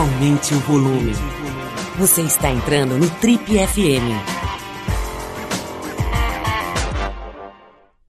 aumente 0.00 0.54
o 0.54 0.60
volume. 0.60 1.12
Você 1.98 2.22
está 2.22 2.50
entrando 2.50 2.96
no 2.96 3.10
Trip 3.20 3.44
FM. 3.44 4.08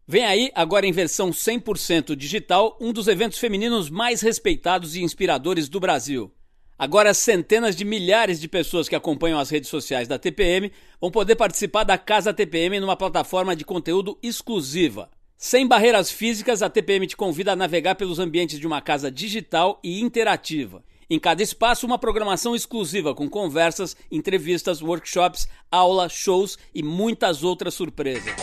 Vem 0.08 0.24
aí, 0.24 0.52
agora 0.56 0.88
em 0.88 0.94
versão 0.94 1.32
100% 1.32 2.16
digital, 2.16 2.78
um 2.80 2.94
dos 2.94 3.10
eventos 3.10 3.40
femininos 3.40 3.90
mais 3.90 4.22
respeitados 4.22 4.96
e 4.96 5.04
inspiradores 5.04 5.68
do 5.68 5.82
Brasil. 5.82 6.32
Agora, 6.80 7.14
centenas 7.14 7.76
de 7.76 7.84
milhares 7.84 8.40
de 8.40 8.48
pessoas 8.48 8.88
que 8.88 8.96
acompanham 8.96 9.38
as 9.38 9.50
redes 9.50 9.70
sociais 9.70 10.08
da 10.08 10.18
TPM 10.18 10.72
vão 11.00 11.12
poder 11.12 11.36
participar 11.36 11.84
da 11.84 11.98
Casa 11.98 12.34
TPM 12.34 12.80
numa 12.80 12.96
plataforma 12.96 13.54
de 13.54 13.66
conteúdo 13.66 14.18
exclusiva. 14.24 15.12
Sem 15.38 15.68
barreiras 15.68 16.10
físicas, 16.10 16.62
a 16.62 16.70
TPM 16.70 17.06
te 17.06 17.18
convida 17.18 17.52
a 17.52 17.56
navegar 17.56 17.96
pelos 17.96 18.18
ambientes 18.18 18.58
de 18.58 18.66
uma 18.66 18.80
casa 18.80 19.12
digital 19.12 19.78
e 19.84 20.00
interativa. 20.00 20.82
Em 21.12 21.20
cada 21.20 21.44
espaço, 21.44 21.86
uma 21.86 22.00
programação 22.00 22.56
exclusiva 22.56 23.14
com 23.14 23.30
conversas, 23.30 23.98
entrevistas, 24.10 24.82
workshops, 24.82 25.46
aula, 25.70 26.08
shows 26.08 26.58
e 26.74 26.82
muitas 26.82 27.44
outras 27.44 27.74
surpresas. 27.74 28.34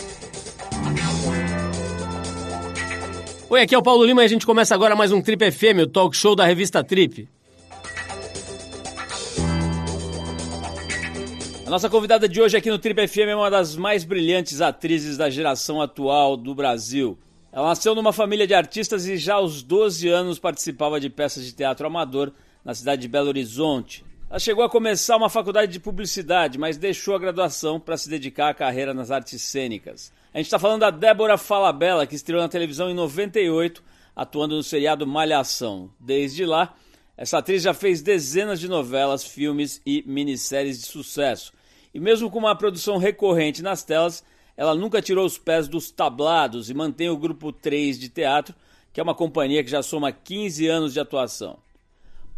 Oi, 3.49 3.59
aqui 3.59 3.73
é 3.73 3.77
o 3.79 3.81
Paulo 3.81 4.05
Lima 4.05 4.21
e 4.21 4.25
a 4.25 4.27
gente 4.27 4.45
começa 4.45 4.75
agora 4.75 4.95
mais 4.95 5.11
um 5.11 5.19
Trip 5.19 5.51
FM, 5.51 5.81
o 5.81 5.87
talk 5.87 6.15
show 6.15 6.35
da 6.35 6.45
revista 6.45 6.83
Trip. 6.83 7.27
A 11.65 11.69
nossa 11.71 11.89
convidada 11.89 12.29
de 12.29 12.39
hoje 12.39 12.55
aqui 12.55 12.69
no 12.69 12.77
Trip 12.77 13.07
FM 13.07 13.29
é 13.29 13.35
uma 13.35 13.49
das 13.49 13.75
mais 13.75 14.03
brilhantes 14.03 14.61
atrizes 14.61 15.17
da 15.17 15.27
geração 15.27 15.81
atual 15.81 16.37
do 16.37 16.53
Brasil. 16.53 17.17
Ela 17.51 17.69
nasceu 17.69 17.95
numa 17.95 18.13
família 18.13 18.45
de 18.45 18.53
artistas 18.53 19.07
e 19.07 19.17
já 19.17 19.33
aos 19.33 19.63
12 19.63 20.07
anos 20.07 20.37
participava 20.37 20.99
de 20.99 21.09
peças 21.09 21.43
de 21.43 21.51
teatro 21.51 21.87
amador 21.87 22.31
na 22.69 22.75
cidade 22.75 23.01
de 23.01 23.07
Belo 23.07 23.29
Horizonte. 23.29 24.05
Ela 24.29 24.37
chegou 24.37 24.63
a 24.63 24.69
começar 24.69 25.17
uma 25.17 25.27
faculdade 25.27 25.71
de 25.71 25.79
publicidade, 25.79 26.59
mas 26.59 26.77
deixou 26.77 27.15
a 27.15 27.19
graduação 27.19 27.79
para 27.79 27.97
se 27.97 28.07
dedicar 28.07 28.49
à 28.49 28.53
carreira 28.53 28.93
nas 28.93 29.09
artes 29.09 29.41
cênicas. 29.41 30.13
A 30.31 30.37
gente 30.37 30.45
está 30.45 30.59
falando 30.59 30.81
da 30.81 30.91
Débora 30.91 31.35
Falabella, 31.35 32.05
que 32.05 32.13
estreou 32.13 32.39
na 32.39 32.47
televisão 32.47 32.87
em 32.87 32.93
98, 32.93 33.83
atuando 34.15 34.55
no 34.55 34.61
seriado 34.61 35.07
Malhação. 35.07 35.89
Desde 35.99 36.45
lá, 36.45 36.75
essa 37.17 37.39
atriz 37.39 37.63
já 37.63 37.73
fez 37.73 38.03
dezenas 38.03 38.59
de 38.59 38.67
novelas, 38.67 39.25
filmes 39.25 39.81
e 39.83 40.03
minisséries 40.05 40.79
de 40.79 40.85
sucesso. 40.85 41.51
E 41.91 41.99
mesmo 41.99 42.29
com 42.29 42.37
uma 42.37 42.55
produção 42.55 42.97
recorrente 42.97 43.63
nas 43.63 43.83
telas, 43.83 44.23
ela 44.55 44.75
nunca 44.75 45.01
tirou 45.01 45.25
os 45.25 45.39
pés 45.39 45.67
dos 45.67 45.89
tablados 45.89 46.69
e 46.69 46.75
mantém 46.75 47.09
o 47.09 47.17
Grupo 47.17 47.51
3 47.51 47.97
de 47.97 48.09
teatro, 48.09 48.53
que 48.93 48.99
é 48.99 49.03
uma 49.03 49.15
companhia 49.15 49.63
que 49.63 49.71
já 49.71 49.81
soma 49.81 50.11
15 50.11 50.67
anos 50.67 50.93
de 50.93 50.99
atuação. 50.99 51.57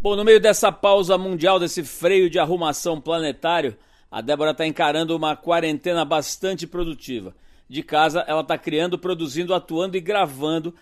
Bom, 0.02 0.16
no 0.16 0.25
meio 0.25 0.39
dessa 0.39 0.71
pausa 0.71 1.16
mundial, 1.16 1.59
desse 1.59 1.83
freio 1.83 2.27
de 2.27 2.39
arrumação 2.39 2.99
planetário, 2.99 3.77
a 4.09 4.19
Débora 4.19 4.49
está 4.49 4.66
encarando 4.66 5.16
uma 5.16 5.35
quarentena 5.35 6.03
bastante 6.03 6.66
produtiva. 6.66 7.35
De 7.69 7.83
casa, 7.83 8.21
ela 8.21 8.41
está 8.41 8.58
criando, 8.58 8.97
produzindo, 8.97 9.53
atuando 9.53 9.95
e 9.95 10.02
gravando 10.02 10.73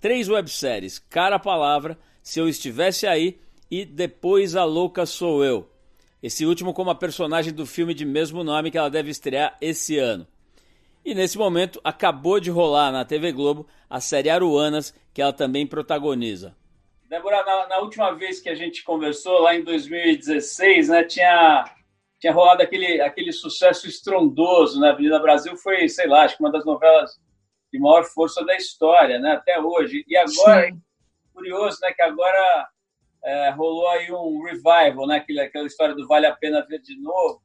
três 0.00 0.28
webséries: 0.28 1.00
Cara 1.00 1.34
a 1.34 1.40
Palavra, 1.40 1.98
Se 2.22 2.38
Eu 2.38 2.48
Estivesse 2.48 3.04
Aí 3.04 3.40
e 3.68 3.84
Depois 3.84 4.54
a 4.54 4.62
Louca 4.62 5.04
Sou 5.06 5.44
Eu. 5.44 5.68
Esse 6.22 6.46
último 6.46 6.72
como 6.72 6.90
a 6.90 6.94
personagem 6.94 7.52
do 7.52 7.66
filme 7.66 7.92
de 7.92 8.04
mesmo 8.04 8.44
nome 8.44 8.70
que 8.70 8.78
ela 8.78 8.88
deve 8.88 9.10
estrear 9.10 9.56
esse 9.60 9.98
ano. 9.98 10.24
E 11.04 11.16
nesse 11.16 11.36
momento 11.36 11.80
acabou 11.82 12.38
de 12.38 12.48
rolar 12.48 12.92
na 12.92 13.04
TV 13.04 13.32
Globo 13.32 13.66
a 13.90 13.98
série 13.98 14.30
Aruanas, 14.30 14.94
que 15.12 15.20
ela 15.20 15.32
também 15.32 15.66
protagoniza. 15.66 16.54
Débora, 17.08 17.42
na, 17.42 17.66
na, 17.68 17.78
última 17.78 18.12
vez 18.12 18.38
que 18.38 18.50
a 18.50 18.54
gente 18.54 18.84
conversou, 18.84 19.40
lá 19.40 19.54
em 19.54 19.64
2016, 19.64 20.90
né, 20.90 21.04
tinha, 21.04 21.64
tinha 22.20 22.32
rolado 22.34 22.62
aquele, 22.62 23.00
aquele 23.00 23.32
sucesso 23.32 23.88
estrondoso, 23.88 24.78
né? 24.78 24.90
Avenida 24.90 25.18
Brasil 25.18 25.56
foi, 25.56 25.88
sei 25.88 26.06
lá, 26.06 26.24
acho 26.24 26.36
que 26.36 26.42
uma 26.42 26.52
das 26.52 26.66
novelas 26.66 27.18
de 27.72 27.78
maior 27.78 28.04
força 28.04 28.44
da 28.44 28.54
história, 28.54 29.18
né? 29.18 29.32
Até 29.32 29.58
hoje. 29.58 30.04
E 30.06 30.16
agora, 30.18 30.66
Sim. 30.66 30.82
curioso, 31.32 31.78
né? 31.80 31.92
Que 31.94 32.02
agora 32.02 32.68
é, 33.24 33.50
rolou 33.50 33.88
aí 33.88 34.12
um 34.12 34.42
revival, 34.42 35.06
né? 35.06 35.16
Aquela, 35.16 35.44
aquela 35.44 35.66
história 35.66 35.94
do 35.94 36.06
Vale 36.06 36.26
a 36.26 36.36
Pena 36.36 36.66
Ver 36.68 36.80
de 36.80 37.00
Novo. 37.00 37.40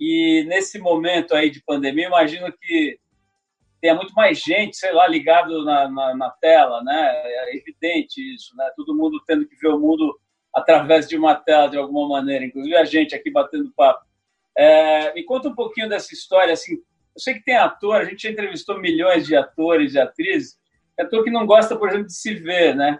E 0.00 0.44
nesse 0.48 0.78
momento 0.78 1.34
aí 1.34 1.50
de 1.50 1.62
pandemia, 1.62 2.06
imagino 2.06 2.50
que 2.50 2.98
tenha 3.80 3.94
muito 3.94 4.12
mais 4.14 4.38
gente, 4.38 4.76
sei 4.76 4.92
lá, 4.92 5.06
ligado 5.06 5.64
na, 5.64 5.88
na, 5.88 6.14
na, 6.14 6.30
tela, 6.30 6.82
né? 6.82 7.12
É 7.14 7.56
evidente 7.56 8.20
isso, 8.34 8.56
né? 8.56 8.70
Todo 8.76 8.96
mundo 8.96 9.22
tendo 9.26 9.46
que 9.46 9.56
ver 9.56 9.68
o 9.68 9.78
mundo 9.78 10.18
através 10.54 11.06
de 11.06 11.16
uma 11.16 11.34
tela 11.34 11.68
de 11.68 11.76
alguma 11.76 12.08
maneira, 12.08 12.44
inclusive 12.44 12.76
a 12.76 12.84
gente 12.84 13.14
aqui 13.14 13.30
batendo 13.30 13.72
papo. 13.76 14.04
É, 14.56 15.12
me 15.12 15.22
conta 15.24 15.48
um 15.48 15.54
pouquinho 15.54 15.88
dessa 15.88 16.14
história, 16.14 16.52
assim. 16.52 16.74
Eu 16.74 17.20
sei 17.20 17.34
que 17.34 17.44
tem 17.44 17.56
ator, 17.56 17.96
a 17.96 18.04
gente 18.04 18.22
já 18.22 18.30
entrevistou 18.30 18.80
milhões 18.80 19.26
de 19.26 19.36
atores 19.36 19.94
e 19.94 20.00
atrizes, 20.00 20.58
é 20.98 21.02
ator 21.02 21.24
que 21.24 21.30
não 21.30 21.46
gosta, 21.46 21.76
por 21.76 21.88
exemplo, 21.88 22.06
de 22.06 22.14
se 22.14 22.34
ver, 22.34 22.74
né? 22.74 22.98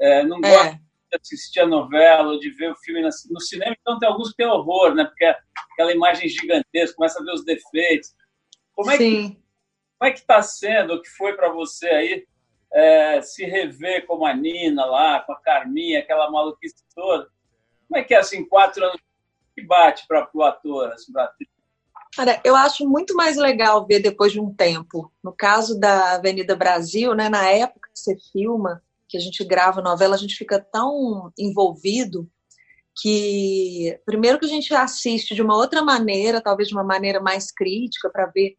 É, 0.00 0.24
não 0.24 0.38
é. 0.38 0.40
gosta 0.40 0.74
de 0.76 1.18
assistir 1.20 1.60
a 1.60 1.66
novela 1.66 2.32
ou 2.32 2.40
de 2.40 2.50
ver 2.50 2.72
o 2.72 2.76
filme 2.76 3.02
no 3.02 3.40
cinema, 3.40 3.76
então 3.78 3.98
tem 3.98 4.08
alguns 4.08 4.30
que 4.30 4.36
têm 4.36 4.46
horror, 4.46 4.94
né? 4.94 5.04
Porque 5.04 5.24
é 5.24 5.36
aquela 5.72 5.92
imagem 5.92 6.28
gigantesca, 6.28 6.96
começa 6.96 7.20
a 7.20 7.24
ver 7.24 7.32
os 7.32 7.44
defeitos. 7.44 8.14
Como 8.74 8.90
é 8.90 8.96
Sim. 8.96 9.30
que 9.30 9.43
como 10.04 10.10
é 10.10 10.12
que 10.12 10.20
está 10.20 10.42
sendo, 10.42 10.92
o 10.92 11.00
que 11.02 11.08
foi 11.08 11.32
para 11.32 11.48
você 11.50 11.86
aí, 11.86 12.26
é, 12.74 13.22
se 13.22 13.46
rever 13.46 14.06
como 14.06 14.26
a 14.26 14.34
Nina 14.34 14.84
lá, 14.84 15.20
com 15.20 15.32
a 15.32 15.40
Carminha, 15.40 16.00
aquela 16.00 16.30
maluquice 16.30 16.84
toda? 16.94 17.26
Como 17.88 17.98
é 17.98 18.04
que 18.04 18.12
é, 18.12 18.18
assim, 18.18 18.44
quatro 18.46 18.84
anos 18.84 19.00
que 19.54 19.64
bate 19.64 20.06
para 20.06 20.28
o 20.34 20.42
ator, 20.42 20.92
assim, 20.92 21.10
atriz? 21.16 21.48
Cara, 22.14 22.38
eu 22.44 22.54
acho 22.54 22.86
muito 22.86 23.14
mais 23.14 23.38
legal 23.38 23.86
ver 23.86 24.00
depois 24.00 24.30
de 24.30 24.38
um 24.38 24.52
tempo. 24.52 25.10
No 25.22 25.32
caso 25.32 25.80
da 25.80 26.16
Avenida 26.16 26.54
Brasil, 26.54 27.14
né, 27.14 27.30
na 27.30 27.48
época 27.48 27.88
que 27.90 27.98
você 27.98 28.14
filma, 28.30 28.82
que 29.08 29.16
a 29.16 29.20
gente 29.20 29.42
grava 29.42 29.80
novela, 29.80 30.16
a 30.16 30.18
gente 30.18 30.36
fica 30.36 30.60
tão 30.60 31.32
envolvido 31.38 32.28
que 33.00 33.98
primeiro 34.04 34.38
que 34.38 34.44
a 34.44 34.50
gente 34.50 34.74
assiste 34.74 35.34
de 35.34 35.40
uma 35.40 35.56
outra 35.56 35.82
maneira, 35.82 36.42
talvez 36.42 36.68
de 36.68 36.74
uma 36.74 36.84
maneira 36.84 37.20
mais 37.20 37.50
crítica 37.50 38.10
para 38.10 38.26
ver 38.26 38.54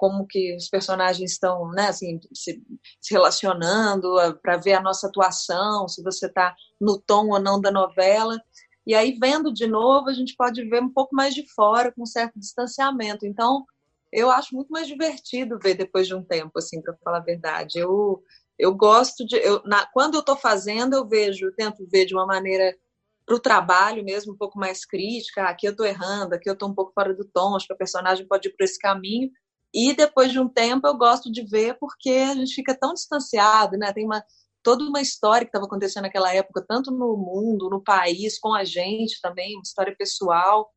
como 0.00 0.26
que 0.26 0.56
os 0.56 0.66
personagens 0.66 1.32
estão, 1.32 1.68
né, 1.72 1.88
assim, 1.88 2.18
se, 2.32 2.64
se 2.98 3.12
relacionando, 3.12 4.08
para 4.42 4.56
ver 4.56 4.72
a 4.72 4.80
nossa 4.80 5.06
atuação, 5.08 5.86
se 5.88 6.02
você 6.02 6.24
está 6.24 6.56
no 6.80 6.98
tom 6.98 7.28
ou 7.28 7.38
não 7.38 7.60
da 7.60 7.70
novela. 7.70 8.40
E 8.86 8.94
aí, 8.94 9.18
vendo 9.20 9.52
de 9.52 9.66
novo, 9.66 10.08
a 10.08 10.14
gente 10.14 10.34
pode 10.34 10.64
ver 10.64 10.82
um 10.82 10.88
pouco 10.88 11.14
mais 11.14 11.34
de 11.34 11.46
fora, 11.54 11.92
com 11.92 12.04
um 12.04 12.06
certo 12.06 12.40
distanciamento. 12.40 13.26
Então, 13.26 13.66
eu 14.10 14.30
acho 14.30 14.54
muito 14.54 14.70
mais 14.70 14.88
divertido 14.88 15.58
ver 15.62 15.74
depois 15.74 16.06
de 16.06 16.14
um 16.14 16.24
tempo, 16.24 16.52
assim, 16.58 16.80
para 16.80 16.96
falar 17.04 17.18
a 17.18 17.22
verdade. 17.22 17.78
Eu, 17.78 18.22
eu 18.58 18.74
gosto 18.74 19.26
de. 19.26 19.36
Eu, 19.36 19.60
na, 19.66 19.84
quando 19.92 20.14
eu 20.14 20.20
estou 20.20 20.34
fazendo, 20.34 20.96
eu 20.96 21.06
vejo, 21.06 21.44
eu 21.44 21.54
tento 21.54 21.86
ver 21.86 22.06
de 22.06 22.14
uma 22.14 22.24
maneira 22.24 22.74
para 23.26 23.36
o 23.36 23.40
trabalho 23.40 24.02
mesmo, 24.02 24.32
um 24.32 24.38
pouco 24.38 24.58
mais 24.58 24.86
crítica. 24.86 25.42
Ah, 25.42 25.50
aqui 25.50 25.66
eu 25.66 25.72
estou 25.72 25.84
errando, 25.84 26.34
aqui 26.34 26.48
eu 26.48 26.54
estou 26.54 26.70
um 26.70 26.74
pouco 26.74 26.90
fora 26.94 27.12
do 27.12 27.26
tom, 27.26 27.54
acho 27.54 27.66
que 27.66 27.74
a 27.74 27.76
personagem 27.76 28.26
pode 28.26 28.48
ir 28.48 28.52
por 28.52 28.64
esse 28.64 28.78
caminho. 28.78 29.30
E 29.72 29.94
depois 29.94 30.32
de 30.32 30.40
um 30.40 30.48
tempo 30.48 30.86
eu 30.86 30.96
gosto 30.96 31.30
de 31.30 31.44
ver 31.44 31.76
porque 31.78 32.10
a 32.10 32.34
gente 32.34 32.54
fica 32.54 32.76
tão 32.76 32.92
distanciado, 32.94 33.76
né? 33.76 33.92
Tem 33.92 34.04
uma 34.04 34.22
toda 34.62 34.84
uma 34.84 35.00
história 35.00 35.44
que 35.44 35.48
estava 35.48 35.64
acontecendo 35.64 36.02
naquela 36.02 36.34
época, 36.34 36.64
tanto 36.68 36.90
no 36.90 37.16
mundo, 37.16 37.70
no 37.70 37.82
país, 37.82 38.38
com 38.38 38.54
a 38.54 38.64
gente 38.64 39.20
também, 39.22 39.54
uma 39.54 39.62
história 39.62 39.94
pessoal. 39.96 40.70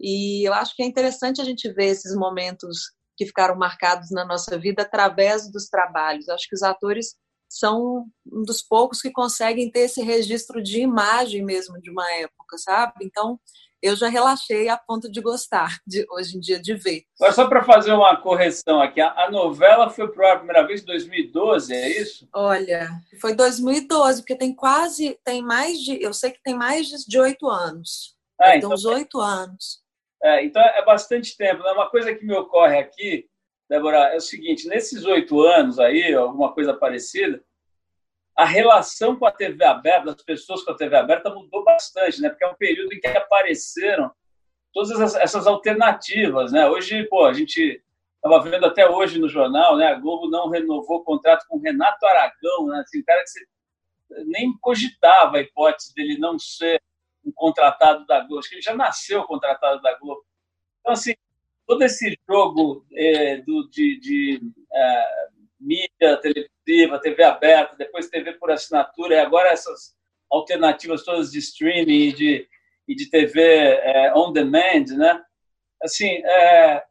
E 0.00 0.46
eu 0.46 0.52
acho 0.54 0.74
que 0.76 0.82
é 0.82 0.86
interessante 0.86 1.40
a 1.40 1.44
gente 1.44 1.72
ver 1.72 1.86
esses 1.86 2.14
momentos 2.14 2.92
que 3.16 3.26
ficaram 3.26 3.56
marcados 3.56 4.10
na 4.10 4.24
nossa 4.24 4.58
vida 4.58 4.82
através 4.82 5.50
dos 5.50 5.68
trabalhos. 5.68 6.28
Eu 6.28 6.34
acho 6.34 6.48
que 6.48 6.54
os 6.54 6.62
atores 6.62 7.16
são 7.48 8.06
um 8.26 8.42
dos 8.42 8.62
poucos 8.62 9.00
que 9.00 9.10
conseguem 9.10 9.70
ter 9.70 9.80
esse 9.80 10.02
registro 10.02 10.62
de 10.62 10.80
imagem 10.80 11.44
mesmo 11.44 11.80
de 11.80 11.90
uma 11.90 12.08
época, 12.12 12.58
sabe? 12.58 12.92
Então, 13.02 13.40
eu 13.86 13.96
já 13.96 14.08
relaxei 14.08 14.68
a 14.68 14.76
ponto 14.76 15.10
de 15.10 15.20
gostar 15.20 15.78
de 15.86 16.06
hoje 16.10 16.36
em 16.36 16.40
dia 16.40 16.60
de 16.60 16.74
ver. 16.74 17.04
Mas 17.20 17.34
só 17.34 17.46
para 17.48 17.64
fazer 17.64 17.92
uma 17.92 18.16
correção 18.16 18.80
aqui, 18.80 19.00
a, 19.00 19.30
novela 19.30 19.88
foi 19.90 20.08
para 20.08 20.32
a 20.32 20.36
primeira 20.36 20.66
vez 20.66 20.82
em 20.82 20.86
2012, 20.86 21.74
é 21.74 21.88
isso? 22.00 22.28
Olha, 22.32 22.90
foi 23.20 23.34
2012, 23.34 24.22
porque 24.22 24.36
tem 24.36 24.54
quase, 24.54 25.18
tem 25.24 25.42
mais 25.42 25.78
de, 25.78 26.02
eu 26.02 26.12
sei 26.12 26.30
que 26.30 26.42
tem 26.42 26.54
mais 26.54 26.86
de 26.86 27.18
oito 27.18 27.48
anos. 27.48 28.16
Ah, 28.40 28.56
então, 28.56 28.72
uns 28.72 28.84
oito 28.84 29.20
anos. 29.20 29.80
É, 30.22 30.44
então 30.44 30.62
é 30.62 30.84
bastante 30.84 31.36
tempo. 31.36 31.62
Né? 31.62 31.70
Uma 31.72 31.90
coisa 31.90 32.14
que 32.14 32.24
me 32.24 32.34
ocorre 32.34 32.78
aqui, 32.78 33.26
Débora, 33.68 34.12
é 34.12 34.16
o 34.16 34.20
seguinte: 34.20 34.68
nesses 34.68 35.04
oito 35.04 35.40
anos 35.40 35.78
aí, 35.78 36.14
alguma 36.14 36.52
coisa 36.52 36.74
parecida, 36.74 37.42
a 38.36 38.44
relação 38.44 39.16
com 39.16 39.24
a 39.24 39.32
TV 39.32 39.64
aberta, 39.64 40.12
das 40.12 40.22
pessoas 40.22 40.62
com 40.62 40.70
a 40.70 40.76
TV 40.76 40.94
aberta 40.94 41.34
mudou 41.34 41.64
bastante, 41.64 42.20
né? 42.20 42.28
Porque 42.28 42.44
é 42.44 42.48
um 42.48 42.54
período 42.54 42.92
em 42.92 43.00
que 43.00 43.06
apareceram 43.06 44.12
todas 44.74 45.16
essas, 45.16 45.46
alternativas, 45.46 46.52
né? 46.52 46.68
Hoje, 46.68 47.04
pô, 47.04 47.24
a 47.24 47.32
gente 47.32 47.82
estava 48.16 48.42
vendo 48.42 48.66
até 48.66 48.86
hoje 48.86 49.18
no 49.18 49.26
jornal, 49.28 49.78
né? 49.78 49.86
A 49.86 49.94
Globo 49.94 50.28
não 50.28 50.50
renovou 50.50 50.98
o 50.98 51.04
contrato 51.04 51.46
com 51.48 51.58
Renato 51.58 52.04
Aragão, 52.04 52.66
né? 52.66 52.80
Assim, 52.80 53.02
cara 53.02 53.22
que 53.22 53.30
você 53.30 53.46
nem 54.26 54.52
cogitava 54.60 55.38
a 55.38 55.40
hipótese 55.40 55.94
dele 55.94 56.18
não 56.18 56.38
ser 56.38 56.78
um 57.24 57.32
contratado 57.32 58.04
da 58.06 58.20
Globo, 58.20 58.38
acho 58.38 58.50
que 58.50 58.56
ele 58.56 58.62
já 58.62 58.74
nasceu 58.74 59.24
contratado 59.24 59.80
da 59.80 59.98
Globo. 59.98 60.22
Então, 60.80 60.92
assim, 60.92 61.14
todo 61.66 61.82
esse 61.82 62.18
jogo 62.28 62.86
é, 62.92 63.38
do, 63.38 63.66
de, 63.70 63.98
de 63.98 64.40
é, 64.72 65.28
mídia 65.58 66.16
televisiva, 66.20 67.00
TV 67.00 67.22
aberta, 67.22 67.76
depois 67.76 68.08
TV 68.08 68.32
por 68.34 68.50
assinatura, 68.50 69.14
e 69.14 69.18
agora 69.18 69.50
essas 69.50 69.94
alternativas 70.30 71.04
todas 71.04 71.30
de 71.30 71.38
streaming 71.38 72.08
e 72.08 72.12
de, 72.12 72.48
e 72.88 72.94
de 72.94 73.10
TV 73.10 73.40
é, 73.42 74.12
on 74.14 74.32
demand, 74.32 74.86
né? 74.96 75.22
Assim, 75.82 76.08
é, 76.24 76.84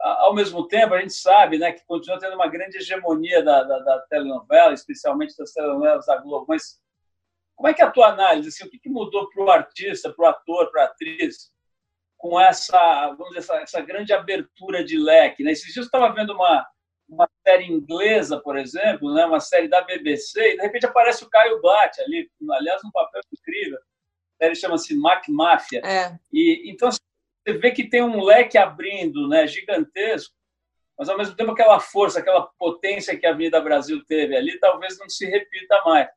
ao 0.00 0.34
mesmo 0.34 0.66
tempo, 0.68 0.94
a 0.94 1.00
gente 1.00 1.14
sabe 1.14 1.58
né, 1.58 1.72
que 1.72 1.84
continua 1.86 2.18
tendo 2.18 2.34
uma 2.34 2.48
grande 2.48 2.78
hegemonia 2.78 3.42
da, 3.42 3.62
da, 3.62 3.78
da 3.78 3.98
telenovela, 4.00 4.74
especialmente 4.74 5.36
das 5.36 5.52
telenovelas 5.52 6.06
da 6.06 6.16
Globo, 6.16 6.46
mas 6.48 6.78
como 7.56 7.68
é 7.68 7.74
que 7.74 7.82
é 7.82 7.84
a 7.84 7.90
tua 7.90 8.08
análise? 8.08 8.48
Assim, 8.48 8.66
o 8.66 8.70
que, 8.70 8.88
mudou 8.88 9.30
para 9.30 9.44
o 9.44 9.50
artista, 9.50 10.12
para 10.12 10.24
o 10.24 10.28
ator, 10.28 10.70
para 10.70 10.82
a 10.82 10.86
atriz, 10.86 11.52
com 12.18 12.40
essa, 12.40 13.08
vamos 13.16 13.28
dizer, 13.28 13.38
essa, 13.40 13.56
essa, 13.56 13.80
grande 13.80 14.12
abertura 14.12 14.84
de 14.84 14.98
leque? 14.98 15.42
Né? 15.42 15.52
Esses 15.52 15.72
dias 15.72 15.76
eu 15.76 15.82
estava 15.84 16.12
vendo 16.12 16.34
uma 16.34 16.66
série 17.46 17.66
inglesa, 17.66 18.40
por 18.40 18.56
exemplo, 18.56 19.12
né? 19.12 19.26
uma 19.26 19.40
série 19.40 19.68
da 19.68 19.82
BBC, 19.82 20.40
e 20.40 20.56
de 20.56 20.62
repente 20.62 20.86
aparece 20.86 21.22
o 21.22 21.30
Caio 21.30 21.60
Blatt 21.60 22.00
ali, 22.00 22.30
aliás, 22.52 22.82
um 22.84 22.90
papel 22.90 23.20
incrível. 23.32 23.78
A 23.78 24.44
série 24.44 24.54
chama-se 24.54 24.96
Mac 24.96 25.28
Máfia. 25.28 25.80
É. 25.84 26.18
E, 26.32 26.70
então, 26.70 26.90
você 26.90 27.58
vê 27.58 27.70
que 27.70 27.88
tem 27.88 28.02
um 28.02 28.22
leque 28.24 28.56
abrindo 28.56 29.28
né, 29.28 29.46
gigantesco, 29.46 30.34
mas 30.98 31.08
ao 31.08 31.18
mesmo 31.18 31.36
tempo 31.36 31.50
aquela 31.50 31.78
força, 31.78 32.20
aquela 32.20 32.48
potência 32.58 33.16
que 33.18 33.26
a 33.26 33.30
Avenida 33.30 33.60
Brasil 33.60 34.02
teve 34.06 34.36
ali, 34.36 34.58
talvez 34.58 34.98
não 34.98 35.08
se 35.08 35.26
repita 35.26 35.82
mais. 35.84 36.08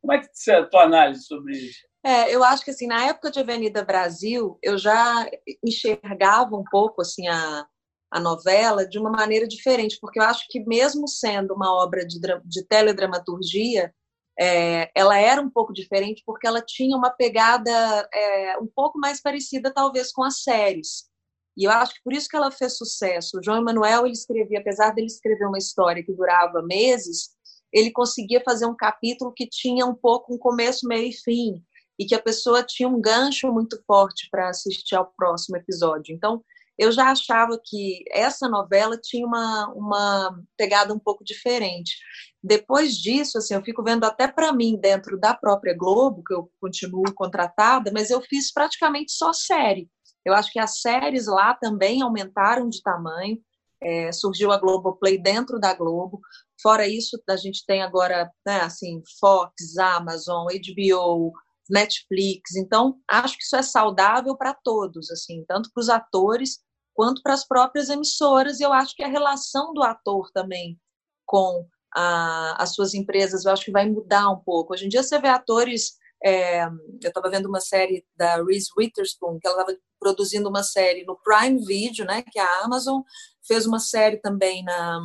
Como 0.00 0.12
é 0.12 0.20
que 0.20 0.50
é 0.50 0.54
a 0.56 0.66
tua 0.66 0.82
análise 0.82 1.24
sobre 1.24 1.56
isso? 1.56 1.80
É, 2.04 2.34
eu 2.34 2.44
acho 2.44 2.62
que 2.62 2.70
assim, 2.70 2.86
na 2.86 3.06
época 3.06 3.30
de 3.30 3.40
Avenida 3.40 3.82
Brasil, 3.82 4.58
eu 4.62 4.76
já 4.76 5.26
enxergava 5.64 6.54
um 6.54 6.64
pouco 6.64 7.00
assim 7.00 7.26
a, 7.28 7.66
a 8.14 8.20
novela 8.20 8.86
de 8.86 8.96
uma 8.96 9.10
maneira 9.10 9.44
diferente, 9.44 9.98
porque 10.00 10.20
eu 10.20 10.22
acho 10.22 10.46
que 10.48 10.60
mesmo 10.60 11.08
sendo 11.08 11.52
uma 11.52 11.74
obra 11.74 12.06
de, 12.06 12.20
de 12.44 12.64
teledramaturgia, 12.64 13.92
é, 14.38 14.88
ela 14.94 15.18
era 15.18 15.42
um 15.42 15.50
pouco 15.50 15.72
diferente 15.72 16.22
porque 16.24 16.46
ela 16.46 16.62
tinha 16.62 16.96
uma 16.96 17.10
pegada 17.10 18.08
é, 18.14 18.56
um 18.58 18.68
pouco 18.68 19.00
mais 19.00 19.20
parecida 19.20 19.74
talvez 19.74 20.12
com 20.12 20.22
as 20.22 20.44
séries. 20.44 21.08
E 21.56 21.64
eu 21.64 21.72
acho 21.72 21.94
que 21.94 22.02
por 22.04 22.12
isso 22.12 22.28
que 22.28 22.36
ela 22.36 22.52
fez 22.52 22.76
sucesso. 22.76 23.36
O 23.36 23.42
João 23.42 23.58
Emanuel 23.58 24.06
ele 24.06 24.14
escrevia, 24.14 24.60
apesar 24.60 24.94
dele 24.94 25.08
escrever 25.08 25.46
uma 25.46 25.58
história 25.58 26.04
que 26.04 26.12
durava 26.12 26.62
meses, 26.62 27.30
ele 27.72 27.90
conseguia 27.90 28.40
fazer 28.44 28.66
um 28.66 28.76
capítulo 28.76 29.32
que 29.32 29.48
tinha 29.48 29.84
um 29.84 29.94
pouco 29.94 30.32
um 30.32 30.38
começo, 30.38 30.86
meio 30.86 31.08
e 31.08 31.12
fim, 31.12 31.60
e 31.98 32.06
que 32.06 32.14
a 32.14 32.22
pessoa 32.22 32.62
tinha 32.62 32.88
um 32.88 33.00
gancho 33.00 33.52
muito 33.52 33.82
forte 33.84 34.28
para 34.30 34.50
assistir 34.50 34.94
ao 34.94 35.12
próximo 35.16 35.56
episódio. 35.56 36.14
Então, 36.14 36.44
eu 36.78 36.90
já 36.90 37.10
achava 37.10 37.58
que 37.62 38.04
essa 38.10 38.48
novela 38.48 38.98
tinha 39.00 39.26
uma, 39.26 39.72
uma 39.74 40.38
pegada 40.56 40.92
um 40.92 40.98
pouco 40.98 41.24
diferente. 41.24 41.96
Depois 42.42 42.94
disso, 42.94 43.38
assim, 43.38 43.54
eu 43.54 43.62
fico 43.62 43.82
vendo 43.82 44.04
até 44.04 44.28
para 44.28 44.52
mim, 44.52 44.78
dentro 44.78 45.18
da 45.18 45.34
própria 45.34 45.74
Globo, 45.76 46.22
que 46.24 46.34
eu 46.34 46.50
continuo 46.60 47.14
contratada, 47.14 47.90
mas 47.92 48.10
eu 48.10 48.20
fiz 48.20 48.52
praticamente 48.52 49.12
só 49.12 49.32
série. 49.32 49.88
Eu 50.24 50.34
acho 50.34 50.50
que 50.50 50.58
as 50.58 50.80
séries 50.80 51.26
lá 51.26 51.54
também 51.54 52.02
aumentaram 52.02 52.68
de 52.68 52.82
tamanho. 52.82 53.38
É, 53.82 54.10
surgiu 54.12 54.50
a 54.50 54.58
Globoplay 54.58 55.18
dentro 55.18 55.58
da 55.60 55.74
Globo. 55.74 56.20
Fora 56.62 56.88
isso, 56.88 57.20
a 57.28 57.36
gente 57.36 57.64
tem 57.66 57.82
agora, 57.82 58.30
né, 58.46 58.60
assim, 58.60 59.02
Fox, 59.20 59.76
Amazon, 59.76 60.46
HBO, 60.46 61.32
Netflix. 61.70 62.54
Então, 62.56 62.98
acho 63.08 63.36
que 63.36 63.44
isso 63.44 63.56
é 63.56 63.62
saudável 63.62 64.36
para 64.36 64.54
todos, 64.54 65.10
assim, 65.10 65.44
tanto 65.46 65.70
para 65.72 65.80
os 65.80 65.88
atores 65.88 66.58
quanto 66.94 67.22
para 67.22 67.34
as 67.34 67.46
próprias 67.46 67.88
emissoras. 67.88 68.60
E 68.60 68.62
eu 68.62 68.72
acho 68.72 68.94
que 68.94 69.02
a 69.02 69.08
relação 69.08 69.72
do 69.72 69.82
ator 69.82 70.30
também 70.32 70.78
com 71.26 71.66
a, 71.94 72.62
as 72.62 72.74
suas 72.74 72.94
empresas, 72.94 73.44
eu 73.44 73.52
acho 73.52 73.64
que 73.64 73.72
vai 73.72 73.88
mudar 73.88 74.30
um 74.30 74.40
pouco. 74.40 74.74
Hoje 74.74 74.86
em 74.86 74.88
dia 74.88 75.02
você 75.02 75.18
vê 75.18 75.28
atores. 75.28 75.94
É, 76.22 76.64
eu 76.64 77.08
estava 77.08 77.28
vendo 77.28 77.46
uma 77.46 77.60
série 77.60 78.04
da 78.16 78.42
Reese 78.42 78.70
Witherspoon, 78.76 79.38
que 79.38 79.46
ela 79.46 79.60
estava 79.60 79.78
produzindo 80.00 80.48
uma 80.48 80.62
série 80.62 81.04
no 81.04 81.18
Prime 81.22 81.62
Video, 81.66 82.06
né, 82.06 82.22
que 82.22 82.38
é 82.38 82.42
a 82.42 82.64
Amazon 82.64 83.02
fez 83.46 83.66
uma 83.66 83.78
série 83.78 84.16
também 84.18 84.62
na 84.64 85.00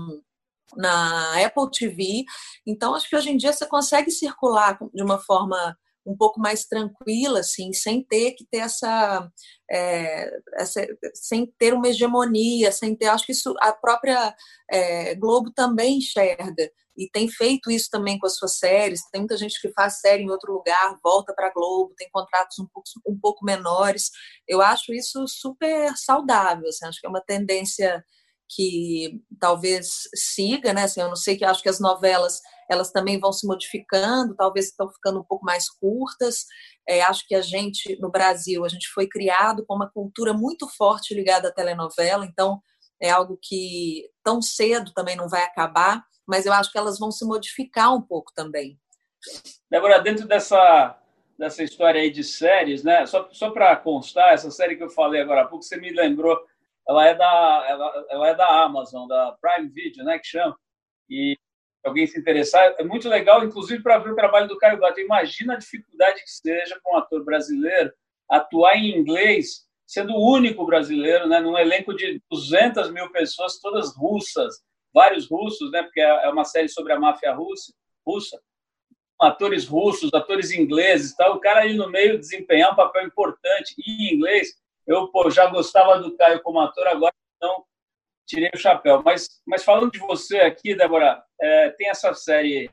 na 0.78 1.44
Apple 1.44 1.70
TV. 1.72 2.24
Então, 2.66 2.94
acho 2.94 3.10
que 3.10 3.16
hoje 3.16 3.32
em 3.32 3.38
dia 3.38 3.52
você 3.52 3.66
consegue 3.66 4.12
circular 4.12 4.78
de 4.94 5.02
uma 5.02 5.18
forma 5.18 5.76
um 6.06 6.16
pouco 6.16 6.40
mais 6.40 6.66
tranquila, 6.66 7.40
assim, 7.40 7.74
sem 7.74 8.04
ter 8.04 8.31
que 8.31 8.46
ter 8.46 8.60
essa, 8.60 9.30
é, 9.69 10.31
essa, 10.56 10.86
sem 11.13 11.46
ter 11.57 11.74
uma 11.74 11.88
hegemonia, 11.88 12.72
sem 12.72 12.96
ter, 12.96 13.07
acho 13.07 13.25
que 13.25 13.31
isso 13.31 13.54
a 13.60 13.72
própria 13.72 14.36
é, 14.72 15.16
Globo 15.16 15.51
também 15.51 15.98
enxerga 15.98 16.72
e 17.00 17.10
tem 17.10 17.30
feito 17.30 17.72
isso 17.72 17.90
também 17.90 18.19
com 18.19 18.28
as 18.28 18.36
suas 18.36 18.57
séries. 18.57 19.01
Tem 19.10 19.22
muita 19.22 19.38
gente 19.38 19.60
que 19.62 19.72
faz 19.72 20.01
série 20.01 20.24
em 20.24 20.30
outro 20.30 20.51
lugar, 20.51 21.00
volta 21.01 21.34
para 21.34 21.48
a 21.48 21.54
Globo, 21.54 21.94
tem 21.96 22.10
contratos 22.12 22.60
um 22.60 22.68
pouco, 22.68 22.90
um 23.07 23.18
pouco 23.18 23.45
menores. 23.45 24.12
Eu 24.45 24.62
acho 24.62 24.94
isso 24.94 25.25
super 25.28 25.95
saudável, 25.95 26.68
assim, 26.68 26.86
acho 26.86 27.00
que 27.00 27.07
é 27.07 27.10
uma 27.10 27.22
tendência 27.22 28.04
que 28.50 29.22
talvez 29.40 29.88
siga, 30.16 30.74
né? 30.74 30.84
Assim, 30.84 31.01
eu 31.01 31.07
não 31.07 31.16
sei 31.16 31.38
que 31.38 31.46
acho 31.46 31.62
que 31.62 31.69
as 31.69 31.80
novelas 31.80 32.42
elas 32.69 32.92
também 32.92 33.19
vão 33.19 33.34
se 33.34 33.48
modificando, 33.48 34.36
talvez 34.36 34.68
estão 34.68 34.92
ficando 34.92 35.19
um 35.19 35.24
pouco 35.24 35.44
mais 35.44 35.69
curtas. 35.69 36.46
É, 36.88 37.01
acho 37.01 37.25
que 37.28 37.36
a 37.36 37.42
gente 37.42 37.98
no 38.00 38.12
Brasil 38.12 38.63
a 38.66 38.69
gente 38.69 38.88
foi 38.94 39.07
criado 39.07 39.66
com 39.66 39.75
uma 39.75 39.90
cultura 39.90 40.34
muito 40.34 40.68
forte 40.78 41.13
ligada 41.13 41.50
à 41.50 41.51
telenovela, 41.51 42.25
então 42.25 42.62
é 43.01 43.10
algo 43.10 43.40
que 43.42 44.10
tão 44.24 44.42
cedo 44.42 44.94
também 44.94 45.16
não 45.16 45.30
vai 45.30 45.44
acabar, 45.44 46.04
mas 46.28 46.45
eu 46.45 46.54
acho 46.54 46.72
que 46.72 46.78
elas 46.78 47.00
vão 47.00 47.12
se 47.12 47.25
modificar 47.25 47.95
um 47.95 48.02
pouco 48.02 48.31
também. 48.36 48.78
Débora, 49.69 50.00
dentro 50.00 50.28
dessa 50.28 50.95
dessa 51.38 51.63
história 51.63 52.02
aí 52.02 52.12
de 52.12 52.22
séries, 52.22 52.84
né? 52.84 53.06
Só, 53.06 53.30
só 53.31 53.50
para 53.50 53.74
constar, 53.78 54.34
essa 54.34 54.52
série 54.52 54.75
que 54.75 54.84
eu 54.84 54.90
falei 54.90 55.22
agora 55.22 55.44
há 55.44 55.45
pouco, 55.45 55.63
você 55.63 55.78
me 55.78 55.90
lembrou 55.90 56.38
ela 56.90 57.06
é 57.06 57.14
da, 57.14 57.66
ela, 57.70 58.06
ela 58.10 58.28
é 58.30 58.36
da 58.36 58.64
Amazon, 58.64 59.08
da 59.08 59.38
Prime 59.40 59.69
Video, 59.69 60.04
né, 60.04 60.18
que 60.18 60.26
chama. 60.26 60.58
E 61.08 61.38
alguém 61.86 62.08
se 62.08 62.19
interessar, 62.19 62.74
é 62.80 62.84
muito 62.84 63.08
legal, 63.08 63.46
inclusive 63.46 63.84
para 63.84 64.00
ver 64.00 64.12
o 64.12 64.16
trabalho 64.16 64.48
do 64.48 64.58
Caio 64.58 64.80
Gato. 64.80 65.00
Imagina 65.00 65.54
a 65.54 65.58
dificuldade 65.58 66.24
que 66.24 66.31
seja 66.31 66.80
para 66.84 66.92
um 66.92 66.98
ator 66.98 67.24
brasileiro 67.24 67.94
atuar 68.28 68.76
em 68.76 68.98
inglês, 68.98 69.68
sendo 69.86 70.14
o 70.14 70.34
único 70.34 70.66
brasileiro, 70.66 71.28
né, 71.28 71.40
num 71.40 71.56
elenco 71.56 71.96
de 71.96 72.19
200 72.28 72.92
mil 72.92 73.12
pessoas, 73.12 73.60
todas 73.60 73.96
russas, 73.96 74.56
vários 74.92 75.30
russos, 75.30 75.72
né, 75.72 75.84
porque 75.84 76.02
é, 76.02 76.26
é 76.26 76.30
uma 76.30 76.44
série 76.44 76.69
sobre 76.69 76.92
a 76.92 77.00
máfia 77.00 77.31
russa, 77.36 77.72
russa 78.04 78.42
atores 79.22 79.68
russos, 79.68 80.12
atores 80.14 80.50
ingleses, 80.50 81.16
tal. 81.16 81.36
O 81.36 81.40
cara 81.40 81.62
ali 81.62 81.76
no 81.76 81.90
meio 81.90 82.18
desempenhar 82.18 82.72
um 82.72 82.76
papel 82.76 83.06
importante 83.06 83.76
em 83.86 84.16
inglês 84.16 84.56
eu 84.90 85.08
pô, 85.12 85.30
já 85.30 85.46
gostava 85.46 86.00
do 86.00 86.18
Caio 86.18 86.42
como 86.42 86.60
ator, 86.60 86.88
agora 86.88 87.14
não 87.40 87.64
tirei 88.28 88.50
o 88.54 88.58
chapéu. 88.58 89.04
Mas, 89.04 89.28
mas 89.46 89.64
falando 89.64 89.92
de 89.92 90.00
você 90.00 90.40
aqui, 90.40 90.76
Débora, 90.76 91.24
é, 91.40 91.69
tem 91.72 91.90
essa 91.90 92.12
série 92.16 92.72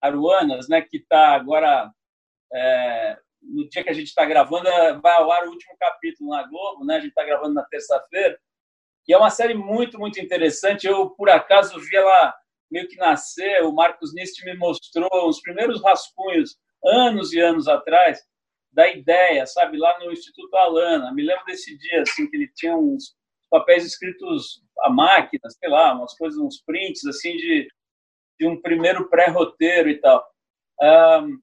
Aruanas, 0.00 0.66
né, 0.66 0.80
que 0.80 0.96
está 0.96 1.34
agora, 1.34 1.90
é, 2.54 3.18
no 3.42 3.68
dia 3.68 3.84
que 3.84 3.90
a 3.90 3.94
gente 3.94 4.08
está 4.08 4.24
gravando, 4.24 4.66
é, 4.66 4.94
vai 4.94 5.12
ao 5.16 5.30
ar 5.30 5.46
o 5.46 5.50
último 5.50 5.76
capítulo 5.78 6.30
na 6.30 6.42
Globo, 6.48 6.86
né, 6.86 6.96
a 6.96 7.00
gente 7.00 7.10
está 7.10 7.22
gravando 7.22 7.52
na 7.52 7.64
terça-feira, 7.64 8.38
e 9.06 9.12
é 9.12 9.18
uma 9.18 9.30
série 9.30 9.54
muito, 9.54 9.98
muito 9.98 10.20
interessante. 10.20 10.86
Eu, 10.86 11.10
por 11.10 11.30
acaso, 11.30 11.80
vi 11.80 11.96
ela 11.96 12.34
meio 12.70 12.86
que 12.88 12.96
nascer, 12.96 13.62
o 13.62 13.72
Marcos 13.72 14.14
Nist 14.14 14.42
me 14.44 14.54
mostrou 14.56 15.28
os 15.28 15.40
primeiros 15.40 15.82
rascunhos, 15.82 16.56
anos 16.84 17.32
e 17.32 17.40
anos 17.40 17.68
atrás, 17.68 18.22
da 18.72 18.88
ideia, 18.88 19.46
sabe, 19.46 19.76
lá 19.76 19.98
no 19.98 20.12
Instituto 20.12 20.54
Alana. 20.56 21.12
Me 21.12 21.22
lembro 21.22 21.44
desse 21.46 21.76
dia, 21.78 22.02
assim, 22.02 22.28
que 22.28 22.36
ele 22.36 22.50
tinha 22.54 22.76
uns 22.76 23.16
papéis 23.50 23.84
escritos 23.84 24.62
à 24.80 24.90
máquina, 24.90 25.48
sei 25.50 25.68
lá, 25.68 25.94
umas 25.94 26.14
coisas, 26.16 26.38
uns 26.38 26.62
prints, 26.62 27.04
assim, 27.06 27.36
de, 27.36 27.68
de 28.38 28.46
um 28.46 28.60
primeiro 28.60 29.08
pré-roteiro 29.08 29.88
e 29.88 29.98
tal. 30.00 30.24
Um, 30.80 31.40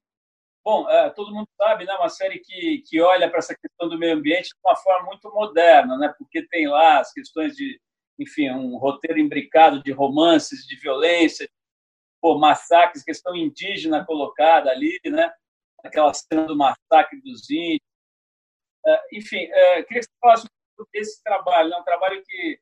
bom, 0.63 0.89
é, 0.89 1.09
todo 1.09 1.33
mundo 1.33 1.47
sabe, 1.57 1.85
né, 1.85 1.93
uma 1.95 2.09
série 2.09 2.39
que, 2.39 2.83
que 2.87 3.01
olha 3.01 3.29
para 3.29 3.39
essa 3.39 3.55
questão 3.55 3.89
do 3.89 3.97
meio 3.97 4.13
ambiente 4.15 4.49
de 4.49 4.59
uma 4.63 4.75
forma 4.75 5.07
muito 5.07 5.29
moderna, 5.31 5.97
né, 5.97 6.13
porque 6.17 6.47
tem 6.47 6.67
lá 6.67 6.99
as 6.99 7.11
questões 7.11 7.55
de, 7.55 7.79
enfim, 8.19 8.49
um 8.51 8.77
roteiro 8.77 9.19
imbricado 9.19 9.83
de 9.83 9.91
romances, 9.91 10.65
de 10.65 10.75
violência, 10.77 11.49
pô, 12.21 12.37
massacres, 12.37 13.03
questão 13.03 13.35
indígena 13.35 14.05
colocada 14.05 14.71
ali, 14.71 14.99
né, 15.05 15.31
aquela 15.85 16.13
cena 16.13 16.45
do 16.45 16.57
massacre 16.57 17.21
dos 17.21 17.49
índios. 17.49 17.81
É, 18.85 19.01
enfim, 19.13 19.37
é, 19.37 19.83
queria 19.83 20.01
que 20.01 20.05
você 20.05 20.19
falasse 20.19 20.47
esse 20.93 21.23
trabalho. 21.23 21.73
É 21.73 21.77
um 21.77 21.83
trabalho 21.83 22.21
que 22.25 22.59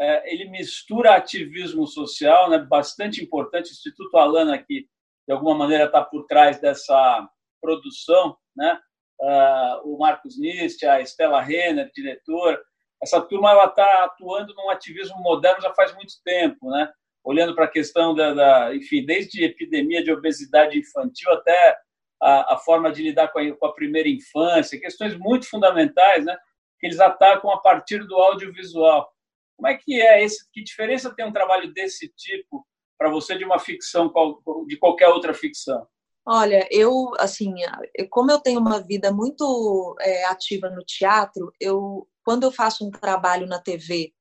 é, 0.00 0.32
ele 0.32 0.50
mistura 0.50 1.14
ativismo 1.14 1.86
social, 1.86 2.50
né, 2.50 2.58
bastante 2.58 3.22
importante. 3.22 3.70
O 3.70 3.72
Instituto 3.72 4.16
Alana, 4.16 4.58
que 4.58 4.88
de 5.26 5.32
alguma 5.32 5.54
maneira 5.54 5.84
está 5.84 6.02
por 6.02 6.26
trás 6.26 6.60
dessa 6.60 7.28
produção, 7.60 8.36
né, 8.54 8.78
o 9.84 9.96
Marcos 9.98 10.38
Nist, 10.38 10.84
a 10.84 11.00
Estela 11.00 11.40
Renner, 11.40 11.90
diretora. 11.94 12.62
Essa 13.02 13.22
turma 13.22 13.50
ela 13.50 13.66
está 13.66 14.04
atuando 14.04 14.54
num 14.54 14.68
ativismo 14.68 15.16
moderno 15.22 15.62
já 15.62 15.72
faz 15.72 15.94
muito 15.94 16.12
tempo, 16.22 16.70
né? 16.70 16.92
Olhando 17.22 17.54
para 17.54 17.64
a 17.64 17.70
questão 17.70 18.14
da, 18.14 18.34
da, 18.34 18.74
enfim, 18.74 19.04
desde 19.04 19.44
epidemia 19.44 20.02
de 20.02 20.12
obesidade 20.12 20.78
infantil 20.78 21.32
até 21.32 21.78
a, 22.20 22.54
a 22.54 22.58
forma 22.58 22.90
de 22.90 23.02
lidar 23.02 23.28
com 23.28 23.38
a, 23.38 23.56
com 23.56 23.66
a, 23.66 23.74
primeira 23.74 24.08
infância, 24.08 24.80
questões 24.80 25.16
muito 25.16 25.48
fundamentais, 25.48 26.24
né? 26.24 26.36
Que 26.78 26.86
eles 26.86 27.00
atacam 27.00 27.50
a 27.50 27.58
partir 27.58 28.06
do 28.06 28.16
audiovisual. 28.16 29.10
Como 29.56 29.68
é 29.68 29.74
que 29.74 30.00
é 30.00 30.24
esse? 30.24 30.50
Que 30.52 30.62
diferença 30.62 31.14
tem 31.14 31.26
um 31.26 31.32
trabalho 31.32 31.72
desse 31.72 32.08
tipo 32.16 32.66
para 32.98 33.10
você 33.10 33.36
de 33.36 33.44
uma 33.44 33.58
ficção 33.58 34.12
de 34.66 34.76
qualquer 34.76 35.08
outra 35.08 35.34
ficção? 35.34 35.86
Olha, 36.26 36.66
eu, 36.70 37.12
assim, 37.18 37.54
como 38.08 38.30
eu 38.30 38.40
tenho 38.40 38.58
uma 38.58 38.80
vida 38.80 39.12
muito 39.12 39.94
é, 40.00 40.24
ativa 40.24 40.70
no 40.70 40.82
teatro, 40.82 41.52
eu, 41.60 42.08
quando 42.24 42.44
eu 42.44 42.50
faço 42.50 42.86
um 42.86 42.90
trabalho 42.90 43.46
na 43.46 43.60
TV 43.60 44.12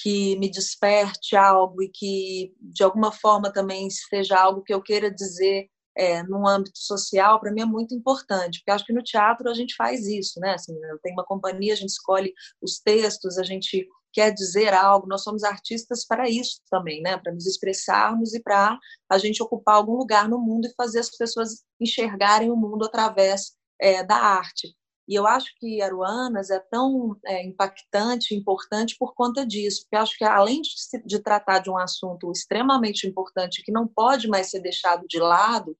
que 0.00 0.36
me 0.38 0.48
desperte 0.48 1.34
algo 1.34 1.82
e 1.82 1.88
que, 1.88 2.54
de 2.60 2.84
alguma 2.84 3.10
forma, 3.10 3.52
também 3.52 3.88
seja 3.90 4.38
algo 4.38 4.62
que 4.62 4.72
eu 4.72 4.80
queira 4.80 5.10
dizer 5.10 5.68
é, 5.98 6.22
num 6.22 6.46
âmbito 6.46 6.78
social, 6.78 7.40
para 7.40 7.52
mim 7.52 7.62
é 7.62 7.64
muito 7.64 7.92
importante, 7.92 8.60
porque 8.60 8.70
acho 8.70 8.86
que 8.86 8.92
no 8.92 9.02
teatro 9.02 9.50
a 9.50 9.54
gente 9.54 9.74
faz 9.74 10.06
isso, 10.06 10.38
né? 10.38 10.54
Assim, 10.54 10.72
eu 10.72 10.98
tenho 11.00 11.16
uma 11.16 11.24
companhia, 11.24 11.72
a 11.72 11.76
gente 11.76 11.90
escolhe 11.90 12.32
os 12.62 12.78
textos, 12.78 13.36
a 13.36 13.42
gente 13.42 13.84
quer 14.12 14.32
dizer 14.32 14.72
algo, 14.72 15.08
nós 15.08 15.24
somos 15.24 15.42
artistas 15.42 16.06
para 16.06 16.28
isso 16.28 16.60
também, 16.70 17.02
né? 17.02 17.18
Para 17.18 17.32
nos 17.32 17.46
expressarmos 17.46 18.32
e 18.32 18.40
para 18.40 18.78
a 19.10 19.18
gente 19.18 19.42
ocupar 19.42 19.74
algum 19.74 19.96
lugar 19.96 20.28
no 20.28 20.38
mundo 20.38 20.68
e 20.68 20.74
fazer 20.76 21.00
as 21.00 21.10
pessoas 21.10 21.64
enxergarem 21.80 22.50
o 22.50 22.56
mundo 22.56 22.84
através 22.84 23.52
é, 23.80 24.04
da 24.04 24.16
arte. 24.16 24.77
E 25.08 25.14
eu 25.14 25.26
acho 25.26 25.54
que 25.58 25.80
Aruanas 25.80 26.50
é 26.50 26.58
tão 26.58 27.16
é, 27.24 27.42
impactante, 27.42 28.34
importante 28.34 28.94
por 28.98 29.14
conta 29.14 29.46
disso, 29.46 29.82
porque 29.82 29.96
acho 29.96 30.18
que 30.18 30.24
além 30.24 30.60
de, 30.60 30.70
de 31.06 31.18
tratar 31.18 31.60
de 31.60 31.70
um 31.70 31.78
assunto 31.78 32.30
extremamente 32.30 33.06
importante 33.06 33.62
que 33.64 33.72
não 33.72 33.88
pode 33.88 34.28
mais 34.28 34.50
ser 34.50 34.60
deixado 34.60 35.06
de 35.08 35.18
lado, 35.18 35.74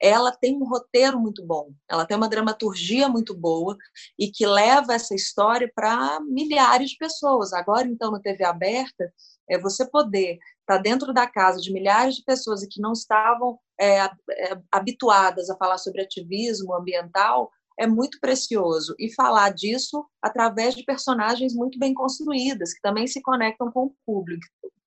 ela 0.00 0.32
tem 0.32 0.56
um 0.56 0.64
roteiro 0.64 1.20
muito 1.20 1.44
bom, 1.44 1.72
ela 1.88 2.06
tem 2.06 2.16
uma 2.16 2.28
dramaturgia 2.28 3.08
muito 3.08 3.34
boa 3.34 3.76
e 4.18 4.30
que 4.30 4.46
leva 4.46 4.94
essa 4.94 5.14
história 5.14 5.70
para 5.74 6.18
milhares 6.20 6.90
de 6.90 6.96
pessoas. 6.96 7.52
Agora, 7.52 7.86
então, 7.86 8.10
na 8.10 8.20
TV 8.20 8.44
aberta, 8.44 9.12
é 9.48 9.58
você 9.58 9.88
poder 9.88 10.38
estar 10.60 10.76
tá 10.76 10.78
dentro 10.78 11.12
da 11.12 11.26
casa 11.26 11.60
de 11.60 11.72
milhares 11.72 12.16
de 12.16 12.24
pessoas 12.24 12.66
que 12.66 12.80
não 12.80 12.92
estavam 12.92 13.58
é, 13.78 13.98
é, 14.00 14.10
habituadas 14.72 15.50
a 15.50 15.56
falar 15.56 15.78
sobre 15.78 16.02
ativismo 16.02 16.74
ambiental 16.74 17.50
é 17.78 17.86
muito 17.86 18.18
precioso 18.20 18.94
e 18.98 19.12
falar 19.12 19.50
disso 19.50 20.04
através 20.22 20.74
de 20.74 20.84
personagens 20.84 21.54
muito 21.54 21.78
bem 21.78 21.92
construídas 21.92 22.72
que 22.72 22.80
também 22.80 23.06
se 23.06 23.20
conectam 23.20 23.70
com 23.70 23.86
o 23.86 23.94
público 24.06 24.46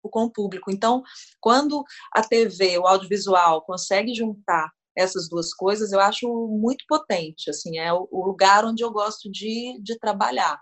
com 0.09 0.25
o 0.25 0.31
público. 0.31 0.71
Então, 0.71 1.03
quando 1.41 1.85
a 2.15 2.23
TV, 2.23 2.79
o 2.79 2.87
audiovisual 2.87 3.63
consegue 3.63 4.15
juntar 4.15 4.71
essas 4.97 5.29
duas 5.29 5.53
coisas, 5.53 5.93
eu 5.93 6.01
acho 6.01 6.29
muito 6.49 6.85
potente. 6.89 7.51
Assim, 7.51 7.79
é 7.79 7.93
o 7.93 8.25
lugar 8.25 8.65
onde 8.65 8.83
eu 8.83 8.91
gosto 8.91 9.31
de, 9.31 9.79
de 9.83 9.99
trabalhar. 9.99 10.59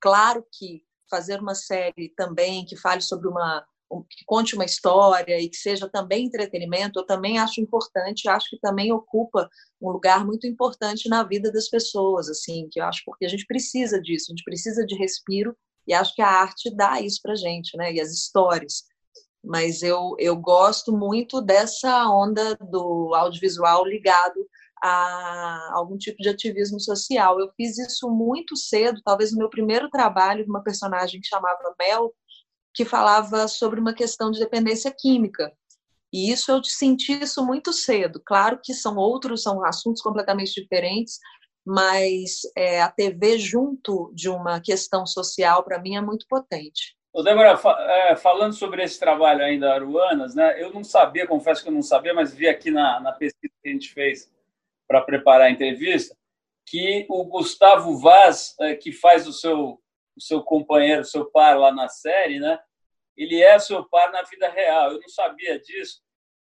Claro 0.00 0.44
que 0.52 0.82
fazer 1.08 1.40
uma 1.40 1.54
série 1.54 2.12
também 2.16 2.66
que 2.66 2.76
fale 2.76 3.00
sobre 3.00 3.28
uma 3.28 3.64
que 4.10 4.24
conte 4.26 4.54
uma 4.54 4.64
história 4.64 5.40
e 5.40 5.48
que 5.48 5.56
seja 5.56 5.88
também 5.88 6.26
entretenimento, 6.26 6.98
eu 7.00 7.06
também 7.06 7.38
acho 7.38 7.60
importante, 7.60 8.28
acho 8.28 8.50
que 8.50 8.60
também 8.60 8.92
ocupa 8.92 9.48
um 9.80 9.90
lugar 9.90 10.26
muito 10.26 10.46
importante 10.46 11.08
na 11.08 11.22
vida 11.22 11.50
das 11.50 11.68
pessoas, 11.68 12.28
assim, 12.28 12.68
que 12.70 12.80
eu 12.80 12.84
acho 12.84 13.02
porque 13.04 13.24
a 13.24 13.28
gente 13.28 13.46
precisa 13.46 14.00
disso, 14.00 14.26
a 14.28 14.32
gente 14.32 14.44
precisa 14.44 14.84
de 14.84 14.94
respiro 14.96 15.56
e 15.86 15.94
acho 15.94 16.14
que 16.14 16.22
a 16.22 16.28
arte 16.28 16.74
dá 16.74 17.00
isso 17.00 17.20
pra 17.22 17.34
gente, 17.34 17.76
né? 17.76 17.92
E 17.92 18.00
as 18.00 18.12
histórias 18.12 18.84
mas 19.42 19.82
eu, 19.82 20.14
eu 20.18 20.36
gosto 20.36 20.92
muito 20.92 21.40
dessa 21.40 22.08
onda 22.10 22.56
do 22.56 23.14
audiovisual 23.14 23.86
ligado 23.86 24.46
a 24.82 25.70
algum 25.72 25.96
tipo 25.96 26.18
de 26.18 26.28
ativismo 26.28 26.80
social. 26.80 27.40
Eu 27.40 27.50
fiz 27.56 27.78
isso 27.78 28.10
muito 28.10 28.56
cedo, 28.56 29.00
talvez 29.04 29.32
no 29.32 29.38
meu 29.38 29.50
primeiro 29.50 29.88
trabalho, 29.90 30.44
uma 30.46 30.62
personagem 30.62 31.20
que 31.20 31.26
chamava 31.26 31.74
Mel, 31.78 32.12
que 32.78 32.84
falava 32.84 33.48
sobre 33.48 33.80
uma 33.80 33.92
questão 33.92 34.30
de 34.30 34.38
dependência 34.38 34.94
química. 34.96 35.52
E 36.12 36.30
isso 36.30 36.52
eu 36.52 36.62
senti 36.62 37.12
isso 37.20 37.44
muito 37.44 37.72
cedo. 37.72 38.22
Claro 38.24 38.60
que 38.62 38.72
são 38.72 38.96
outros, 38.96 39.42
são 39.42 39.64
assuntos 39.64 40.00
completamente 40.00 40.62
diferentes, 40.62 41.18
mas 41.66 42.42
é, 42.56 42.80
a 42.80 42.88
TV 42.88 43.36
junto 43.36 44.12
de 44.14 44.28
uma 44.28 44.60
questão 44.60 45.04
social 45.04 45.64
para 45.64 45.80
mim 45.80 45.96
é 45.96 46.00
muito 46.00 46.24
potente. 46.28 46.96
Ô, 47.12 47.20
Débora, 47.20 47.58
é, 47.80 48.14
falando 48.14 48.52
sobre 48.52 48.84
esse 48.84 48.96
trabalho 49.00 49.42
ainda, 49.42 49.74
Aruanas, 49.74 50.36
né, 50.36 50.62
eu 50.62 50.72
não 50.72 50.84
sabia, 50.84 51.26
confesso 51.26 51.64
que 51.64 51.68
eu 51.68 51.74
não 51.74 51.82
sabia, 51.82 52.14
mas 52.14 52.32
vi 52.32 52.46
aqui 52.46 52.70
na, 52.70 53.00
na 53.00 53.10
pesquisa 53.10 53.52
que 53.60 53.68
a 53.68 53.72
gente 53.72 53.92
fez 53.92 54.32
para 54.86 55.00
preparar 55.00 55.48
a 55.48 55.50
entrevista, 55.50 56.16
que 56.64 57.04
o 57.10 57.24
Gustavo 57.24 57.98
Vaz, 57.98 58.54
é, 58.60 58.76
que 58.76 58.92
faz 58.92 59.26
o 59.26 59.32
seu, 59.32 59.80
o 60.16 60.20
seu 60.20 60.40
companheiro, 60.44 61.02
o 61.02 61.04
seu 61.04 61.28
par 61.28 61.58
lá 61.58 61.72
na 61.72 61.88
série, 61.88 62.38
né, 62.38 62.60
ele 63.18 63.42
é 63.42 63.58
seu 63.58 63.84
par 63.84 64.10
na 64.12 64.22
vida 64.22 64.48
real. 64.48 64.92
Eu 64.92 65.00
não 65.00 65.08
sabia 65.08 65.58
disso. 65.58 66.00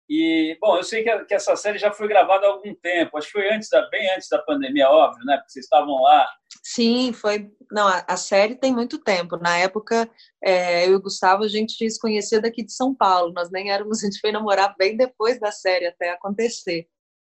E, 0.10 0.58
bom, 0.62 0.78
eu 0.78 0.84
sei 0.84 1.04
que, 1.04 1.26
que 1.26 1.34
essa 1.34 1.56
série 1.58 1.78
já 1.78 1.92
foi 1.92 2.08
gravada 2.08 2.46
há 2.46 2.50
algum 2.50 2.74
tempo, 2.76 3.18
acho 3.18 3.28
que 3.28 3.34
foi 3.34 3.54
antes 3.54 3.68
da, 3.70 3.90
bem 3.90 4.10
antes 4.12 4.30
da 4.30 4.40
pandemia, 4.40 4.90
óbvio, 4.90 5.26
né? 5.26 5.36
Porque 5.36 5.52
vocês 5.52 5.66
estavam 5.66 6.02
lá. 6.02 6.30
Sim, 6.64 7.12
foi. 7.12 7.52
Não, 7.70 7.86
a, 7.86 8.06
a 8.08 8.16
série 8.16 8.56
tem 8.56 8.74
muito 8.74 9.00
tempo. 9.00 9.36
Na 9.36 9.58
época, 9.58 10.10
é, 10.42 10.88
eu 10.88 10.94
e 10.94 10.96
o 10.96 11.02
Gustavo, 11.02 11.44
a 11.44 11.48
gente 11.50 11.90
se 11.90 12.00
conhecia 12.00 12.40
daqui 12.40 12.64
de 12.64 12.72
São 12.72 12.96
Paulo, 12.96 13.34
nós 13.34 13.52
nem 13.52 13.70
éramos, 13.70 14.00
a 14.02 14.06
gente 14.06 14.20
foi 14.22 14.32
namorar 14.32 14.76
bem 14.78 14.96
depois 14.96 15.40
da 15.40 15.52
série 15.52 15.88
até 15.88 16.12
acontecer. 16.12 16.88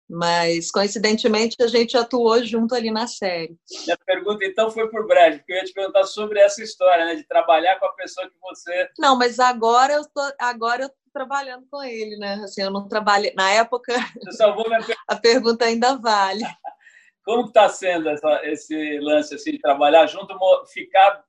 Mas, 0.10 0.72
coincidentemente, 0.72 1.58
a 1.62 1.68
gente 1.68 1.98
atuou 1.98 2.42
junto 2.44 2.74
ali 2.74 2.90
na 2.90 3.08
série. 3.08 3.58
Minha 3.86 3.98
pergunta, 4.06 4.46
então, 4.46 4.72
foi 4.72 4.90
por 4.90 5.06
Brad, 5.06 5.38
porque 5.38 5.52
eu 5.52 5.58
ia 5.58 5.64
te 5.66 5.74
perguntar 5.74 6.06
sobre 6.06 6.40
essa 6.40 6.64
história, 6.64 7.06
né? 7.06 7.16
De 7.16 7.24
trabalhar 7.28 7.78
com 7.78 7.88
a 7.88 7.94
pessoa 7.94 8.28
que 8.30 8.36
você... 8.40 8.90
Não, 8.98 9.18
mas 9.18 9.38
agora 9.38 9.94
eu 9.94 10.06
tô, 10.06 10.22
agora 10.40 10.84
eu 10.84 10.90
trabalhando 11.12 11.66
com 11.70 11.84
ele, 11.84 12.16
né? 12.18 12.36
Assim, 12.44 12.62
eu 12.62 12.72
não 12.72 12.88
trabalhei 12.88 13.34
na 13.36 13.52
época. 13.52 13.94
a 15.08 15.16
pergunta 15.16 15.66
ainda 15.66 15.98
vale. 15.98 16.44
Como 17.26 17.48
está 17.48 17.68
sendo 17.68 18.08
essa, 18.08 18.42
esse 18.46 19.00
lance 19.00 19.36
assim 19.36 19.52
de 19.52 19.60
trabalhar 19.60 20.08
junto, 20.08 20.34
ficar 20.72 21.22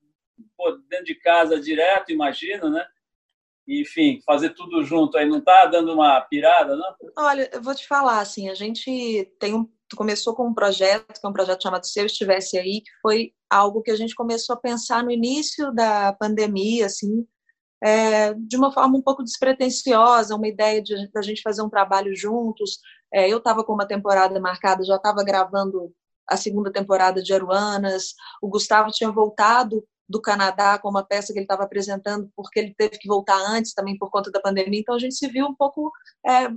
pô, 0.57 0.71
dentro 0.89 1.07
de 1.07 1.17
casa 1.17 1.59
direto, 1.59 2.13
imagino, 2.13 2.71
né? 2.71 2.87
Enfim, 3.69 4.21
fazer 4.25 4.51
tudo 4.51 4.83
junto 4.83 5.19
aí 5.19 5.29
não 5.29 5.39
está 5.39 5.67
dando 5.67 5.93
uma 5.93 6.21
pirada, 6.23 6.75
não? 6.75 6.95
Olha, 7.19 7.51
eu 7.53 7.63
vou 7.63 7.75
te 7.75 7.87
falar 7.87 8.21
assim, 8.21 8.49
a 8.49 8.55
gente 8.55 9.31
tem 9.39 9.55
um 9.55 9.69
começou 9.97 10.35
com 10.35 10.47
um 10.47 10.55
projeto, 10.55 11.19
que 11.19 11.27
é 11.27 11.29
um 11.29 11.33
projeto 11.33 11.63
chamado 11.63 11.87
Se 11.87 11.99
Eu 11.99 12.07
Estivesse 12.07 12.59
Aí, 12.59 12.83
que 12.83 12.91
foi 13.01 13.33
algo 13.49 13.83
que 13.83 13.91
a 13.91 13.97
gente 13.97 14.15
começou 14.15 14.55
a 14.55 14.61
pensar 14.61 15.03
no 15.03 15.11
início 15.11 15.73
da 15.73 16.13
pandemia, 16.13 16.87
assim, 16.87 17.27
é, 17.83 18.35
de 18.35 18.57
uma 18.57 18.73
forma 18.73 18.99
um 18.99 19.03
pouco 19.03 19.23
despretensiosa, 19.23 20.35
uma 20.35 20.49
ideia 20.49 20.83
de 20.83 20.95
a 21.17 21.23
gente 21.23 21.43
fazer 21.43 21.63
um 21.63 21.71
trabalho 21.71 22.15
juntos. 22.15 22.81
É, 23.13 23.33
eu 23.33 23.39
estava 23.39 23.65
com 23.65 23.73
uma 23.73 23.87
temporada 23.87 24.39
marcada, 24.41 24.85
já 24.85 24.97
estava 24.97 25.25
gravando 25.25 25.93
a 26.29 26.37
segunda 26.37 26.71
temporada 26.71 27.23
de 27.23 27.33
Aruanas. 27.33 28.15
O 28.43 28.49
Gustavo 28.49 28.91
tinha 28.91 29.11
voltado 29.11 29.83
do 30.09 30.21
Canadá 30.21 30.79
com 30.79 30.89
uma 30.89 31.05
peça 31.05 31.33
que 31.33 31.39
ele 31.39 31.45
estava 31.45 31.65
apresentando, 31.65 32.31
porque 32.35 32.59
ele 32.59 32.75
teve 32.77 32.99
que 32.99 33.07
voltar 33.07 33.39
antes 33.51 33.75
também 33.75 33.99
por 33.99 34.11
conta 34.11 34.31
da 34.31 34.41
pandemia. 34.41 34.81
Então 34.81 34.95
a 34.95 34.99
gente 34.99 35.15
se 35.15 35.29
viu 35.29 35.47
um 35.47 35.55
pouco 35.55 35.91
é, 36.27 36.49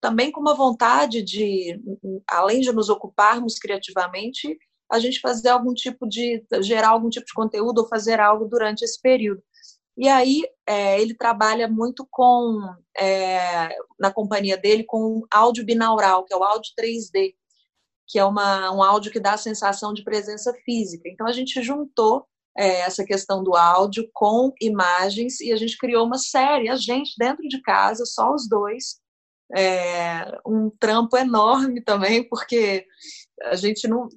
também 0.00 0.30
com 0.30 0.40
uma 0.40 0.54
vontade 0.54 1.22
de, 1.22 1.80
além 2.28 2.60
de 2.60 2.72
nos 2.72 2.88
ocuparmos 2.88 3.58
criativamente, 3.58 4.56
a 4.90 4.98
gente 4.98 5.20
fazer 5.20 5.50
algum 5.50 5.72
tipo 5.72 6.06
de 6.08 6.44
gerar 6.62 6.90
algum 6.90 7.08
tipo 7.08 7.26
de 7.26 7.32
conteúdo 7.32 7.78
ou 7.78 7.88
fazer 7.88 8.18
algo 8.18 8.46
durante 8.46 8.82
esse 8.82 9.00
período. 9.00 9.42
E 9.96 10.08
aí 10.08 10.42
é, 10.66 11.00
ele 11.00 11.14
trabalha 11.14 11.68
muito 11.68 12.06
com, 12.10 12.58
é, 12.98 13.68
na 13.98 14.12
companhia 14.12 14.56
dele, 14.56 14.84
com 14.84 15.22
áudio 15.30 15.64
binaural, 15.64 16.24
que 16.24 16.32
é 16.32 16.36
o 16.36 16.42
áudio 16.42 16.72
3D, 16.78 17.34
que 18.08 18.18
é 18.18 18.24
uma, 18.24 18.72
um 18.72 18.82
áudio 18.82 19.12
que 19.12 19.20
dá 19.20 19.34
a 19.34 19.38
sensação 19.38 19.92
de 19.92 20.02
presença 20.02 20.52
física. 20.64 21.08
Então 21.08 21.26
a 21.26 21.32
gente 21.32 21.62
juntou 21.62 22.26
é, 22.56 22.80
essa 22.80 23.04
questão 23.04 23.42
do 23.42 23.54
áudio 23.54 24.08
com 24.12 24.52
imagens 24.60 25.40
e 25.40 25.52
a 25.52 25.56
gente 25.56 25.78
criou 25.78 26.06
uma 26.06 26.18
série, 26.18 26.68
a 26.68 26.76
gente 26.76 27.14
dentro 27.18 27.46
de 27.48 27.60
casa, 27.62 28.04
só 28.04 28.32
os 28.34 28.48
dois, 28.48 29.00
é, 29.54 30.38
um 30.46 30.70
trampo 30.78 31.16
enorme 31.16 31.82
também, 31.82 32.28
porque 32.28 32.86
a 33.42 33.56
gente 33.56 33.88
não 33.88 34.08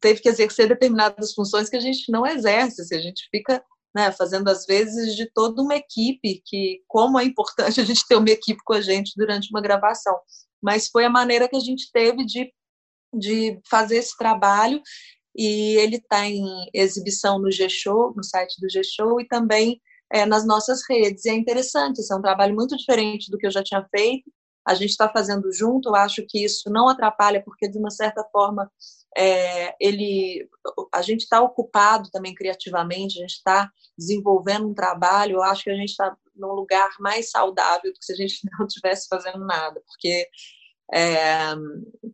teve 0.00 0.20
que 0.20 0.28
exercer 0.28 0.68
determinadas 0.68 1.34
funções 1.34 1.68
que 1.68 1.76
a 1.76 1.80
gente 1.80 2.10
não 2.10 2.26
exerce, 2.26 2.80
assim, 2.80 2.96
a 2.96 3.02
gente 3.02 3.28
fica 3.30 3.62
né, 3.94 4.12
fazendo 4.12 4.48
às 4.48 4.64
vezes 4.66 5.14
de 5.16 5.26
toda 5.26 5.60
uma 5.62 5.74
equipe, 5.74 6.42
que 6.44 6.82
como 6.86 7.18
é 7.18 7.24
importante 7.24 7.80
a 7.80 7.84
gente 7.84 8.06
ter 8.06 8.16
uma 8.16 8.30
equipe 8.30 8.60
com 8.64 8.72
a 8.72 8.80
gente 8.80 9.12
durante 9.16 9.50
uma 9.50 9.60
gravação. 9.60 10.16
Mas 10.62 10.88
foi 10.88 11.04
a 11.04 11.10
maneira 11.10 11.48
que 11.48 11.56
a 11.56 11.60
gente 11.60 11.90
teve 11.92 12.24
de, 12.24 12.52
de 13.12 13.60
fazer 13.68 13.96
esse 13.96 14.16
trabalho 14.16 14.80
e 15.42 15.78
ele 15.78 15.96
está 15.96 16.26
em 16.26 16.44
exibição 16.74 17.38
no 17.38 17.50
G-Show, 17.50 18.12
no 18.14 18.22
site 18.22 18.60
do 18.60 18.68
G-Show 18.68 19.18
e 19.22 19.26
também 19.26 19.80
é, 20.12 20.26
nas 20.26 20.46
nossas 20.46 20.82
redes. 20.86 21.24
E 21.24 21.30
é 21.30 21.34
interessante, 21.34 21.98
esse 21.98 22.12
é 22.12 22.16
um 22.16 22.20
trabalho 22.20 22.54
muito 22.54 22.76
diferente 22.76 23.30
do 23.30 23.38
que 23.38 23.46
eu 23.46 23.50
já 23.50 23.62
tinha 23.62 23.82
feito. 23.90 24.30
A 24.68 24.74
gente 24.74 24.90
está 24.90 25.08
fazendo 25.08 25.50
junto, 25.50 25.88
eu 25.88 25.94
acho 25.94 26.22
que 26.28 26.44
isso 26.44 26.68
não 26.68 26.88
atrapalha, 26.88 27.42
porque 27.42 27.66
de 27.66 27.78
uma 27.78 27.90
certa 27.90 28.22
forma 28.30 28.70
é, 29.16 29.74
ele, 29.80 30.46
a 30.92 31.00
gente 31.00 31.22
está 31.22 31.40
ocupado 31.40 32.10
também 32.10 32.34
criativamente, 32.34 33.16
a 33.18 33.22
gente 33.22 33.36
está 33.36 33.70
desenvolvendo 33.96 34.68
um 34.68 34.74
trabalho. 34.74 35.36
Eu 35.36 35.42
acho 35.42 35.64
que 35.64 35.70
a 35.70 35.74
gente 35.74 35.88
está 35.88 36.14
num 36.36 36.52
lugar 36.52 36.90
mais 37.00 37.30
saudável 37.30 37.90
do 37.90 37.98
que 37.98 38.04
se 38.04 38.12
a 38.12 38.16
gente 38.16 38.40
não 38.58 38.66
estivesse 38.66 39.08
fazendo 39.08 39.46
nada, 39.46 39.80
porque 39.86 40.28
é, 40.92 41.54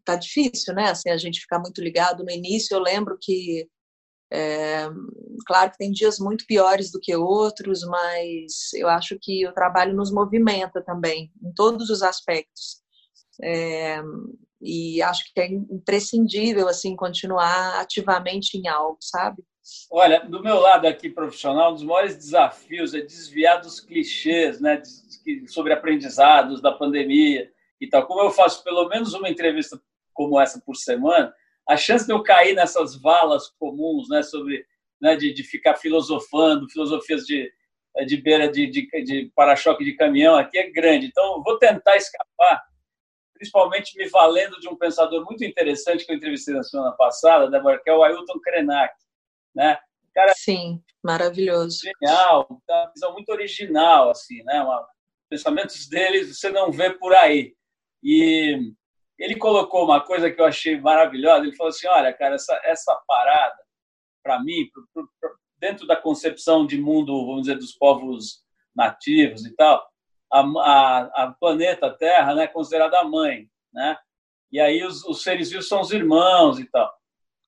tá 0.04 0.16
difícil, 0.16 0.74
né? 0.74 0.90
Assim, 0.90 1.10
a 1.10 1.16
gente 1.16 1.40
ficar 1.40 1.58
muito 1.58 1.82
ligado. 1.82 2.24
No 2.24 2.30
início, 2.30 2.74
eu 2.74 2.80
lembro 2.80 3.16
que, 3.20 3.68
é, 4.32 4.86
claro 5.46 5.70
que 5.70 5.78
tem 5.78 5.90
dias 5.90 6.18
muito 6.18 6.46
piores 6.46 6.90
do 6.90 7.00
que 7.00 7.14
outros, 7.16 7.82
mas 7.84 8.72
eu 8.74 8.88
acho 8.88 9.18
que 9.20 9.46
o 9.46 9.52
trabalho 9.52 9.94
nos 9.94 10.12
movimenta 10.12 10.82
também, 10.82 11.30
em 11.42 11.52
todos 11.54 11.90
os 11.90 12.02
aspectos. 12.02 12.82
É, 13.42 14.00
e 14.60 15.02
acho 15.02 15.24
que 15.32 15.40
é 15.40 15.46
imprescindível 15.46 16.68
assim 16.68 16.96
continuar 16.96 17.78
ativamente 17.80 18.56
em 18.56 18.66
algo, 18.66 18.96
sabe? 19.00 19.44
Olha, 19.90 20.20
do 20.20 20.42
meu 20.42 20.58
lado 20.58 20.86
aqui 20.86 21.10
profissional, 21.10 21.72
um 21.72 21.74
dos 21.74 21.82
maiores 21.82 22.16
desafios 22.16 22.94
é 22.94 23.00
desviar 23.00 23.60
dos 23.60 23.80
clichês, 23.80 24.60
né, 24.60 24.80
sobre 25.48 25.72
aprendizados 25.72 26.62
da 26.62 26.72
pandemia 26.72 27.50
e 27.80 27.88
tal. 27.88 28.06
Como 28.06 28.20
eu 28.20 28.30
faço 28.30 28.62
pelo 28.64 28.88
menos 28.88 29.14
uma 29.14 29.28
entrevista 29.28 29.80
como 30.12 30.40
essa 30.40 30.60
por 30.64 30.76
semana, 30.76 31.34
a 31.68 31.76
chance 31.76 32.06
de 32.06 32.12
eu 32.12 32.22
cair 32.22 32.54
nessas 32.54 33.00
valas 33.00 33.48
comuns, 33.58 34.08
né, 34.08 34.22
sobre 34.22 34.64
né, 35.00 35.16
de, 35.16 35.32
de 35.32 35.42
ficar 35.42 35.76
filosofando, 35.76 36.68
filosofias 36.70 37.24
de, 37.24 37.52
de 38.06 38.16
beira 38.16 38.48
de, 38.48 38.66
de, 38.66 38.88
de 39.04 39.30
para-choque 39.34 39.84
de 39.84 39.94
caminhão 39.94 40.36
aqui 40.36 40.58
é 40.58 40.70
grande. 40.70 41.06
Então, 41.06 41.42
vou 41.42 41.58
tentar 41.58 41.96
escapar, 41.96 42.64
principalmente 43.34 43.96
me 43.98 44.08
valendo 44.08 44.58
de 44.58 44.68
um 44.68 44.76
pensador 44.76 45.24
muito 45.24 45.44
interessante 45.44 46.04
que 46.04 46.12
eu 46.12 46.16
entrevistei 46.16 46.54
na 46.54 46.62
semana 46.62 46.92
passada, 46.92 47.50
Débora, 47.50 47.80
que 47.82 47.90
é 47.90 47.94
o 47.94 48.02
Ailton 48.02 48.40
Krenak. 48.40 48.94
Né? 49.54 49.78
Cara, 50.14 50.32
Sim, 50.34 50.82
maravilhoso. 51.02 51.80
Genial, 51.82 52.46
uma 52.48 52.90
visão 52.94 53.12
muito 53.12 53.30
original, 53.30 54.10
assim, 54.10 54.42
né? 54.44 54.62
Uma, 54.62 54.86
pensamentos 55.28 55.88
dele 55.88 56.24
você 56.24 56.50
não 56.50 56.70
vê 56.70 56.90
por 56.90 57.14
aí. 57.14 57.54
E 58.08 58.72
ele 59.18 59.34
colocou 59.34 59.84
uma 59.84 60.00
coisa 60.00 60.30
que 60.30 60.40
eu 60.40 60.44
achei 60.44 60.80
maravilhosa. 60.80 61.44
Ele 61.44 61.56
falou 61.56 61.70
assim: 61.70 61.88
olha, 61.88 62.12
cara, 62.12 62.36
essa, 62.36 62.60
essa 62.62 62.94
parada, 63.04 63.58
para 64.22 64.40
mim, 64.44 64.70
dentro 65.58 65.88
da 65.88 65.96
concepção 65.96 66.64
de 66.64 66.80
mundo, 66.80 67.26
vamos 67.26 67.42
dizer, 67.42 67.58
dos 67.58 67.72
povos 67.72 68.44
nativos 68.74 69.44
e 69.44 69.56
tal, 69.56 69.84
a, 70.32 70.40
a, 70.40 71.24
a 71.24 71.32
planeta 71.32 71.90
Terra 71.90 72.32
né, 72.36 72.44
é 72.44 72.46
considerada 72.46 73.00
a 73.00 73.04
mãe, 73.04 73.48
né? 73.74 73.98
E 74.52 74.60
aí 74.60 74.84
os, 74.84 75.04
os 75.04 75.24
seres 75.24 75.50
vivos 75.50 75.66
são 75.66 75.80
os 75.80 75.90
irmãos 75.90 76.60
e 76.60 76.66
tal. 76.66 76.94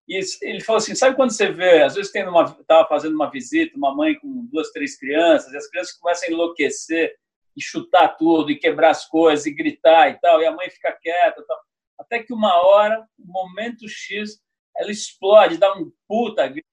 E 0.09 0.19
ele 0.43 0.61
falou 0.61 0.79
assim, 0.79 0.95
sabe 0.95 1.15
quando 1.15 1.31
você 1.31 1.53
vê, 1.53 1.83
às 1.83 1.95
vezes 1.95 2.11
tem 2.11 2.27
uma, 2.27 2.45
estava 2.45 2.89
fazendo 2.89 3.15
uma 3.15 3.31
visita, 3.31 3.77
uma 3.77 3.95
mãe 3.95 4.19
com 4.19 4.47
duas, 4.47 4.73
três 4.73 4.99
crianças, 4.99 5.53
e 5.53 5.57
as 5.57 5.69
crianças 5.69 5.97
começam 5.99 6.29
a 6.29 6.33
enlouquecer 6.33 7.15
e 7.59 7.63
chutar 7.63 8.17
tudo, 8.17 8.53
e 8.53 8.59
quebrar 8.59 8.91
as 8.91 9.05
coisas, 9.05 9.45
e 9.45 9.55
gritar 9.55 10.09
e 10.11 10.21
tal, 10.21 10.41
e 10.41 10.47
a 10.47 10.53
mãe 10.53 10.71
fica 10.71 10.93
quieta 10.93 11.45
tal. 11.47 11.61
Até 11.99 12.23
que 12.23 12.33
uma 12.33 12.55
hora, 12.63 13.05
momento 13.19 13.89
X, 13.89 14.41
ela 14.77 14.93
explode, 14.93 15.59
dá 15.59 15.75
um 15.75 15.93
puta 16.07 16.47
grito. 16.47 16.69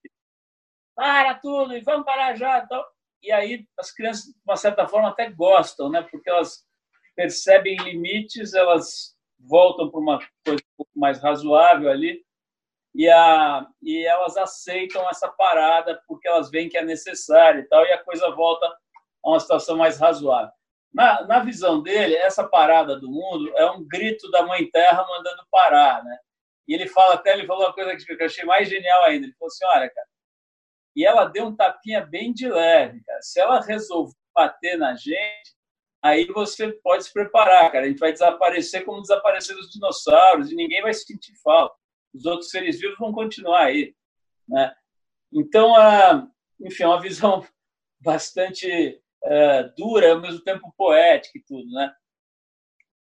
Para 0.95 1.34
tudo, 1.34 1.76
e 1.76 1.82
vamos 1.82 2.06
parar 2.06 2.36
já 2.36 2.65
tal. 2.67 2.86
E 3.21 3.32
aí 3.32 3.65
as 3.80 3.91
crianças, 3.91 4.26
de 4.26 4.39
uma 4.45 4.56
certa 4.56 4.88
forma, 4.88 5.10
até 5.10 5.30
gostam, 5.32 5.89
né? 5.89 6.04
Porque 6.04 6.30
elas 6.30 6.63
percebem 7.15 7.76
limites, 7.78 8.54
elas 8.54 9.15
voltam 9.39 9.89
para 9.89 10.00
uma 10.00 10.19
coisa 10.45 10.62
um 10.62 10.78
pouco 10.78 10.91
mais 10.95 11.19
razoável 11.19 11.89
ali, 11.89 12.24
e, 12.93 13.10
a, 13.10 13.67
e 13.82 14.06
elas 14.06 14.38
aceitam 14.38 15.10
essa 15.10 15.28
parada 15.28 16.02
porque 16.08 16.28
elas 16.28 16.50
veem 16.50 16.69
que 16.69 16.78
é 16.78 16.86
necessário 16.86 17.62
e 17.62 17.63
tal, 17.63 17.84
e 17.86 17.91
a 17.91 18.04
coisa 18.04 18.30
volta 18.32 18.65
a 18.67 19.30
uma 19.30 19.39
situação 19.39 19.76
mais 19.76 20.00
razoável. 20.00 20.54
Na, 20.95 21.27
na 21.27 21.39
visão 21.39 21.84
dele, 21.84 22.15
essa 22.15 22.47
parada 22.47 22.97
do 22.97 23.12
mundo 23.12 23.51
é 23.58 23.69
um 23.69 23.86
grito 23.86 24.31
da 24.31 24.43
Mãe 24.43 24.71
Terra 24.71 25.05
mandando 25.05 25.45
parar, 25.51 26.01
né? 26.01 26.17
E 26.65 26.73
ele 26.73 26.88
fala 26.88 27.15
até, 27.15 27.34
ele 27.34 27.45
falou 27.45 27.65
uma 27.65 27.73
coisa 27.73 27.93
que 27.97 28.13
eu 28.13 28.25
achei 28.25 28.45
mais 28.45 28.69
genial 28.69 29.03
ainda. 29.03 29.25
Ele 29.25 29.36
falou 29.38 29.49
assim, 29.49 29.65
olha, 29.65 29.89
cara, 29.89 30.08
e 30.95 31.05
ela 31.05 31.25
deu 31.25 31.47
um 31.47 31.55
tapinha 31.55 31.99
bem 31.99 32.31
de 32.31 32.47
leve, 32.47 33.03
cara. 33.03 33.21
Se 33.21 33.41
ela 33.41 33.60
resolver 33.60 34.15
bater 34.34 34.77
na 34.77 34.95
gente, 34.95 35.53
aí 36.01 36.27
você 36.27 36.71
pode 36.81 37.03
se 37.03 37.12
preparar, 37.12 37.69
cara. 37.73 37.84
A 37.84 37.89
gente 37.89 37.99
vai 37.99 38.13
desaparecer 38.13 38.86
como 38.86 39.01
desapareceram 39.01 39.60
os 39.60 39.69
dinossauros 39.69 40.49
e 40.49 40.55
ninguém 40.55 40.81
vai 40.81 40.93
sentir 40.93 41.34
falta. 41.43 41.75
Os 42.13 42.25
outros 42.25 42.49
seres 42.49 42.79
vivos 42.79 42.97
vão 42.97 43.12
continuar 43.12 43.65
aí, 43.65 43.93
né? 44.47 44.73
Então, 45.34 45.75
a, 45.75 46.25
enfim, 46.62 46.84
é 46.84 46.88
uma 46.88 47.01
visão 47.01 47.45
bastante 47.99 49.03
é, 49.26 49.64
dura, 49.78 50.14
ao 50.14 50.22
mesmo 50.22 50.42
tempo 50.42 50.74
poética 50.78 51.38
e 51.38 51.44
tudo, 51.44 51.70
né? 51.72 51.94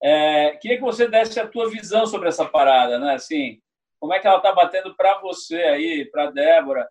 É, 0.03 0.57
queria 0.57 0.77
que 0.77 0.83
você 0.83 1.09
desse 1.09 1.39
a 1.41 1.47
tua 1.47 1.69
visão 1.71 2.07
sobre 2.07 2.29
essa 2.29 2.45
parada, 2.45 2.99
né? 2.99 3.15
Assim, 3.15 3.61
como 4.01 4.15
é 4.15 4.21
que 4.21 4.27
ela 4.27 4.37
está 4.37 4.53
batendo 4.53 4.95
para 4.97 5.21
você 5.21 5.57
aí, 5.57 6.05
para 6.11 6.31
Débora? 6.31 6.89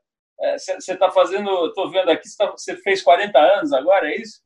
Você 0.57 0.73
é, 0.73 0.93
está 0.93 1.09
fazendo, 1.09 1.67
estou 1.67 1.89
vendo 1.89 2.09
aqui, 2.09 2.27
você 2.27 2.75
tá, 2.75 2.81
fez 2.83 3.01
40 3.01 3.39
anos 3.39 3.73
agora, 3.73 4.09
é 4.11 4.17
isso? 4.17 4.41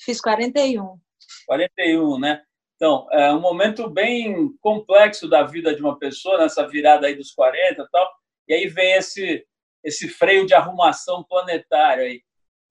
Fiz 0.00 0.20
41. 0.20 0.98
41, 1.46 2.18
né? 2.18 2.42
Então, 2.76 3.06
é 3.12 3.32
um 3.32 3.40
momento 3.40 3.88
bem 3.88 4.52
complexo 4.60 5.28
da 5.28 5.42
vida 5.42 5.74
de 5.74 5.80
uma 5.80 5.98
pessoa, 5.98 6.38
nessa 6.38 6.66
virada 6.66 7.06
aí 7.06 7.14
dos 7.14 7.32
40 7.32 7.82
e 7.82 7.88
tal, 7.90 8.12
e 8.48 8.54
aí 8.54 8.68
vem 8.68 8.92
esse, 8.94 9.46
esse 9.84 10.08
freio 10.08 10.46
de 10.46 10.54
arrumação 10.54 11.24
planetário 11.24 12.04
aí. 12.04 12.22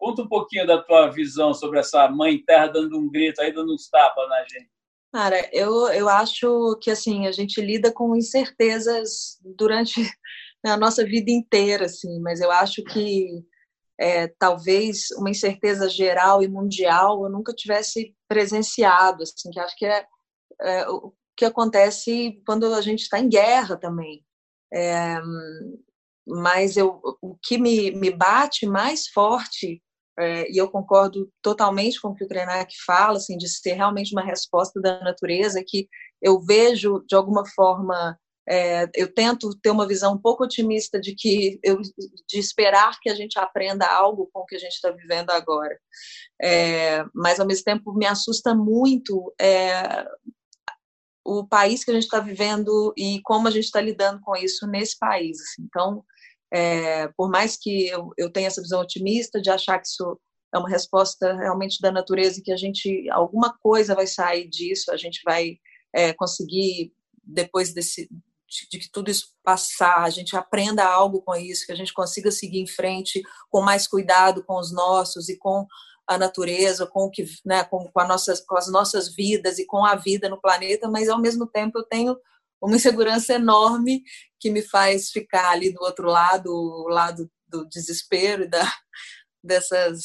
Conta 0.02 0.24
um 0.24 0.28
pouquinho 0.28 0.66
da 0.66 0.82
tua 0.82 1.12
visão 1.12 1.54
sobre 1.54 1.78
essa 1.78 2.10
mãe 2.10 2.44
terra 2.44 2.66
dando 2.66 2.98
um 2.98 3.08
grito 3.08 3.40
aí, 3.40 3.54
dando 3.54 3.72
uns 3.72 3.88
tapas 3.88 4.28
na 4.28 4.42
gente. 4.46 4.72
Cara, 5.14 5.48
eu, 5.54 5.90
eu 5.90 6.10
acho 6.10 6.76
que 6.82 6.90
assim 6.90 7.28
a 7.28 7.32
gente 7.32 7.62
lida 7.62 7.92
com 7.94 8.16
incertezas 8.16 9.38
durante 9.46 10.02
a 10.66 10.76
nossa 10.76 11.06
vida 11.06 11.30
inteira, 11.30 11.86
assim, 11.86 12.20
mas 12.20 12.42
eu 12.42 12.50
acho 12.50 12.84
que 12.84 13.46
é, 14.00 14.28
talvez 14.40 15.12
uma 15.20 15.30
incerteza 15.30 15.88
geral 15.88 16.42
e 16.42 16.48
mundial 16.48 17.24
eu 17.24 17.30
nunca 17.30 17.54
tivesse 17.54 18.16
presenciado, 18.28 19.22
assim, 19.22 19.52
que 19.52 19.60
acho 19.60 19.76
que 19.78 19.86
é, 19.86 20.04
é 20.62 20.90
o 20.90 21.14
que 21.38 21.46
acontece 21.46 22.42
quando 22.44 22.74
a 22.74 22.82
gente 22.82 23.02
está 23.02 23.20
em 23.20 23.30
guerra 23.30 23.78
também. 23.78 24.26
É, 24.74 25.22
mas 26.26 26.76
eu, 26.76 27.00
o 27.22 27.38
que 27.40 27.60
me, 27.60 27.92
me 27.92 28.10
bate 28.10 28.66
mais 28.66 29.08
forte 29.08 29.80
é, 30.22 30.50
e 30.50 30.58
eu 30.58 30.70
concordo 30.70 31.32
totalmente 31.42 32.00
com 32.00 32.10
o 32.10 32.16
que 32.16 32.24
o 32.24 32.28
Krenak 32.28 32.74
fala, 32.86 33.18
assim, 33.18 33.38
de 33.38 33.48
ser 33.48 33.74
realmente 33.74 34.14
uma 34.14 34.24
resposta 34.24 34.80
da 34.80 35.00
natureza, 35.02 35.64
que 35.66 35.88
eu 36.22 36.40
vejo, 36.40 37.04
de 37.08 37.16
alguma 37.16 37.44
forma, 37.56 38.18
é, 38.48 38.90
eu 38.96 39.14
tento 39.14 39.56
ter 39.62 39.70
uma 39.70 39.88
visão 39.88 40.14
um 40.14 40.18
pouco 40.18 40.44
otimista 40.44 41.00
de 41.00 41.16
que 41.16 41.60
eu, 41.64 41.80
de 41.82 42.40
esperar 42.40 43.00
que 43.02 43.10
a 43.10 43.16
gente 43.16 43.40
aprenda 43.40 43.88
algo 43.88 44.30
com 44.32 44.42
o 44.42 44.46
que 44.46 44.56
a 44.56 44.60
gente 44.60 44.74
está 44.74 44.92
vivendo 44.92 45.32
agora. 45.32 45.78
É, 46.42 47.04
mas, 47.14 47.40
ao 47.40 47.48
mesmo 47.48 47.64
tempo, 47.64 47.94
me 47.94 48.06
assusta 48.06 48.54
muito 48.54 49.34
é, 49.40 50.06
o 51.26 51.48
país 51.48 51.84
que 51.84 51.92
a 51.92 51.94
gente 51.94 52.04
está 52.04 52.20
vivendo 52.20 52.94
e 52.98 53.22
como 53.24 53.48
a 53.48 53.52
gente 53.52 53.66
está 53.66 53.80
lidando 53.82 54.20
com 54.22 54.36
isso 54.36 54.68
nesse 54.68 54.98
país. 54.98 55.40
Assim. 55.40 55.64
Então, 55.64 56.04
é, 56.52 57.08
por 57.10 57.30
mais 57.30 57.58
que 57.58 57.88
eu, 57.88 58.12
eu 58.18 58.32
tenha 58.32 58.48
essa 58.48 58.62
visão 58.62 58.82
otimista 58.82 59.42
de 59.42 59.50
achar 59.50 59.80
que 59.80 59.88
isso 59.88 60.20
é 60.54 60.58
uma 60.58 60.70
resposta 60.70 61.34
realmente 61.34 61.82
da 61.82 61.92
natureza 61.92 62.42
que 62.44 62.52
a 62.52 62.58
gente 62.58 63.10
alguma 63.10 63.58
coisa 63.60 63.96
vai 63.96 64.06
sair 64.06 64.50
disso, 64.50 64.92
a 64.92 64.98
gente 64.98 65.22
vai 65.24 65.58
é, 65.94 66.14
conseguir 66.14 66.94
depois 67.24 67.74
desse 67.74 68.10
de, 68.52 68.68
de, 68.70 68.80
que 68.80 68.92
tudo 68.92 69.10
isso 69.10 69.28
passar, 69.42 70.04
a 70.04 70.10
gente 70.10 70.36
aprenda 70.36 70.84
algo 70.84 71.22
com 71.22 71.34
isso, 71.34 71.66
que 71.66 71.72
a 71.72 71.76
gente 71.76 71.94
consiga 71.94 72.30
seguir 72.30 72.60
em 72.60 72.68
frente 72.68 73.22
com 73.50 73.62
mais 73.62 73.88
cuidado 73.88 74.44
com 74.44 74.60
os 74.60 74.74
nossos 74.74 75.30
e 75.30 75.38
com 75.38 75.66
a 76.06 76.18
natureza, 76.18 76.86
com 76.86 77.06
o 77.06 77.10
que, 77.10 77.26
né, 77.46 77.64
com, 77.64 77.90
com, 77.90 78.04
nossas, 78.06 78.42
com 78.42 78.58
as 78.58 78.70
nossas 78.70 79.16
vidas 79.16 79.58
e 79.58 79.66
com 79.66 79.86
a 79.86 79.96
vida 79.96 80.28
no 80.28 80.42
planeta, 80.42 80.90
mas 80.90 81.08
ao 81.08 81.22
mesmo 81.22 81.48
tempo 81.48 81.80
eu 81.80 81.84
tenho 81.84 82.18
uma 82.62 82.76
insegurança 82.76 83.34
enorme 83.34 84.04
que 84.40 84.50
me 84.50 84.62
faz 84.62 85.10
ficar 85.10 85.52
ali 85.52 85.74
do 85.74 85.82
outro 85.82 86.08
lado, 86.08 86.50
o 86.50 86.88
lado 86.88 87.30
do 87.48 87.68
desespero 87.68 88.44
e 88.44 88.48
da, 88.48 88.62
dessas, 89.44 90.02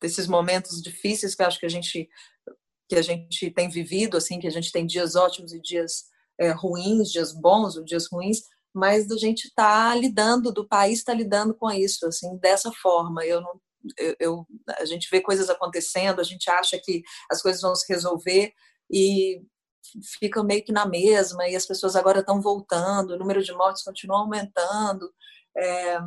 desses 0.00 0.26
momentos 0.26 0.80
difíceis 0.80 1.34
que 1.34 1.42
acho 1.42 1.58
que 1.58 1.66
a 1.66 1.70
gente 1.70 2.08
que 2.88 2.96
a 2.96 3.02
gente 3.02 3.52
tem 3.52 3.68
vivido, 3.68 4.16
assim, 4.16 4.40
que 4.40 4.48
a 4.48 4.50
gente 4.50 4.72
tem 4.72 4.84
dias 4.84 5.14
ótimos 5.14 5.52
e 5.52 5.60
dias 5.60 6.06
é, 6.40 6.50
ruins, 6.50 7.12
dias 7.12 7.32
bons 7.32 7.76
ou 7.76 7.84
dias 7.84 8.08
ruins, 8.10 8.40
mas 8.74 9.08
a 9.12 9.16
gente 9.16 9.44
está 9.44 9.94
lidando, 9.94 10.52
do 10.52 10.66
país 10.66 10.98
está 10.98 11.14
lidando 11.14 11.54
com 11.54 11.70
isso, 11.70 12.04
assim, 12.06 12.36
dessa 12.38 12.72
forma. 12.72 13.24
Eu 13.24 13.40
não, 13.40 13.60
eu, 13.96 14.16
eu, 14.18 14.46
a 14.76 14.84
gente 14.84 15.08
vê 15.08 15.20
coisas 15.20 15.48
acontecendo, 15.48 16.20
a 16.20 16.24
gente 16.24 16.50
acha 16.50 16.80
que 16.82 17.02
as 17.30 17.40
coisas 17.40 17.62
vão 17.62 17.76
se 17.76 17.86
resolver 17.92 18.52
e 18.90 19.40
fica 20.18 20.42
meio 20.42 20.64
que 20.64 20.72
na 20.72 20.86
mesma, 20.86 21.48
e 21.48 21.56
as 21.56 21.66
pessoas 21.66 21.96
agora 21.96 22.20
estão 22.20 22.40
voltando, 22.40 23.12
o 23.12 23.18
número 23.18 23.42
de 23.42 23.52
mortes 23.52 23.82
continua 23.82 24.18
aumentando. 24.18 25.12
É, 25.56 25.98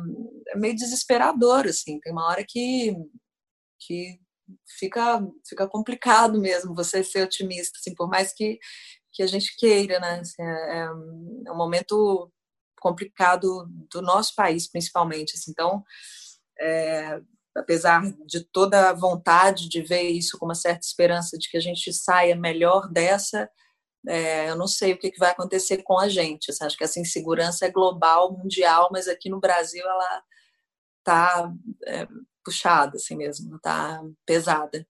é 0.48 0.56
meio 0.56 0.74
desesperador, 0.74 1.66
assim, 1.66 2.00
tem 2.00 2.12
uma 2.12 2.26
hora 2.28 2.44
que, 2.46 2.94
que 3.80 4.18
fica, 4.78 5.20
fica 5.46 5.68
complicado 5.68 6.40
mesmo 6.40 6.74
você 6.74 7.02
ser 7.04 7.24
otimista, 7.24 7.78
assim, 7.78 7.94
por 7.94 8.08
mais 8.08 8.32
que, 8.32 8.58
que 9.12 9.22
a 9.22 9.26
gente 9.26 9.56
queira, 9.56 10.00
né? 10.00 10.20
Assim, 10.20 10.42
é, 10.42 10.78
é, 10.78 10.92
um 11.52 11.56
momento 11.56 12.30
complicado 12.80 13.66
do 13.90 14.02
nosso 14.02 14.34
país, 14.34 14.68
principalmente. 14.70 15.34
Assim, 15.36 15.50
então, 15.50 15.82
é, 16.60 17.20
apesar 17.56 18.02
de 18.26 18.44
toda 18.44 18.90
a 18.90 18.92
vontade 18.92 19.68
de 19.68 19.82
ver 19.82 20.02
isso 20.02 20.38
com 20.38 20.44
uma 20.46 20.54
certa 20.54 20.86
esperança 20.86 21.38
de 21.38 21.48
que 21.48 21.56
a 21.56 21.60
gente 21.60 21.92
saia 21.92 22.36
melhor 22.36 22.90
dessa, 22.90 23.48
é, 24.06 24.50
eu 24.50 24.56
não 24.56 24.66
sei 24.66 24.92
o 24.92 24.98
que, 24.98 25.12
vai 25.18 25.30
acontecer 25.30 25.82
com 25.82 25.98
a 25.98 26.08
gente. 26.08 26.50
Assim, 26.50 26.64
acho 26.64 26.76
que 26.76 26.84
essa 26.84 27.00
insegurança 27.00 27.66
é 27.66 27.70
global, 27.70 28.32
mundial, 28.32 28.88
mas 28.92 29.08
aqui 29.08 29.28
no 29.28 29.40
Brasil 29.40 29.84
ela 29.84 30.22
está 30.98 31.52
é, 31.86 32.06
puxada, 32.44 32.96
assim 32.96 33.16
mesmo, 33.16 33.56
está 33.56 34.02
pesada. 34.26 34.86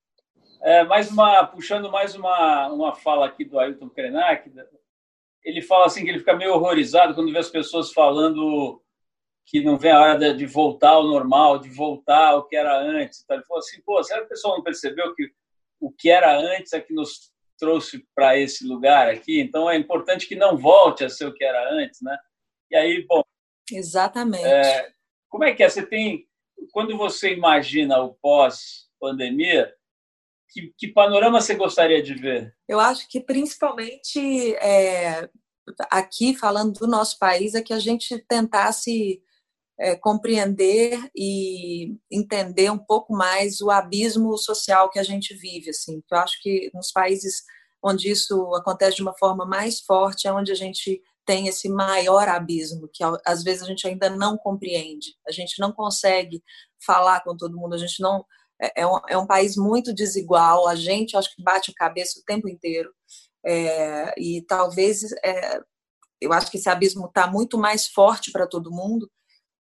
É, 0.62 0.82
mais 0.84 1.10
uma, 1.10 1.46
puxando 1.46 1.90
mais 1.90 2.14
uma, 2.14 2.68
uma 2.68 2.94
fala 2.94 3.26
aqui 3.26 3.44
do 3.44 3.58
Ailton 3.58 3.90
Krenak, 3.90 4.50
ele 5.44 5.60
fala 5.60 5.86
assim 5.86 6.04
que 6.04 6.10
ele 6.10 6.20
fica 6.20 6.34
meio 6.34 6.54
horrorizado 6.54 7.14
quando 7.14 7.32
vê 7.32 7.38
as 7.38 7.50
pessoas 7.50 7.92
falando 7.92 8.82
que 9.46 9.62
não 9.62 9.76
vem 9.76 9.92
a 9.92 10.00
hora 10.00 10.34
de 10.34 10.46
voltar 10.46 10.90
ao 10.90 11.04
normal, 11.04 11.58
de 11.58 11.68
voltar 11.68 12.28
ao 12.28 12.46
que 12.46 12.56
era 12.56 12.80
antes. 12.80 13.24
Ele 13.28 13.42
falou 13.42 13.58
assim, 13.58 13.80
pô, 13.82 14.02
será 14.02 14.20
que 14.20 14.26
o 14.26 14.28
pessoal 14.30 14.56
não 14.56 14.64
percebeu 14.64 15.14
que 15.14 15.30
o 15.78 15.92
que 15.92 16.10
era 16.10 16.34
antes 16.34 16.72
é 16.72 16.80
que 16.80 16.94
nos 16.94 17.33
trouxe 17.58 18.06
para 18.14 18.38
esse 18.38 18.66
lugar 18.66 19.08
aqui? 19.08 19.40
Então 19.40 19.68
é 19.70 19.76
importante 19.76 20.26
que 20.26 20.36
não 20.36 20.56
volte 20.56 21.04
a 21.04 21.08
ser 21.08 21.26
o 21.26 21.34
que 21.34 21.44
era 21.44 21.72
antes, 21.72 22.00
né? 22.02 22.16
E 22.70 22.76
aí, 22.76 23.06
bom... 23.06 23.22
Exatamente. 23.70 24.44
É, 24.44 24.90
como 25.28 25.44
é 25.44 25.54
que 25.54 25.62
é? 25.62 25.68
Você 25.68 25.84
tem... 25.84 26.26
Quando 26.72 26.96
você 26.96 27.32
imagina 27.32 28.00
o 28.02 28.14
pós-pandemia, 28.14 29.72
que, 30.50 30.72
que, 30.78 30.88
panorama 30.88 31.40
você 31.40 31.54
gostaria 31.54 32.02
de 32.02 32.14
ver? 32.14 32.54
Eu 32.68 32.78
acho 32.78 33.08
que 33.08 33.20
principalmente 33.20 34.54
é, 34.56 35.28
aqui, 35.90 36.34
falando 36.34 36.72
do 36.72 36.86
nosso 36.86 37.18
país, 37.18 37.54
é 37.54 37.62
que 37.62 37.72
a 37.72 37.78
gente 37.78 38.18
tentasse 38.28 39.20
é, 39.78 39.96
compreender 39.96 41.10
e 41.14 41.96
entender 42.10 42.70
um 42.70 42.78
pouco 42.78 43.12
mais 43.12 43.60
o 43.60 43.70
abismo 43.70 44.36
social 44.38 44.90
que 44.90 44.98
a 44.98 45.02
gente 45.02 45.34
vive. 45.34 45.70
Assim. 45.70 46.02
Eu 46.10 46.18
acho 46.18 46.40
que 46.40 46.70
nos 46.72 46.92
países 46.92 47.42
onde 47.82 48.10
isso 48.10 48.54
acontece 48.54 48.96
de 48.96 49.02
uma 49.02 49.16
forma 49.18 49.44
mais 49.44 49.80
forte 49.80 50.26
é 50.26 50.32
onde 50.32 50.50
a 50.50 50.54
gente 50.54 51.02
tem 51.26 51.48
esse 51.48 51.68
maior 51.68 52.28
abismo, 52.28 52.88
que 52.92 53.02
às 53.26 53.42
vezes 53.42 53.62
a 53.62 53.66
gente 53.66 53.86
ainda 53.86 54.10
não 54.10 54.36
compreende. 54.36 55.14
A 55.26 55.32
gente 55.32 55.58
não 55.58 55.72
consegue 55.72 56.42
falar 56.84 57.22
com 57.22 57.36
todo 57.36 57.56
mundo, 57.56 57.74
a 57.74 57.78
gente 57.78 58.00
não. 58.00 58.24
É, 58.60 58.82
é 58.82 58.86
um, 58.86 59.00
é 59.08 59.18
um 59.18 59.26
país 59.26 59.56
muito 59.56 59.92
desigual, 59.92 60.68
a 60.68 60.76
gente 60.76 61.16
acho 61.16 61.34
que 61.34 61.42
bate 61.42 61.70
a 61.70 61.74
cabeça 61.74 62.20
o 62.20 62.24
tempo 62.24 62.48
inteiro. 62.48 62.90
É, 63.44 64.14
e 64.18 64.42
talvez 64.42 65.02
é, 65.24 65.60
eu 66.20 66.32
acho 66.32 66.50
que 66.50 66.56
esse 66.56 66.68
abismo 66.68 67.06
está 67.06 67.26
muito 67.26 67.58
mais 67.58 67.88
forte 67.88 68.30
para 68.30 68.46
todo 68.46 68.70
mundo 68.70 69.10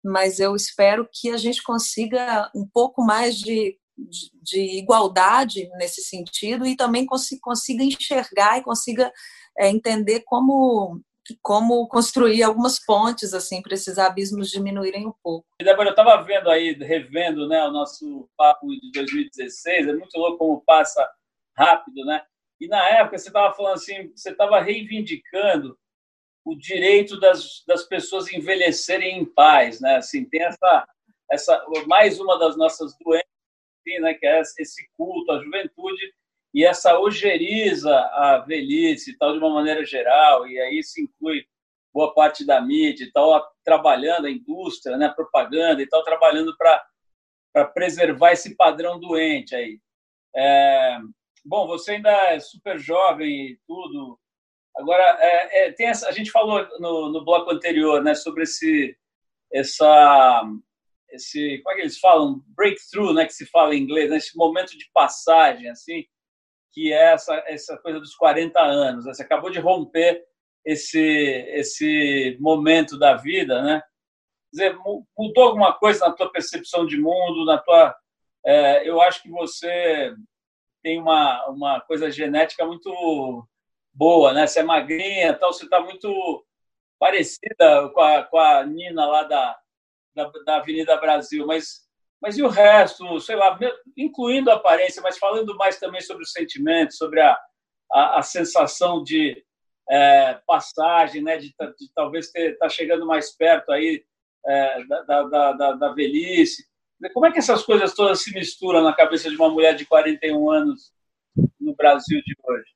mas 0.05 0.41
eu 0.41 0.57
espero 0.57 1.09
que 1.13 1.31
a 1.31 1.37
gente 1.37 1.63
consiga 1.63 2.51
um 2.55 2.67
pouco 2.67 3.03
mais 3.05 3.37
de, 3.37 3.79
de, 3.97 4.31
de 4.43 4.79
igualdade 4.79 5.69
nesse 5.77 6.03
sentido 6.03 6.67
e 6.67 6.77
também 6.77 7.07
consiga, 7.07 7.41
consiga 7.43 7.85
enxergar 7.85 8.59
e 8.59 8.63
consiga 8.63 9.13
é, 9.59 9.69
entender 9.69 10.23
como 10.27 11.01
como 11.41 11.87
construir 11.87 12.43
algumas 12.43 12.85
pontes 12.85 13.33
assim 13.33 13.63
para 13.63 13.75
esses 13.75 13.97
abismos 13.97 14.51
diminuírem 14.51 15.07
um 15.07 15.15
pouco. 15.23 15.47
Débora, 15.61 15.91
eu 15.91 15.93
estava 15.93 16.21
vendo 16.23 16.51
aí, 16.51 16.73
revendo, 16.73 17.47
né, 17.47 17.63
o 17.65 17.71
nosso 17.71 18.29
papo 18.37 18.67
de 18.67 18.91
2016, 18.93 19.89
é 19.89 19.93
muito 19.93 20.19
louco 20.19 20.39
como 20.39 20.65
passa 20.67 21.09
rápido, 21.57 22.05
né? 22.05 22.23
E 22.61 22.67
na 22.67 22.85
época 22.89 23.19
você 23.19 23.29
estava 23.29 23.55
falando 23.55 23.75
assim, 23.75 24.11
você 24.15 24.31
estava 24.31 24.61
reivindicando 24.61 25.79
o 26.45 26.57
direito 26.57 27.19
das, 27.21 27.63
das 27.67 27.85
pessoas 27.85 28.33
envelhecerem 28.33 29.19
em 29.19 29.25
paz, 29.25 29.81
né? 29.81 29.97
Assim, 29.97 30.25
tem 30.25 30.43
essa, 30.43 30.89
essa 31.31 31.65
mais 31.87 32.21
uma 32.21 32.39
das 32.39 32.57
nossas 32.57 32.97
doenças, 32.99 33.29
assim, 33.81 34.01
né? 34.01 34.15
Que 34.15 34.27
é 34.27 34.41
esse 34.41 34.89
culto 34.97 35.33
à 35.33 35.43
juventude 35.43 36.13
e 36.55 36.65
essa 36.65 36.99
ojeriza 36.99 37.97
à 37.97 38.39
velhice, 38.47 39.17
tal 39.17 39.33
de 39.33 39.39
uma 39.39 39.51
maneira 39.51 39.85
geral. 39.85 40.47
E 40.47 40.59
aí 40.61 40.83
se 40.83 41.03
inclui 41.03 41.47
boa 41.95 42.15
parte 42.15 42.45
da 42.45 42.61
mídia 42.61 43.05
e 43.05 43.13
tal, 43.13 43.53
trabalhando 43.65 44.27
a 44.27 44.31
indústria, 44.31 44.97
né? 44.97 45.09
Propaganda 45.09 45.83
e 45.83 45.87
tal, 45.89 46.03
trabalhando 46.03 46.57
para 46.57 46.85
para 47.53 47.67
preservar 47.67 48.33
esse 48.33 48.57
padrão 48.57 48.99
doente 48.99 49.55
aí. 49.55 49.79
É, 50.35 50.99
bom, 51.45 51.67
você 51.67 51.93
ainda 51.93 52.11
é 52.11 52.41
super 52.41 52.79
jovem 52.79 53.51
e 53.51 53.61
tudo, 53.67 54.19
Agora, 54.77 55.03
é, 55.21 55.67
é, 55.67 55.73
tem 55.73 55.89
essa, 55.89 56.09
a 56.09 56.13
gente 56.13 56.31
falou 56.31 56.67
no, 56.79 57.13
no 57.13 57.25
bloco 57.25 57.51
anterior 57.51 58.03
né, 58.03 58.15
sobre 58.15 58.45
esse, 58.45 58.97
essa, 59.53 60.43
esse, 61.11 61.59
como 61.63 61.73
é 61.73 61.77
que 61.77 61.83
eles 61.83 61.99
falam? 61.99 62.43
Breakthrough, 62.57 63.13
né, 63.13 63.27
que 63.27 63.35
se 63.35 63.47
fala 63.47 63.75
em 63.75 63.83
inglês, 63.83 64.11
né, 64.11 64.17
esse 64.17 64.37
momento 64.37 64.77
de 64.77 64.91
passagem, 64.93 65.69
assim, 65.69 66.05
que 66.73 66.93
é 66.93 67.13
essa, 67.13 67.35
essa 67.47 67.77
coisa 67.79 68.01
dos 68.01 68.15
40 68.15 68.59
anos. 68.61 69.05
Né, 69.05 69.13
você 69.13 69.23
acabou 69.23 69.51
de 69.51 69.59
romper 69.59 70.25
esse, 70.65 71.01
esse 71.01 72.37
momento 72.41 72.99
da 72.99 73.15
vida, 73.15 73.63
né? 73.63 73.83
Quer 74.55 74.71
dizer, 74.71 74.79
mudou 75.17 75.45
alguma 75.45 75.73
coisa 75.75 76.07
na 76.07 76.13
tua 76.13 76.31
percepção 76.31 76.87
de 76.87 76.97
mundo, 76.99 77.45
na 77.45 77.59
tua... 77.59 77.95
É, 78.45 78.89
eu 78.89 79.01
acho 79.01 79.23
que 79.23 79.31
você 79.31 80.15
tem 80.83 81.01
uma, 81.01 81.47
uma 81.49 81.81
coisa 81.81 82.11
genética 82.11 82.67
muito 82.67 83.47
boa, 83.93 84.33
né? 84.33 84.47
Você 84.47 84.61
é 84.61 84.63
magrinha, 84.63 85.35
tal, 85.35 85.53
você 85.53 85.65
está 85.65 85.81
muito 85.81 86.45
parecida 86.99 87.89
com 87.93 88.01
a, 88.01 88.23
com 88.25 88.39
a 88.39 88.65
Nina 88.65 89.07
lá 89.07 89.25
da, 89.25 89.59
da, 90.15 90.31
da, 90.45 90.57
Avenida 90.57 90.97
Brasil, 90.97 91.47
mas, 91.47 91.81
mas 92.21 92.39
e 92.39 92.43
o 92.43 92.49
resto, 92.49 93.21
sei 93.21 93.37
lá, 93.37 93.59
incluindo 93.97 94.51
a 94.51 94.55
aparência, 94.55 95.03
mas 95.03 95.19
falando 95.19 95.57
mais 95.57 95.79
também 95.79 96.01
sobre 96.01 96.23
os 96.23 96.33
sentimentos, 96.33 96.97
sobre 96.97 97.21
a, 97.21 97.39
a, 97.91 98.19
a 98.19 98.23
sensação 98.23 99.03
de 99.03 99.45
é, 99.91 100.41
passagem, 100.47 101.23
né? 101.23 101.37
De, 101.39 101.49
de 101.49 101.93
talvez 101.95 102.33
estar 102.35 102.57
tá 102.59 102.69
chegando 102.69 103.07
mais 103.07 103.35
perto 103.37 103.73
aí 103.73 104.05
é, 104.47 104.85
da, 104.85 105.03
da, 105.03 105.53
da, 105.53 105.73
da 105.73 105.93
velhice. 105.93 106.65
Como 107.13 107.27
é 107.27 107.33
que 107.33 107.39
essas 107.41 107.65
coisas 107.65 107.95
todas 107.95 108.23
se 108.23 108.33
misturam 108.33 108.83
na 108.83 108.95
cabeça 108.95 109.29
de 109.29 109.37
uma 109.37 109.51
mulher 109.51 109.75
de 109.75 109.85
41 109.85 110.51
anos 110.51 110.93
no 111.61 111.75
Brasil 111.75 112.23
de 112.25 112.37
hoje? 112.45 112.71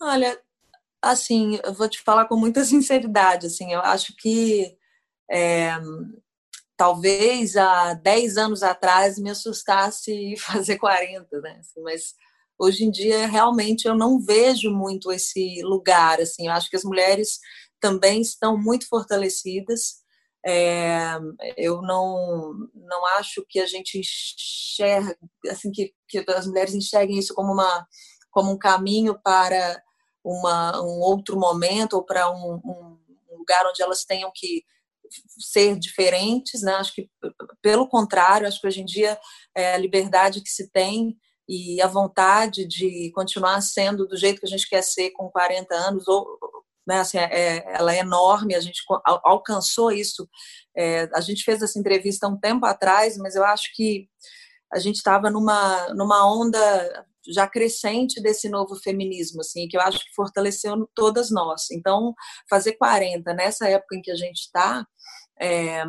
Olha, 0.00 0.40
assim, 1.02 1.58
eu 1.64 1.72
vou 1.74 1.88
te 1.88 2.00
falar 2.02 2.26
com 2.26 2.36
muita 2.36 2.64
sinceridade, 2.66 3.46
assim, 3.46 3.72
eu 3.72 3.80
acho 3.80 4.14
que 4.16 4.76
é, 5.30 5.72
talvez 6.76 7.56
há 7.56 7.94
10 7.94 8.36
anos 8.36 8.62
atrás 8.62 9.18
me 9.18 9.30
assustasse 9.30 10.36
fazer 10.38 10.78
40, 10.78 11.40
né? 11.40 11.58
Assim, 11.60 11.82
mas 11.82 12.14
hoje 12.58 12.84
em 12.84 12.90
dia 12.90 13.26
realmente 13.26 13.86
eu 13.88 13.94
não 13.96 14.20
vejo 14.20 14.70
muito 14.70 15.12
esse 15.12 15.62
lugar, 15.62 16.20
assim, 16.20 16.46
eu 16.48 16.52
acho 16.52 16.70
que 16.70 16.76
as 16.76 16.84
mulheres 16.84 17.38
também 17.80 18.20
estão 18.22 18.56
muito 18.58 18.88
fortalecidas. 18.88 19.96
É, 20.46 21.18
eu 21.56 21.82
não 21.82 22.54
não 22.74 23.06
acho 23.18 23.44
que 23.48 23.60
a 23.60 23.66
gente 23.66 23.98
enxerga 24.00 25.16
assim 25.50 25.70
que, 25.72 25.92
que 26.08 26.24
as 26.30 26.46
mulheres 26.46 26.74
enxerguem 26.74 27.18
isso 27.18 27.34
como 27.34 27.52
uma 27.52 27.86
como 28.30 28.52
um 28.52 28.58
caminho 28.58 29.18
para 29.22 29.82
uma, 30.24 30.80
um 30.82 31.00
outro 31.00 31.38
momento 31.38 31.94
ou 31.94 32.04
para 32.04 32.30
um, 32.30 32.54
um, 32.64 32.98
lugar 33.36 33.66
onde 33.66 33.82
elas 33.82 34.04
tenham 34.04 34.30
que 34.34 34.62
ser 35.38 35.78
diferentes, 35.78 36.62
né? 36.62 36.74
Acho 36.74 36.94
que 36.94 37.08
pelo 37.62 37.88
contrário, 37.88 38.46
acho 38.46 38.60
que 38.60 38.66
hoje 38.66 38.82
em 38.82 38.84
dia 38.84 39.18
é 39.56 39.74
a 39.74 39.78
liberdade 39.78 40.42
que 40.42 40.50
se 40.50 40.70
tem 40.70 41.16
e 41.48 41.80
a 41.80 41.86
vontade 41.86 42.66
de 42.66 43.10
continuar 43.14 43.60
sendo 43.62 44.06
do 44.06 44.16
jeito 44.16 44.40
que 44.40 44.46
a 44.46 44.50
gente 44.50 44.68
quer 44.68 44.82
ser 44.82 45.10
com 45.12 45.30
40 45.30 45.74
anos 45.74 46.06
ou 46.06 46.26
né, 46.86 47.00
assim, 47.00 47.18
é, 47.18 47.62
ela 47.74 47.94
é 47.94 47.98
enorme, 47.98 48.54
a 48.54 48.60
gente 48.60 48.82
alcançou 49.04 49.92
isso. 49.92 50.26
É, 50.74 51.06
a 51.14 51.20
gente 51.20 51.44
fez 51.44 51.60
essa 51.60 51.78
entrevista 51.78 52.26
um 52.26 52.38
tempo 52.38 52.64
atrás, 52.64 53.18
mas 53.18 53.34
eu 53.34 53.44
acho 53.44 53.74
que 53.74 54.08
a 54.72 54.78
gente 54.78 54.96
estava 54.96 55.30
numa, 55.30 55.88
numa 55.94 56.26
onda 56.26 57.06
já 57.26 57.46
crescente 57.46 58.20
desse 58.20 58.48
novo 58.48 58.76
feminismo, 58.76 59.40
assim, 59.40 59.68
que 59.68 59.76
eu 59.76 59.80
acho 59.80 59.98
que 59.98 60.14
fortaleceu 60.14 60.88
todas 60.94 61.30
nós. 61.30 61.70
Então, 61.70 62.14
fazer 62.48 62.72
40 62.74 63.32
nessa 63.34 63.68
época 63.68 63.96
em 63.96 64.02
que 64.02 64.10
a 64.10 64.16
gente 64.16 64.38
está, 64.38 64.86
é, 65.40 65.84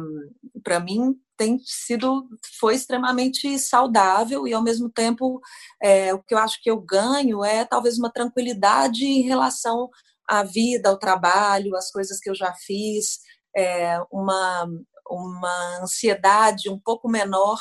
para 0.64 0.80
mim 0.80 1.16
tem 1.38 1.58
sido 1.64 2.28
foi 2.60 2.76
extremamente 2.76 3.58
saudável 3.58 4.48
e 4.48 4.54
ao 4.54 4.62
mesmo 4.62 4.90
tempo 4.90 5.40
é, 5.82 6.14
o 6.14 6.22
que 6.22 6.34
eu 6.34 6.38
acho 6.38 6.62
que 6.62 6.70
eu 6.70 6.80
ganho 6.80 7.44
é 7.44 7.66
talvez 7.66 7.98
uma 7.98 8.12
tranquilidade 8.12 9.06
em 9.06 9.22
relação 9.22 9.90
à 10.28 10.44
vida, 10.44 10.90
ao 10.90 11.00
trabalho, 11.00 11.76
às 11.76 11.90
coisas 11.92 12.20
que 12.20 12.30
eu 12.30 12.36
já 12.36 12.54
fiz, 12.54 13.20
é, 13.56 14.00
uma 14.12 14.68
uma 15.10 15.80
ansiedade 15.82 16.70
um 16.70 16.80
pouco 16.80 17.10
menor 17.10 17.60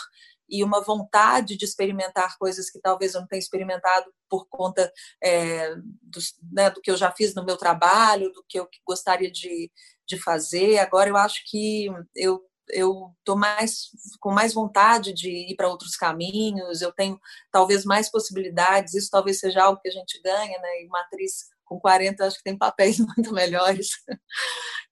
e 0.48 0.64
uma 0.64 0.80
vontade 0.80 1.56
de 1.56 1.64
experimentar 1.64 2.36
coisas 2.38 2.70
que 2.70 2.80
talvez 2.80 3.14
eu 3.14 3.20
não 3.20 3.28
tenha 3.28 3.40
experimentado 3.40 4.12
por 4.28 4.46
conta 4.48 4.92
é, 5.22 5.74
do, 5.76 6.20
né, 6.52 6.70
do, 6.70 6.80
que 6.80 6.90
eu 6.90 6.96
já 6.96 7.10
fiz 7.12 7.34
no 7.34 7.44
meu 7.44 7.56
trabalho, 7.56 8.32
do 8.32 8.44
que 8.48 8.58
eu 8.58 8.68
gostaria 8.86 9.30
de, 9.30 9.70
de 10.06 10.18
fazer. 10.18 10.78
Agora 10.78 11.08
eu 11.08 11.16
acho 11.16 11.42
que 11.46 11.88
eu 12.14 12.42
eu 12.70 13.14
estou 13.18 13.36
mais 13.36 13.88
com 14.20 14.30
mais 14.30 14.52
vontade 14.52 15.12
de 15.14 15.30
ir 15.30 15.56
para 15.56 15.68
outros 15.68 15.96
caminhos, 15.96 16.82
eu 16.82 16.92
tenho 16.92 17.18
talvez 17.50 17.84
mais 17.84 18.10
possibilidades, 18.10 18.94
isso 18.94 19.10
talvez 19.10 19.38
seja 19.40 19.62
algo 19.62 19.80
que 19.80 19.88
a 19.88 19.92
gente 19.92 20.20
ganha, 20.22 20.58
né? 20.58 20.82
E 20.82 20.86
uma 20.86 21.00
atriz 21.00 21.46
com 21.64 21.78
40 21.78 22.26
acho 22.26 22.38
que 22.38 22.44
tem 22.44 22.56
papéis 22.56 22.98
muito 23.00 23.32
melhores. 23.32 23.90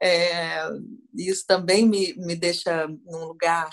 É, 0.00 0.68
isso 1.14 1.44
também 1.46 1.88
me, 1.88 2.14
me 2.16 2.36
deixa 2.36 2.86
num 3.04 3.24
lugar 3.24 3.70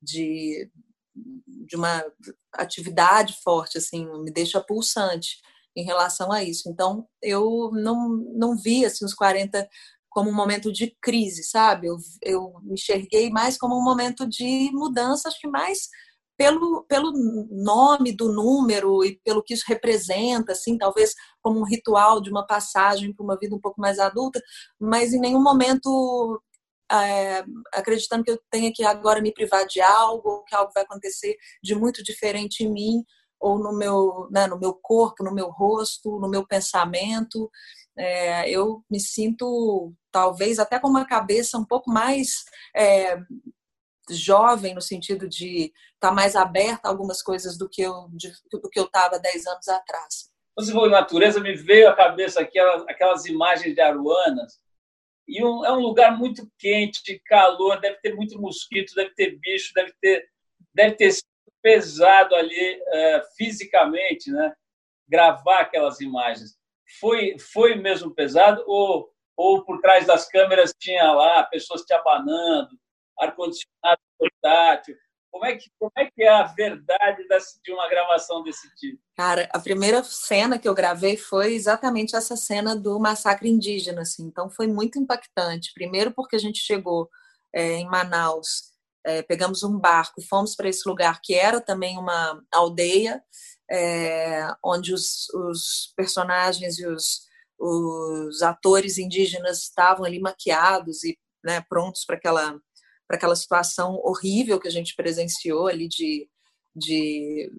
de, 0.00 0.70
de 1.14 1.76
uma 1.76 2.04
atividade 2.52 3.36
forte, 3.42 3.78
assim, 3.78 4.06
me 4.22 4.30
deixa 4.30 4.60
pulsante 4.60 5.38
em 5.76 5.84
relação 5.84 6.30
a 6.30 6.42
isso. 6.42 6.68
Então, 6.68 7.06
eu 7.22 7.70
não, 7.72 8.08
não 8.34 8.56
vi 8.56 8.84
assim, 8.84 9.04
os 9.04 9.14
40 9.14 9.68
como 10.08 10.28
um 10.28 10.34
momento 10.34 10.70
de 10.70 10.94
crise, 11.00 11.42
sabe? 11.42 11.86
Eu, 11.86 11.96
eu 12.22 12.52
enxerguei 12.70 13.30
mais 13.30 13.56
como 13.56 13.78
um 13.78 13.82
momento 13.82 14.28
de 14.28 14.70
mudança, 14.72 15.28
acho 15.28 15.40
que 15.40 15.48
mais 15.48 15.88
pelo, 16.36 16.84
pelo 16.84 17.12
nome 17.50 18.12
do 18.12 18.32
número 18.32 19.04
e 19.04 19.18
pelo 19.24 19.42
que 19.42 19.54
isso 19.54 19.64
representa, 19.66 20.52
assim, 20.52 20.76
talvez 20.76 21.14
como 21.42 21.60
um 21.60 21.64
ritual 21.64 22.20
de 22.20 22.30
uma 22.30 22.46
passagem 22.46 23.12
para 23.12 23.24
uma 23.24 23.38
vida 23.38 23.54
um 23.54 23.60
pouco 23.60 23.80
mais 23.80 23.98
adulta, 23.98 24.40
mas 24.78 25.12
em 25.12 25.20
nenhum 25.20 25.42
momento 25.42 26.42
é, 26.90 27.44
acreditando 27.72 28.24
que 28.24 28.30
eu 28.30 28.40
tenha 28.50 28.72
que 28.72 28.84
agora 28.84 29.20
me 29.20 29.32
privar 29.32 29.66
de 29.66 29.80
algo, 29.80 30.44
que 30.44 30.54
algo 30.54 30.72
vai 30.74 30.82
acontecer 30.82 31.36
de 31.62 31.74
muito 31.74 32.02
diferente 32.02 32.64
em 32.64 32.72
mim 32.72 33.04
ou 33.40 33.58
no 33.58 33.76
meu, 33.76 34.28
né, 34.30 34.46
no 34.46 34.58
meu 34.58 34.72
corpo, 34.74 35.24
no 35.24 35.34
meu 35.34 35.50
rosto, 35.50 36.18
no 36.20 36.28
meu 36.28 36.46
pensamento. 36.46 37.50
É, 37.98 38.48
eu 38.48 38.82
me 38.90 39.00
sinto 39.00 39.92
talvez 40.10 40.58
até 40.58 40.78
com 40.78 40.88
uma 40.88 41.04
cabeça 41.04 41.58
um 41.58 41.64
pouco 41.64 41.90
mais 41.90 42.44
é, 42.74 43.18
jovem 44.10 44.74
no 44.74 44.80
sentido 44.80 45.28
de 45.28 45.72
estar 45.94 46.08
tá 46.08 46.12
mais 46.12 46.36
aberta 46.36 46.88
a 46.88 46.90
algumas 46.90 47.22
coisas 47.22 47.58
do 47.58 47.68
que 47.68 47.82
eu 47.82 48.08
de, 48.12 48.32
do 48.50 48.68
que 48.70 48.78
eu 48.78 48.84
estava 48.84 49.18
10 49.18 49.46
anos 49.46 49.68
atrás. 49.68 50.30
Você 50.56 50.72
falou 50.72 50.90
natureza, 50.90 51.40
me 51.40 51.54
veio 51.54 51.88
à 51.88 51.96
cabeça 51.96 52.40
aquelas, 52.40 52.82
aquelas 52.82 53.24
imagens 53.26 53.74
de 53.74 53.80
Aruanas 53.80 54.60
e 55.26 55.44
um, 55.44 55.64
é 55.64 55.72
um 55.72 55.80
lugar 55.80 56.16
muito 56.16 56.50
quente, 56.58 57.20
calor, 57.26 57.80
deve 57.80 57.98
ter 58.00 58.14
muito 58.14 58.40
mosquito, 58.40 58.94
deve 58.94 59.14
ter 59.14 59.38
bicho, 59.38 59.72
deve 59.74 59.92
ter, 60.00 60.28
deve 60.74 60.96
ter 60.96 61.12
sido 61.12 61.26
pesado 61.62 62.34
ali 62.34 62.80
uh, 62.80 63.22
fisicamente, 63.36 64.30
né? 64.30 64.52
Gravar 65.08 65.60
aquelas 65.60 66.00
imagens. 66.00 66.58
Foi, 66.98 67.38
foi 67.38 67.76
mesmo 67.76 68.14
pesado 68.14 68.62
ou, 68.66 69.10
ou 69.36 69.64
por 69.64 69.80
trás 69.80 70.06
das 70.06 70.28
câmeras 70.28 70.74
tinha 70.78 71.12
lá 71.12 71.44
pessoas 71.44 71.82
te 71.82 71.94
abanando, 71.94 72.76
ar-condicionado 73.18 74.00
portátil? 74.18 74.96
Como 75.32 75.46
é 75.46 75.56
que, 75.56 75.70
como 75.78 75.90
é, 75.96 76.10
que 76.10 76.22
é 76.22 76.28
a 76.28 76.42
verdade 76.42 77.24
de 77.64 77.72
uma 77.72 77.88
gravação 77.88 78.42
desse 78.42 78.68
tipo? 78.74 79.00
Cara, 79.16 79.48
a 79.50 79.58
primeira 79.58 80.04
cena 80.04 80.58
que 80.58 80.68
eu 80.68 80.74
gravei 80.74 81.16
foi 81.16 81.54
exatamente 81.54 82.14
essa 82.14 82.36
cena 82.36 82.76
do 82.76 83.00
massacre 83.00 83.48
indígena, 83.48 84.02
assim. 84.02 84.26
Então 84.26 84.50
foi 84.50 84.66
muito 84.66 84.98
impactante. 84.98 85.72
Primeiro 85.72 86.12
porque 86.12 86.36
a 86.36 86.38
gente 86.38 86.60
chegou 86.60 87.08
é, 87.54 87.76
em 87.76 87.86
Manaus, 87.86 88.72
é, 89.06 89.22
pegamos 89.22 89.62
um 89.62 89.78
barco, 89.78 90.20
fomos 90.20 90.54
para 90.54 90.68
esse 90.68 90.86
lugar 90.86 91.18
que 91.22 91.34
era 91.34 91.62
também 91.62 91.96
uma 91.96 92.38
aldeia, 92.52 93.22
é, 93.70 94.46
onde 94.62 94.92
os, 94.92 95.30
os, 95.30 95.94
personagens 95.96 96.78
e 96.78 96.86
os, 96.86 97.22
os 97.58 98.42
atores 98.42 98.98
indígenas 98.98 99.62
estavam 99.62 100.04
ali 100.04 100.20
maquiados 100.20 101.02
e 101.04 101.18
né, 101.42 101.64
prontos 101.68 102.04
para 102.04 102.16
aquela 102.16 102.60
para 103.12 103.18
aquela 103.18 103.36
situação 103.36 104.00
horrível 104.02 104.58
que 104.58 104.66
a 104.66 104.70
gente 104.70 104.96
presenciou 104.96 105.66
ali 105.66 105.86
de, 105.86 106.26
de 106.74 107.52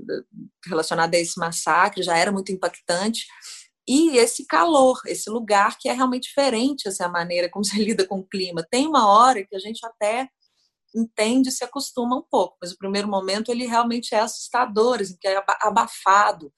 relacionada 0.66 1.16
a 1.16 1.20
esse 1.20 1.40
massacre, 1.40 2.02
já 2.02 2.18
era 2.18 2.32
muito 2.32 2.52
impactante. 2.52 3.28
E 3.88 4.18
esse 4.18 4.48
calor, 4.48 5.00
esse 5.06 5.30
lugar 5.30 5.78
que 5.78 5.88
é 5.88 5.94
realmente 5.94 6.24
diferente, 6.24 6.88
essa 6.88 7.04
assim, 7.04 7.14
maneira 7.14 7.52
como 7.52 7.64
se 7.64 7.78
lida 7.78 8.08
com 8.08 8.18
o 8.18 8.28
clima. 8.28 8.66
Tem 8.72 8.88
uma 8.88 9.08
hora 9.08 9.46
que 9.46 9.56
a 9.56 9.60
gente 9.60 9.86
até 9.86 10.28
entende 10.96 11.52
se 11.52 11.64
acostuma 11.64 12.16
um 12.16 12.24
pouco, 12.28 12.58
mas 12.60 12.72
o 12.72 12.78
primeiro 12.78 13.08
momento 13.08 13.52
ele 13.52 13.68
realmente 13.68 14.16
é 14.16 14.22
assustador, 14.22 15.02
assim, 15.02 15.16
que 15.22 15.28
é 15.28 15.40
abafado. 15.62 16.52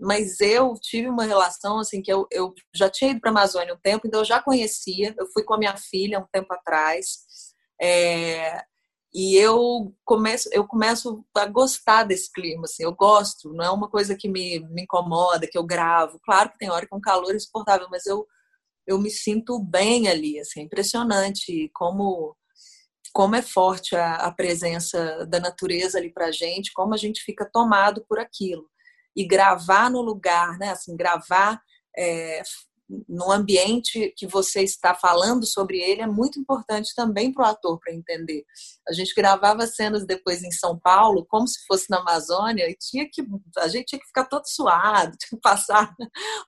Mas 0.00 0.40
eu 0.40 0.74
tive 0.80 1.08
uma 1.08 1.24
relação 1.24 1.78
assim 1.78 2.02
que 2.02 2.12
eu, 2.12 2.26
eu 2.32 2.52
já 2.74 2.90
tinha 2.90 3.12
ido 3.12 3.20
para 3.20 3.30
a 3.30 3.32
Amazônia 3.32 3.74
um 3.74 3.80
tempo, 3.80 4.08
então 4.08 4.22
eu 4.22 4.24
já 4.24 4.42
conhecia. 4.42 5.14
Eu 5.16 5.28
fui 5.32 5.44
com 5.44 5.54
a 5.54 5.58
minha 5.58 5.76
filha 5.76 6.18
um 6.18 6.26
tempo 6.32 6.52
atrás. 6.52 7.53
É, 7.80 8.62
e 9.14 9.36
eu 9.36 9.94
começo, 10.04 10.48
eu 10.52 10.66
começo 10.66 11.24
a 11.36 11.46
gostar 11.46 12.04
desse 12.04 12.32
clima, 12.32 12.64
assim, 12.64 12.82
eu 12.82 12.92
gosto, 12.94 13.52
não 13.52 13.64
é 13.64 13.70
uma 13.70 13.88
coisa 13.88 14.16
que 14.16 14.28
me, 14.28 14.58
me 14.70 14.82
incomoda, 14.82 15.46
que 15.46 15.56
eu 15.56 15.64
gravo. 15.64 16.18
Claro 16.24 16.50
que 16.50 16.58
tem 16.58 16.70
hora 16.70 16.86
que 16.86 16.92
é 16.92 16.96
um 16.96 17.00
calor 17.00 17.34
insuportável, 17.34 17.86
mas 17.90 18.06
eu, 18.06 18.26
eu 18.86 18.98
me 18.98 19.10
sinto 19.10 19.58
bem 19.60 20.08
ali, 20.08 20.40
assim, 20.40 20.60
é 20.60 20.64
impressionante 20.64 21.70
como 21.74 22.36
como 23.12 23.36
é 23.36 23.42
forte 23.42 23.94
a, 23.94 24.16
a 24.16 24.32
presença 24.32 25.24
da 25.26 25.38
natureza 25.38 25.98
ali 25.98 26.12
pra 26.12 26.32
gente, 26.32 26.72
como 26.72 26.94
a 26.94 26.96
gente 26.96 27.22
fica 27.22 27.48
tomado 27.50 28.04
por 28.08 28.18
aquilo. 28.18 28.68
E 29.16 29.24
gravar 29.24 29.88
no 29.88 30.02
lugar, 30.02 30.58
né, 30.58 30.70
assim, 30.70 30.96
gravar 30.96 31.62
é, 31.96 32.42
no 33.08 33.32
ambiente 33.32 34.12
que 34.16 34.26
você 34.26 34.62
está 34.62 34.94
falando 34.94 35.46
sobre 35.46 35.78
ele 35.78 36.02
é 36.02 36.06
muito 36.06 36.38
importante 36.38 36.94
também 36.94 37.32
para 37.32 37.46
o 37.46 37.48
ator 37.48 37.78
para 37.78 37.94
entender. 37.94 38.44
A 38.86 38.92
gente 38.92 39.14
gravava 39.14 39.66
cenas 39.66 40.04
depois 40.04 40.42
em 40.42 40.50
São 40.50 40.78
Paulo, 40.78 41.24
como 41.26 41.48
se 41.48 41.64
fosse 41.66 41.88
na 41.88 41.98
Amazônia, 41.98 42.68
e 42.68 42.76
tinha 42.76 43.08
que 43.10 43.24
a 43.58 43.68
gente 43.68 43.86
tinha 43.86 43.98
que 43.98 44.06
ficar 44.06 44.26
todo 44.26 44.46
suado, 44.46 45.16
tinha 45.18 45.30
que 45.30 45.40
passar 45.40 45.94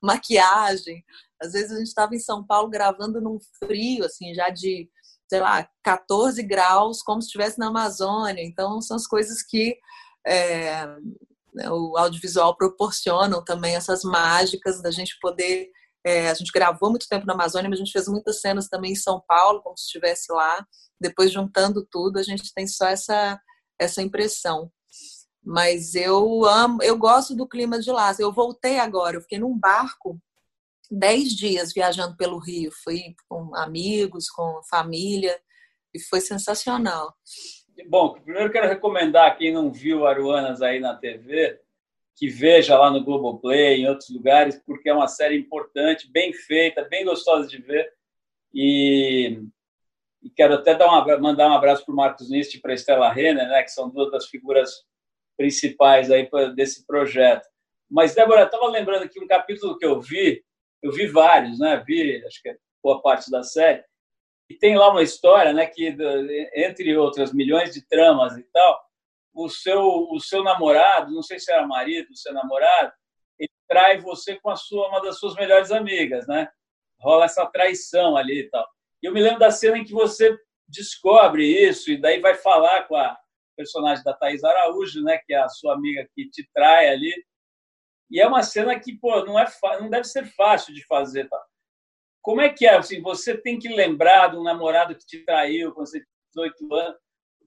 maquiagem. 0.03 1.03
Às 1.41 1.53
vezes 1.53 1.73
a 1.73 1.79
gente 1.79 1.89
estava 1.89 2.15
em 2.15 2.21
São 2.21 2.45
Paulo 2.45 2.69
gravando 2.69 3.21
num 3.21 3.39
frio, 3.59 4.05
assim, 4.05 4.35
já 4.35 4.51
de, 4.51 4.89
sei 5.29 5.41
lá, 5.41 5.67
14 5.83 6.43
graus, 6.43 7.03
como 7.03 7.21
se 7.23 7.27
estivesse 7.27 7.59
na 7.59 7.69
Amazônia. 7.69 8.43
Então, 8.43 8.81
são 8.81 8.97
as 8.97 9.07
coisas 9.07 9.43
que 9.43 9.77
é, 10.27 10.87
o 11.71 11.97
audiovisual 11.97 12.57
proporcionam 12.57 13.43
também, 13.43 13.75
essas 13.75 14.03
mágicas 14.03 14.83
da 14.83 14.91
gente 14.91 15.19
poder 15.21 15.71
é, 16.07 16.31
a 16.31 16.35
gente 16.35 16.53
gravou 16.53 16.89
muito 16.89 17.09
tempo 17.09 17.27
na 17.27 17.35
Amazônia, 17.35 17.69
mas 17.69 17.81
a 17.81 17.85
gente 17.85 17.91
fez 17.91 18.07
muitas 18.07 18.41
cenas 18.41 18.69
também 18.69 18.93
em 18.93 18.97
São 18.97 19.21
Paulo, 19.27 19.61
como 19.61 19.77
se 19.77 19.87
estivesse 19.87 20.33
lá. 20.33 20.65
Depois, 21.01 21.33
juntando 21.33 21.85
tudo, 21.91 22.21
a 22.21 22.23
gente 22.23 22.55
tem 22.55 22.65
só 22.65 22.87
essa, 22.87 23.41
essa 23.77 24.01
impressão. 24.01 24.71
Mas 25.43 25.97
eu 25.97 26.45
amo, 26.45 26.81
eu 26.81 26.97
gosto 26.97 27.35
do 27.35 27.49
clima 27.49 27.81
de 27.81 27.91
lá. 27.91 28.15
Eu 28.21 28.33
voltei 28.33 28.79
agora, 28.79 29.17
eu 29.17 29.21
fiquei 29.21 29.41
num 29.41 29.59
barco 29.59 30.17
dez 30.89 31.31
dias 31.31 31.73
viajando 31.73 32.17
pelo 32.17 32.39
Rio. 32.39 32.71
Fui 32.85 33.17
com 33.29 33.53
amigos, 33.57 34.31
com 34.31 34.61
família, 34.71 35.37
e 35.93 36.01
foi 36.01 36.21
sensacional. 36.21 37.17
Bom, 37.89 38.15
primeiro 38.15 38.53
quero 38.53 38.69
recomendar 38.69 39.37
quem 39.37 39.53
não 39.53 39.73
viu 39.73 40.07
Aruanas 40.07 40.63
aí 40.63 40.79
na 40.79 40.95
TV, 40.95 41.61
que 42.17 42.29
veja 42.29 42.79
lá 42.79 42.91
no 42.91 43.05
Globoplay, 43.05 43.81
em 43.81 43.89
outros 43.89 44.09
lugares, 44.09 44.61
porque 44.65 44.89
é 44.89 44.95
uma 44.95 45.07
série 45.07 45.37
importante, 45.37 46.11
bem 46.11 46.33
feita, 46.33 46.83
bem 46.83 47.05
gostosa 47.05 47.47
de 47.47 47.59
ver. 47.59 47.93
E, 48.55 49.39
e 50.23 50.31
quero 50.31 50.55
até 50.55 50.75
dar 50.75 50.87
uma, 50.89 51.19
mandar 51.19 51.51
um 51.51 51.55
abraço 51.55 51.85
para 51.85 51.93
o 51.93 51.97
Marcos 51.97 52.31
Nist 52.31 52.55
e 52.55 52.61
para 52.61 52.73
a 52.73 52.75
Estela 52.75 53.13
Renner, 53.13 53.47
né, 53.47 53.63
que 53.63 53.71
são 53.71 53.91
duas 53.91 54.11
das 54.11 54.27
figuras 54.27 54.87
principais 55.37 56.11
aí 56.11 56.29
desse 56.55 56.87
projeto. 56.87 57.47
Mas, 57.89 58.15
Débora, 58.15 58.45
estava 58.45 58.67
lembrando 58.69 59.03
aqui 59.03 59.23
um 59.23 59.27
capítulo 59.27 59.77
que 59.79 59.85
eu 59.85 60.01
vi, 60.01 60.43
eu 60.83 60.91
vi 60.91 61.07
vários, 61.07 61.59
né? 61.59 61.83
Vi, 61.87 62.25
acho 62.25 62.43
que 62.43 62.49
é 62.49 62.57
boa 62.83 63.03
parte 63.03 63.31
da 63.31 63.43
série, 63.43 63.85
e 64.49 64.55
tem 64.55 64.77
lá 64.77 64.91
uma 64.91 65.03
história, 65.03 65.53
né, 65.53 65.67
que 65.67 65.95
entre 66.55 66.97
outras 66.97 67.33
milhões 67.33 67.75
de 67.75 67.87
tramas 67.87 68.37
e 68.37 68.43
tal, 68.45 68.86
o 69.37 69.49
seu, 69.51 69.81
o 69.81 70.19
seu 70.19 70.43
namorado, 70.43 71.13
não 71.13 71.23
sei 71.23 71.39
se 71.39 71.53
era 71.53 71.67
marido, 71.67 72.11
o 72.11 72.17
seu 72.17 72.33
namorado, 72.33 72.93
trai 73.69 74.01
você 74.01 74.37
com 74.41 74.49
a 74.49 74.57
sua 74.57 74.89
uma 74.89 75.03
das 75.03 75.19
suas 75.19 75.35
melhores 75.35 75.71
amigas, 75.71 76.27
né? 76.27 76.49
Rola 77.01 77.27
essa 77.27 77.45
traição 77.47 78.17
ali 78.17 78.41
e 78.41 78.51
tal. 78.51 78.67
E 79.03 79.07
eu 79.07 79.13
me 79.13 79.21
lembro 79.21 79.41
da 79.41 79.51
cena 79.51 79.77
em 79.77 79.85
que 79.85 79.93
você 79.93 80.37
descobre 80.69 81.45
isso 81.45 81.91
e 81.91 82.01
daí 82.01 82.21
vai 82.21 82.35
falar 82.35 82.85
com 82.85 82.97
a 82.97 83.17
personagem 83.57 84.03
da 84.05 84.15
Thais 84.15 84.43
Araújo, 84.43 85.03
né, 85.03 85.19
que 85.25 85.35
é 85.35 85.39
a 85.39 85.49
sua 85.49 85.75
amiga 85.75 86.07
que 86.15 86.29
te 86.31 86.49
trai 86.55 86.89
ali. 86.89 87.13
E 88.11 88.21
é 88.21 88.27
uma 88.27 88.43
cena 88.43 88.79
que, 88.79 88.97
pô, 88.99 89.25
não 89.25 89.39
é 89.39 89.47
não 89.81 89.91
deve 89.91 90.05
ser 90.05 90.25
fácil 90.35 90.73
de 90.73 90.85
fazer, 90.87 91.29
tá? 91.29 91.43
Como 92.23 92.41
é 92.41 92.49
que 92.49 92.67
é? 92.67 92.77
Assim, 92.77 93.01
você 93.03 93.37
tem 93.37 93.59
que 93.59 93.69
lembrar 93.69 94.29
de 94.29 94.37
um 94.37 94.43
namorado 94.43 94.97
que 94.97 95.07
te 95.07 95.25
traiu 95.25 95.73
quando 95.73 95.89
você 95.89 95.99
tinha 95.99 96.51
18 96.51 96.75
anos. 96.75 96.99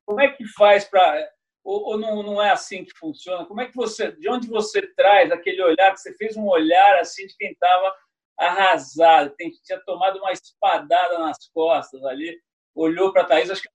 Como 0.05 0.21
é 0.21 0.29
que 0.29 0.45
faz 0.47 0.85
para 0.85 1.29
ou, 1.63 1.89
ou 1.89 1.97
não, 1.97 2.23
não, 2.23 2.41
é 2.41 2.51
assim 2.51 2.83
que 2.83 2.97
funciona? 2.97 3.45
Como 3.45 3.61
é 3.61 3.67
que 3.67 3.75
você, 3.75 4.11
de 4.11 4.29
onde 4.29 4.47
você 4.47 4.81
traz 4.95 5.31
aquele 5.31 5.61
olhar 5.61 5.93
que 5.93 5.99
você 5.99 6.15
fez 6.15 6.35
um 6.35 6.47
olhar 6.47 6.99
assim 6.99 7.27
de 7.27 7.35
quem 7.35 7.51
estava 7.51 7.95
arrasado, 8.37 9.35
quem 9.37 9.51
tinha 9.63 9.79
tomado 9.85 10.19
uma 10.19 10.31
espadada 10.31 11.19
nas 11.19 11.49
costas 11.53 12.03
ali, 12.05 12.39
olhou 12.73 13.11
para 13.11 13.23
a 13.23 13.25
Thaís, 13.25 13.49
acho 13.49 13.61
que 13.61 13.69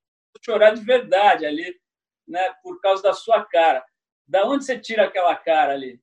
chorar 0.44 0.74
de 0.74 0.82
verdade 0.82 1.44
ali, 1.44 1.74
né, 2.26 2.54
por 2.62 2.80
causa 2.80 3.02
da 3.02 3.12
sua 3.12 3.44
cara. 3.44 3.84
Da 4.26 4.46
onde 4.46 4.64
você 4.64 4.78
tira 4.78 5.04
aquela 5.04 5.36
cara 5.36 5.74
ali? 5.74 6.00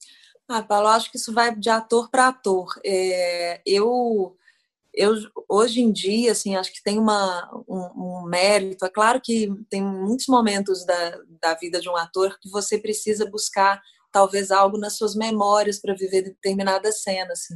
Ah, 0.48 0.62
Paulo, 0.62 0.88
acho 0.88 1.10
que 1.10 1.18
isso 1.18 1.34
vai 1.34 1.56
de 1.56 1.70
ator 1.70 2.10
para 2.12 2.28
ator. 2.28 2.68
É, 2.86 3.62
eu 3.66 4.38
eu 4.94 5.16
hoje 5.50 5.82
em 5.82 5.92
dia 5.92 6.32
assim 6.32 6.56
acho 6.56 6.72
que 6.74 6.84
tem 6.84 7.00
uma 7.00 7.50
um, 7.68 8.24
um, 8.24 8.26
mérito. 8.26 8.86
É 8.86 8.90
claro 8.90 9.22
que 9.22 9.50
tem 9.70 9.84
muitos 9.84 10.28
momentos 10.28 10.86
da, 10.86 11.18
da 11.42 11.54
vida 11.56 11.80
de 11.80 11.90
um 11.90 11.96
ator 11.96 12.38
que 12.40 12.50
você 12.50 12.78
precisa 12.78 13.30
buscar 13.30 13.82
talvez 14.12 14.52
algo 14.52 14.78
nas 14.78 14.98
suas 14.98 15.16
memórias 15.16 15.80
para 15.80 15.96
viver 15.96 16.24
determinada 16.24 16.92
cena 16.92 17.32
assim. 17.32 17.56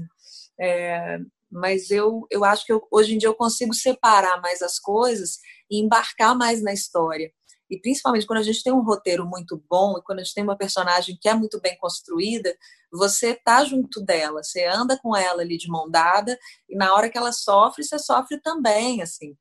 É, 0.60 1.18
mas 1.52 1.92
eu 1.92 2.26
eu 2.32 2.46
acho 2.46 2.66
que 2.66 2.74
eu, 2.74 2.82
hoje 2.92 3.16
em 3.16 3.18
dia 3.18 3.30
eu 3.30 3.36
consigo 3.36 3.74
separar 3.74 4.42
mais 4.42 4.62
as 4.62 4.80
coisas 4.80 5.40
e 5.70 5.80
embarcar 5.80 6.36
mais 6.38 6.62
na 6.62 6.74
história 6.74 7.32
e 7.70 7.80
principalmente 7.80 8.26
quando 8.26 8.40
a 8.40 8.44
gente 8.44 8.64
tem 8.64 8.72
um 8.72 8.84
roteiro 8.84 9.26
muito 9.26 9.62
bom 9.70 9.98
e 9.98 10.04
quando 10.04 10.20
a 10.20 10.24
gente 10.24 10.34
tem 10.34 10.44
uma 10.44 10.58
personagem 10.58 11.18
que 11.20 11.28
é 11.28 11.34
muito 11.34 11.60
bem 11.60 11.78
construída, 11.78 12.56
você 12.92 13.36
tá 13.36 13.64
junto 13.66 14.02
dela, 14.02 14.44
você 14.44 14.66
anda 14.66 14.98
com 14.98 15.16
ela 15.16 15.42
ali 15.42 15.58
de 15.58 15.68
mão 15.68 15.90
dada 15.90 16.38
e 16.70 16.76
na 16.76 16.94
hora 16.94 17.10
que 17.10 17.18
ela 17.18 17.32
sofre, 17.32 17.84
você 17.84 17.98
sofre 17.98 18.40
também, 18.42 19.02
assim. 19.02 19.36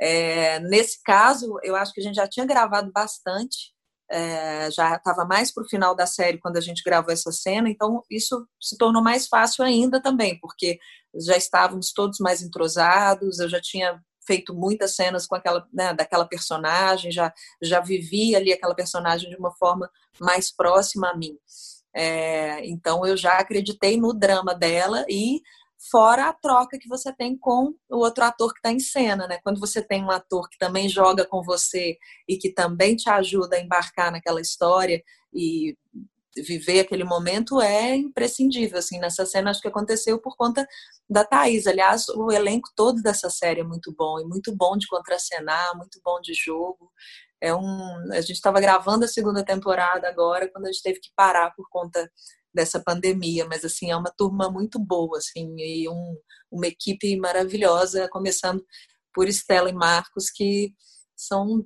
É, 0.00 0.60
nesse 0.60 1.02
caso, 1.02 1.58
eu 1.62 1.74
acho 1.76 1.92
que 1.92 2.00
a 2.00 2.04
gente 2.04 2.16
já 2.16 2.28
tinha 2.28 2.46
gravado 2.46 2.90
bastante, 2.92 3.74
é, 4.10 4.70
já 4.70 4.94
estava 4.96 5.24
mais 5.24 5.52
para 5.52 5.64
o 5.64 5.68
final 5.68 5.94
da 5.94 6.06
série 6.06 6.38
quando 6.38 6.56
a 6.56 6.60
gente 6.60 6.82
gravou 6.84 7.12
essa 7.12 7.32
cena, 7.32 7.68
então 7.68 8.02
isso 8.10 8.46
se 8.60 8.76
tornou 8.76 9.02
mais 9.02 9.26
fácil 9.26 9.64
ainda 9.64 10.00
também, 10.00 10.38
porque 10.38 10.78
já 11.14 11.36
estávamos 11.36 11.92
todos 11.92 12.18
mais 12.20 12.42
entrosados, 12.42 13.40
eu 13.40 13.48
já 13.48 13.60
tinha 13.60 14.00
feito 14.26 14.54
muitas 14.54 14.96
cenas 14.96 15.26
com 15.26 15.34
aquela 15.34 15.66
né, 15.72 15.94
daquela 15.94 16.26
personagem, 16.26 17.10
já 17.10 17.32
já 17.62 17.80
vivi 17.80 18.34
ali 18.34 18.52
aquela 18.52 18.74
personagem 18.74 19.30
de 19.30 19.36
uma 19.36 19.52
forma 19.52 19.90
mais 20.20 20.50
próxima 20.50 21.10
a 21.10 21.16
mim. 21.16 21.38
É, 21.94 22.66
então 22.66 23.06
eu 23.06 23.16
já 23.16 23.38
acreditei 23.38 23.96
no 23.98 24.12
drama 24.12 24.54
dela 24.54 25.04
e 25.08 25.40
fora 25.78 26.28
a 26.28 26.32
troca 26.32 26.78
que 26.78 26.88
você 26.88 27.12
tem 27.12 27.36
com 27.36 27.74
o 27.88 27.96
outro 27.98 28.24
ator 28.24 28.52
que 28.52 28.58
está 28.58 28.70
em 28.70 28.80
cena, 28.80 29.26
né? 29.26 29.38
Quando 29.42 29.60
você 29.60 29.82
tem 29.82 30.04
um 30.04 30.10
ator 30.10 30.48
que 30.48 30.58
também 30.58 30.88
joga 30.88 31.24
com 31.24 31.42
você 31.42 31.96
e 32.28 32.36
que 32.36 32.50
também 32.50 32.96
te 32.96 33.08
ajuda 33.08 33.56
a 33.56 33.60
embarcar 33.60 34.10
naquela 34.10 34.40
história 34.40 35.02
e 35.32 35.76
viver 36.42 36.80
aquele 36.80 37.04
momento 37.04 37.60
é 37.60 37.94
imprescindível, 37.96 38.78
assim, 38.78 38.98
nessa 38.98 39.24
cena 39.26 39.50
acho 39.50 39.60
que 39.60 39.68
aconteceu 39.68 40.20
por 40.20 40.36
conta 40.36 40.66
da 41.08 41.24
Thaís, 41.24 41.66
aliás, 41.66 42.08
o 42.08 42.30
elenco 42.30 42.70
todo 42.74 43.02
dessa 43.02 43.30
série 43.30 43.60
é 43.60 43.64
muito 43.64 43.94
bom, 43.96 44.20
e 44.20 44.24
muito 44.24 44.54
bom 44.54 44.76
de 44.76 44.86
contracenar, 44.86 45.76
muito 45.76 46.00
bom 46.04 46.20
de 46.20 46.34
jogo, 46.34 46.90
é 47.40 47.54
um, 47.54 48.12
a 48.12 48.20
gente 48.20 48.34
estava 48.34 48.60
gravando 48.60 49.04
a 49.04 49.08
segunda 49.08 49.44
temporada 49.44 50.08
agora, 50.08 50.50
quando 50.50 50.66
a 50.66 50.72
gente 50.72 50.82
teve 50.82 51.00
que 51.00 51.10
parar 51.14 51.50
por 51.54 51.68
conta 51.70 52.10
dessa 52.52 52.80
pandemia, 52.82 53.46
mas 53.46 53.64
assim, 53.64 53.90
é 53.90 53.96
uma 53.96 54.12
turma 54.16 54.50
muito 54.50 54.78
boa, 54.78 55.18
assim, 55.18 55.54
e 55.58 55.88
um, 55.88 56.16
uma 56.50 56.66
equipe 56.66 57.16
maravilhosa, 57.16 58.08
começando 58.10 58.64
por 59.14 59.28
Estela 59.28 59.68
e 59.68 59.74
Marcos, 59.74 60.30
que 60.30 60.72
são 61.16 61.64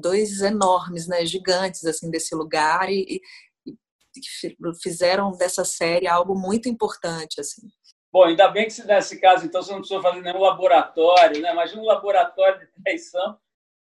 dois 0.00 0.40
enormes, 0.40 1.08
né, 1.08 1.24
gigantes, 1.26 1.84
assim, 1.84 2.10
desse 2.10 2.34
lugar, 2.34 2.90
e, 2.90 3.20
fizeram 4.82 5.32
dessa 5.32 5.64
série 5.64 6.06
algo 6.06 6.34
muito 6.34 6.68
importante, 6.68 7.40
assim. 7.40 7.62
Bom, 8.12 8.24
ainda 8.24 8.48
bem 8.48 8.68
que 8.68 8.82
nesse 8.84 9.18
caso, 9.18 9.46
então, 9.46 9.62
você 9.62 9.72
não 9.72 9.78
precisou 9.78 10.02
fazer 10.02 10.20
nenhum 10.20 10.40
laboratório, 10.40 11.40
né? 11.40 11.50
Imagina 11.50 11.80
um 11.80 11.86
laboratório 11.86 12.60
de 12.60 12.66
traição, 12.82 13.38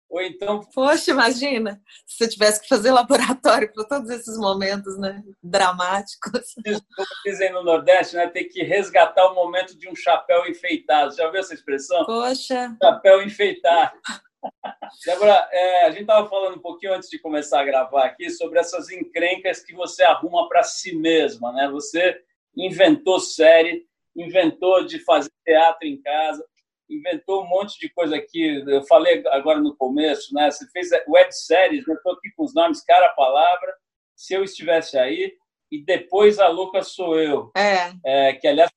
ou 0.09 0.21
então... 0.21 0.59
Poxa, 0.73 1.11
imagina, 1.11 1.81
se 2.05 2.17
você 2.17 2.27
tivesse 2.27 2.61
que 2.61 2.67
fazer 2.67 2.91
laboratório 2.91 3.71
para 3.73 3.85
todos 3.85 4.09
esses 4.09 4.37
momentos, 4.37 4.97
né? 4.99 5.23
Dramáticos. 5.41 6.53
Como 6.95 7.07
dizem 7.25 7.53
no 7.53 7.63
Nordeste, 7.63 8.17
né? 8.17 8.27
Tem 8.27 8.47
que 8.47 8.63
resgatar 8.63 9.31
o 9.31 9.35
momento 9.35 9.77
de 9.77 9.87
um 9.89 9.95
chapéu 9.95 10.45
enfeitado. 10.45 11.15
Já 11.15 11.29
viu 11.29 11.39
essa 11.39 11.53
expressão? 11.53 12.05
Poxa! 12.05 12.75
Chapéu 12.83 13.21
enfeitado. 13.21 13.97
Débora, 15.05 15.47
é, 15.51 15.85
a 15.85 15.91
gente 15.91 16.01
estava 16.01 16.27
falando 16.27 16.57
um 16.57 16.61
pouquinho 16.61 16.93
antes 16.93 17.09
de 17.09 17.19
começar 17.19 17.61
a 17.61 17.65
gravar 17.65 18.05
aqui 18.05 18.29
sobre 18.29 18.59
essas 18.59 18.89
encrencas 18.89 19.63
que 19.63 19.73
você 19.73 20.03
arruma 20.03 20.47
para 20.47 20.63
si 20.63 20.95
mesma, 20.95 21.51
né? 21.51 21.69
Você 21.69 22.19
inventou 22.55 23.19
série, 23.19 23.85
inventou 24.15 24.85
de 24.85 24.99
fazer 24.99 25.31
teatro 25.45 25.87
em 25.87 26.01
casa, 26.01 26.43
inventou 26.89 27.43
um 27.43 27.47
monte 27.47 27.79
de 27.79 27.89
coisa 27.89 28.15
aqui. 28.15 28.63
Eu 28.67 28.83
falei 28.83 29.23
agora 29.27 29.59
no 29.59 29.75
começo, 29.75 30.33
né? 30.33 30.49
Você 30.49 30.65
fez 30.71 30.89
web 31.07 31.31
séries, 31.31 31.85
né? 31.85 31.93
Estou 31.93 32.13
aqui 32.13 32.31
com 32.35 32.43
os 32.43 32.53
nomes, 32.53 32.83
cara 32.83 33.07
a 33.07 33.13
palavra. 33.13 33.73
Se 34.15 34.33
eu 34.33 34.43
estivesse 34.43 34.97
aí, 34.97 35.33
e 35.71 35.83
depois 35.83 36.39
a 36.39 36.47
louca 36.47 36.81
sou 36.81 37.19
eu. 37.19 37.51
É. 37.55 38.29
é 38.29 38.33
que 38.33 38.47
aliás 38.47 38.71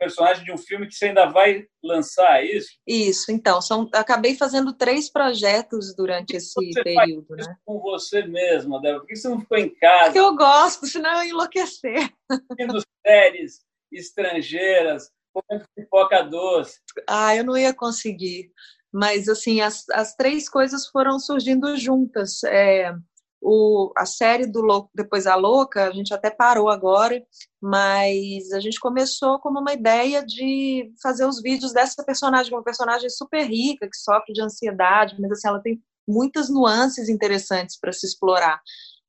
personagem 0.00 0.42
de 0.42 0.50
um 0.50 0.56
filme 0.56 0.86
que 0.86 0.94
você 0.94 1.06
ainda 1.06 1.26
vai 1.26 1.66
lançar, 1.84 2.40
é 2.42 2.56
isso? 2.56 2.70
Isso, 2.86 3.30
então, 3.30 3.60
são, 3.60 3.88
acabei 3.92 4.34
fazendo 4.34 4.72
três 4.72 5.12
projetos 5.12 5.94
durante 5.94 6.36
esse 6.36 6.54
período. 6.82 7.36
Né? 7.36 7.56
com 7.66 7.78
você 7.78 8.22
mesma, 8.22 8.80
Débora? 8.80 9.00
Por 9.00 9.08
que 9.08 9.16
você 9.16 9.28
não 9.28 9.40
ficou 9.40 9.58
em 9.58 9.74
casa? 9.74 10.04
Porque 10.06 10.18
eu 10.18 10.34
gosto, 10.34 10.86
senão 10.86 11.18
eu 11.18 11.24
ia 11.24 11.30
enlouquecer. 11.30 12.10
Tendo 12.56 12.82
séries 13.06 13.60
estrangeiras, 13.92 15.10
comendo 15.32 15.64
pipoca 15.76 16.22
doce. 16.22 16.78
Ah, 17.06 17.36
eu 17.36 17.44
não 17.44 17.56
ia 17.56 17.74
conseguir. 17.74 18.50
Mas, 18.92 19.28
assim, 19.28 19.60
as, 19.60 19.88
as 19.90 20.14
três 20.14 20.48
coisas 20.48 20.86
foram 20.88 21.18
surgindo 21.20 21.76
juntas. 21.76 22.42
É, 22.44 22.92
o, 23.40 23.92
a 23.96 24.04
série 24.04 24.46
do 24.46 24.60
Louco, 24.60 24.90
depois 24.94 25.26
a 25.26 25.34
Louca, 25.34 25.86
a 25.86 25.92
gente 25.92 26.12
até 26.12 26.30
parou 26.30 26.68
agora, 26.68 27.22
mas 27.60 28.52
a 28.52 28.60
gente 28.60 28.78
começou 28.78 29.38
como 29.38 29.60
uma 29.60 29.72
ideia 29.72 30.24
de 30.24 30.92
fazer 31.02 31.26
os 31.26 31.40
vídeos 31.40 31.72
dessa 31.72 32.04
personagem, 32.04 32.52
uma 32.52 32.62
personagem 32.62 33.08
super 33.08 33.44
rica, 33.46 33.88
que 33.88 33.96
sofre 33.96 34.32
de 34.32 34.42
ansiedade, 34.42 35.16
mas 35.18 35.32
assim, 35.32 35.48
ela 35.48 35.60
tem 35.60 35.82
muitas 36.06 36.50
nuances 36.50 37.08
interessantes 37.08 37.78
para 37.78 37.92
se 37.92 38.06
explorar. 38.06 38.60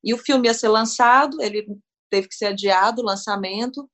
E 0.03 0.13
o 0.13 0.17
filme 0.17 0.47
ia 0.47 0.53
ser 0.53 0.69
lançado, 0.69 1.41
ele 1.41 1.65
teve 2.09 2.27
que 2.27 2.35
ser 2.35 2.47
adiado 2.47 3.01
o 3.01 3.05
lançamento, 3.05 3.89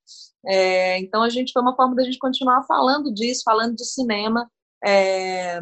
é, 0.45 1.00
então 1.00 1.23
a 1.23 1.30
gente 1.30 1.52
foi 1.52 1.62
uma 1.62 1.76
forma 1.76 1.95
da 1.95 2.04
gente 2.04 2.19
continuar 2.19 2.63
falando 2.63 3.13
disso, 3.13 3.41
falando 3.43 3.76
de 3.76 3.86
cinema, 3.86 4.50
é, 4.85 5.60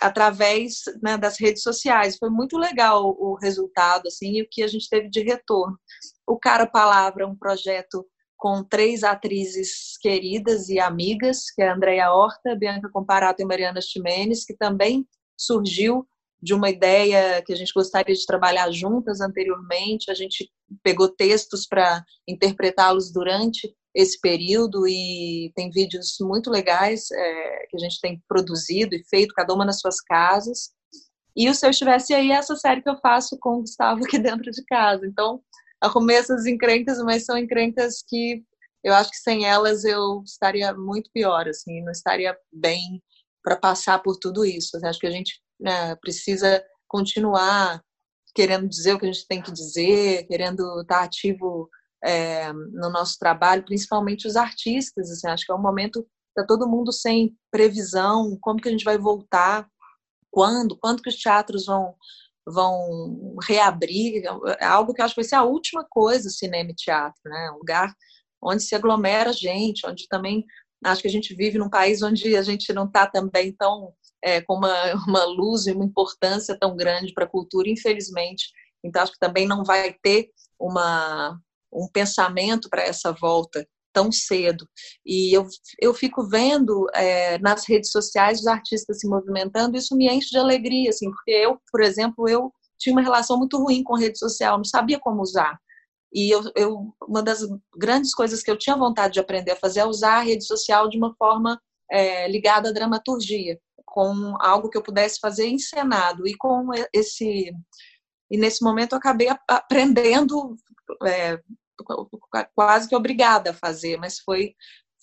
através 0.00 0.82
né, 1.02 1.18
das 1.18 1.38
redes 1.38 1.62
sociais. 1.62 2.16
Foi 2.18 2.30
muito 2.30 2.56
legal 2.56 3.14
o 3.18 3.34
resultado 3.34 4.06
assim 4.06 4.38
e 4.38 4.42
o 4.42 4.48
que 4.50 4.62
a 4.62 4.68
gente 4.68 4.88
teve 4.88 5.08
de 5.08 5.20
retorno. 5.22 5.78
O 6.26 6.38
Cara 6.38 6.66
Palavra, 6.66 7.26
um 7.26 7.36
projeto 7.36 8.06
com 8.36 8.64
três 8.64 9.04
atrizes 9.04 9.98
queridas 10.00 10.70
e 10.70 10.80
amigas, 10.80 11.50
que 11.54 11.60
é 11.62 11.68
Andrea 11.68 12.10
Horta, 12.10 12.56
Bianca 12.56 12.88
Comparato 12.90 13.42
e 13.42 13.44
Mariana 13.44 13.82
Ximenes, 13.82 14.46
que 14.46 14.56
também 14.56 15.06
surgiu 15.38 16.06
de 16.42 16.54
uma 16.54 16.70
ideia 16.70 17.42
que 17.42 17.52
a 17.52 17.56
gente 17.56 17.72
gostaria 17.74 18.14
de 18.14 18.24
trabalhar 18.24 18.70
juntas 18.70 19.20
anteriormente. 19.20 20.10
A 20.10 20.14
gente 20.14 20.50
pegou 20.82 21.08
textos 21.08 21.66
para 21.66 22.02
interpretá-los 22.26 23.12
durante 23.12 23.74
esse 23.94 24.20
período 24.20 24.86
e 24.86 25.52
tem 25.54 25.70
vídeos 25.70 26.16
muito 26.20 26.50
legais 26.50 27.10
é, 27.10 27.66
que 27.68 27.76
a 27.76 27.80
gente 27.80 28.00
tem 28.00 28.22
produzido 28.28 28.94
e 28.94 29.04
feito, 29.08 29.34
cada 29.34 29.52
uma 29.52 29.64
nas 29.64 29.80
suas 29.80 30.00
casas. 30.00 30.70
E 31.36 31.48
o 31.48 31.54
Se 31.54 31.66
Eu 31.66 31.70
Estivesse 31.70 32.14
Aí 32.14 32.30
é 32.30 32.34
essa 32.34 32.56
série 32.56 32.82
que 32.82 32.90
eu 32.90 32.98
faço 32.98 33.36
com 33.40 33.56
o 33.56 33.60
Gustavo 33.60 34.04
aqui 34.04 34.18
dentro 34.18 34.50
de 34.50 34.64
casa. 34.64 35.06
Então, 35.06 35.40
arrumei 35.80 36.16
essas 36.16 36.46
encrencas, 36.46 36.98
mas 37.02 37.24
são 37.24 37.36
encrencas 37.36 38.02
que 38.06 38.44
eu 38.82 38.94
acho 38.94 39.10
que 39.10 39.18
sem 39.18 39.44
elas 39.44 39.84
eu 39.84 40.22
estaria 40.24 40.72
muito 40.72 41.10
pior, 41.12 41.46
assim, 41.48 41.82
não 41.82 41.92
estaria 41.92 42.36
bem 42.52 43.02
para 43.42 43.56
passar 43.56 43.98
por 44.02 44.16
tudo 44.16 44.44
isso. 44.44 44.76
Eu 44.76 44.88
acho 44.88 44.98
que 44.98 45.06
a 45.06 45.10
gente 45.10 45.40
né, 45.58 45.94
precisa 45.96 46.64
continuar 46.88 47.82
querendo 48.34 48.68
dizer 48.68 48.94
o 48.94 48.98
que 48.98 49.06
a 49.06 49.12
gente 49.12 49.26
tem 49.26 49.42
que 49.42 49.52
dizer, 49.52 50.26
querendo 50.26 50.80
estar 50.80 51.02
ativo 51.02 51.68
é, 52.04 52.52
no 52.52 52.90
nosso 52.90 53.18
trabalho, 53.18 53.64
principalmente 53.64 54.26
os 54.26 54.36
artistas. 54.36 55.10
Assim, 55.10 55.28
acho 55.28 55.46
que 55.46 55.52
é 55.52 55.54
um 55.54 55.60
momento 55.60 56.06
está 56.30 56.46
todo 56.46 56.68
mundo 56.68 56.92
sem 56.92 57.36
previsão, 57.50 58.36
como 58.40 58.60
que 58.60 58.68
a 58.68 58.70
gente 58.70 58.84
vai 58.84 58.96
voltar, 58.96 59.68
quando, 60.30 60.76
quando 60.76 61.02
que 61.02 61.08
os 61.08 61.16
teatros 61.16 61.66
vão 61.66 61.94
vão 62.46 63.36
reabrir, 63.44 64.24
é 64.58 64.64
algo 64.64 64.92
que 64.92 65.00
eu 65.00 65.04
acho 65.04 65.14
que 65.14 65.20
vai 65.20 65.28
ser 65.28 65.36
a 65.36 65.44
última 65.44 65.86
coisa, 65.88 66.30
cinema 66.30 66.70
e 66.70 66.74
teatro, 66.74 67.20
né? 67.24 67.50
Um 67.52 67.58
lugar 67.58 67.94
onde 68.42 68.62
se 68.62 68.74
aglomera 68.74 69.32
gente, 69.32 69.86
onde 69.86 70.08
também 70.08 70.44
acho 70.84 71.02
que 71.02 71.08
a 71.08 71.10
gente 71.10 71.34
vive 71.34 71.58
num 71.58 71.68
país 71.68 72.02
onde 72.02 72.34
a 72.36 72.42
gente 72.42 72.72
não 72.72 72.86
está 72.86 73.06
também 73.06 73.52
tão 73.52 73.92
é, 74.22 74.40
com 74.40 74.54
uma, 74.54 74.94
uma 75.06 75.24
luz 75.24 75.66
e 75.66 75.72
uma 75.72 75.84
importância 75.84 76.58
tão 76.58 76.74
grande 76.74 77.12
para 77.12 77.24
a 77.24 77.28
cultura, 77.28 77.68
infelizmente. 77.68 78.50
Então 78.82 79.02
acho 79.02 79.12
que 79.12 79.18
também 79.18 79.46
não 79.46 79.62
vai 79.62 79.94
ter 80.02 80.30
uma 80.58 81.38
um 81.72 81.88
pensamento 81.92 82.68
para 82.68 82.82
essa 82.82 83.12
volta 83.12 83.66
tão 83.92 84.10
cedo. 84.12 84.66
E 85.04 85.36
eu, 85.36 85.46
eu 85.80 85.92
fico 85.92 86.26
vendo 86.28 86.86
é, 86.94 87.38
nas 87.38 87.66
redes 87.68 87.90
sociais 87.90 88.40
os 88.40 88.46
artistas 88.46 89.00
se 89.00 89.08
movimentando, 89.08 89.76
isso 89.76 89.96
me 89.96 90.08
enche 90.08 90.30
de 90.30 90.38
alegria, 90.38 90.90
assim, 90.90 91.10
porque 91.10 91.32
eu, 91.32 91.58
por 91.70 91.80
exemplo, 91.80 92.28
eu 92.28 92.52
tinha 92.78 92.94
uma 92.94 93.02
relação 93.02 93.36
muito 93.36 93.58
ruim 93.58 93.82
com 93.82 93.96
rede 93.96 94.18
social, 94.18 94.56
não 94.56 94.64
sabia 94.64 94.98
como 94.98 95.20
usar. 95.20 95.58
E 96.12 96.34
eu, 96.34 96.42
eu, 96.56 96.94
uma 97.06 97.22
das 97.22 97.40
grandes 97.76 98.14
coisas 98.14 98.42
que 98.42 98.50
eu 98.50 98.56
tinha 98.56 98.76
vontade 98.76 99.14
de 99.14 99.20
aprender 99.20 99.52
a 99.52 99.56
fazer 99.56 99.80
é 99.80 99.86
usar 99.86 100.18
a 100.18 100.22
rede 100.22 100.44
social 100.44 100.88
de 100.88 100.96
uma 100.98 101.14
forma 101.14 101.60
é, 101.90 102.28
ligada 102.28 102.70
à 102.70 102.72
dramaturgia, 102.72 103.58
com 103.84 104.34
algo 104.40 104.68
que 104.68 104.76
eu 104.76 104.82
pudesse 104.82 105.20
fazer 105.20 105.46
encenado. 105.46 106.26
E 106.26 106.36
com 106.36 106.70
esse. 106.92 107.52
E 108.30 108.38
nesse 108.38 108.62
momento 108.62 108.92
eu 108.92 108.98
acabei 108.98 109.28
aprendendo 109.48 110.56
é, 111.04 111.38
quase 112.54 112.88
que 112.88 112.96
obrigada 112.96 113.50
a 113.50 113.54
fazer, 113.54 113.96
mas 113.98 114.18
foi 114.18 114.54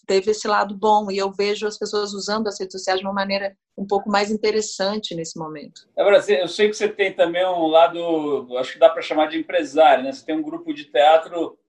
teve 0.08 0.32
esse 0.32 0.48
lado 0.48 0.74
bom 0.74 1.12
e 1.12 1.18
eu 1.18 1.32
vejo 1.32 1.68
as 1.68 1.78
pessoas 1.78 2.14
usando 2.14 2.48
as 2.48 2.58
redes 2.58 2.72
sociais 2.72 3.00
de 3.00 3.06
uma 3.06 3.14
maneira 3.14 3.56
um 3.78 3.86
pouco 3.86 4.10
mais 4.10 4.32
interessante 4.32 5.14
nesse 5.14 5.38
momento. 5.38 5.82
Agora, 5.98 6.24
eu 6.30 6.48
sei 6.48 6.70
que 6.70 6.76
você 6.76 6.88
tem 6.88 7.14
também 7.14 7.46
um 7.46 7.68
lado, 7.68 8.58
acho 8.58 8.74
que 8.74 8.80
dá 8.80 8.90
para 8.90 9.02
chamar 9.02 9.28
de 9.28 9.38
empresário, 9.38 10.04
né? 10.04 10.14
Você 10.14 10.26
tem 10.26 10.36
um 10.36 10.42
grupo 10.42 10.74
de 10.74 10.86
teatro 10.86 11.60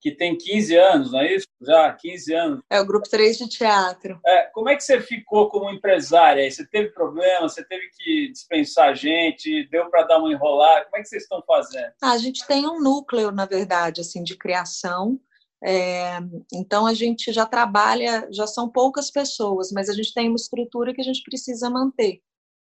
que 0.00 0.10
tem 0.10 0.36
15 0.36 0.76
anos, 0.76 1.12
não 1.12 1.20
é 1.20 1.34
isso? 1.34 1.46
Já 1.60 1.92
15 1.92 2.34
anos. 2.34 2.60
É 2.70 2.80
o 2.80 2.86
grupo 2.86 3.08
3 3.08 3.36
de 3.36 3.48
teatro. 3.48 4.18
É, 4.24 4.44
como 4.44 4.68
é 4.70 4.76
que 4.76 4.82
você 4.82 5.00
ficou 5.00 5.48
como 5.50 5.70
empresária? 5.70 6.50
Você 6.50 6.66
teve 6.66 6.88
problemas? 6.90 7.52
Você 7.52 7.62
teve 7.64 7.88
que 7.96 8.32
dispensar 8.32 8.94
gente? 8.96 9.68
Deu 9.68 9.90
para 9.90 10.04
dar 10.04 10.18
uma 10.18 10.32
enrolada? 10.32 10.86
Como 10.86 10.96
é 10.96 11.02
que 11.02 11.08
vocês 11.08 11.22
estão 11.22 11.42
fazendo? 11.46 11.92
Ah, 12.02 12.12
a 12.12 12.18
gente 12.18 12.46
tem 12.46 12.66
um 12.66 12.80
núcleo, 12.80 13.30
na 13.30 13.44
verdade, 13.44 14.00
assim, 14.00 14.22
de 14.22 14.36
criação. 14.36 15.20
É, 15.62 16.18
então 16.54 16.86
a 16.86 16.94
gente 16.94 17.30
já 17.32 17.44
trabalha, 17.44 18.26
já 18.30 18.46
são 18.46 18.66
poucas 18.66 19.10
pessoas, 19.10 19.70
mas 19.70 19.90
a 19.90 19.92
gente 19.92 20.14
tem 20.14 20.28
uma 20.28 20.36
estrutura 20.36 20.94
que 20.94 21.02
a 21.02 21.04
gente 21.04 21.22
precisa 21.22 21.68
manter, 21.68 22.22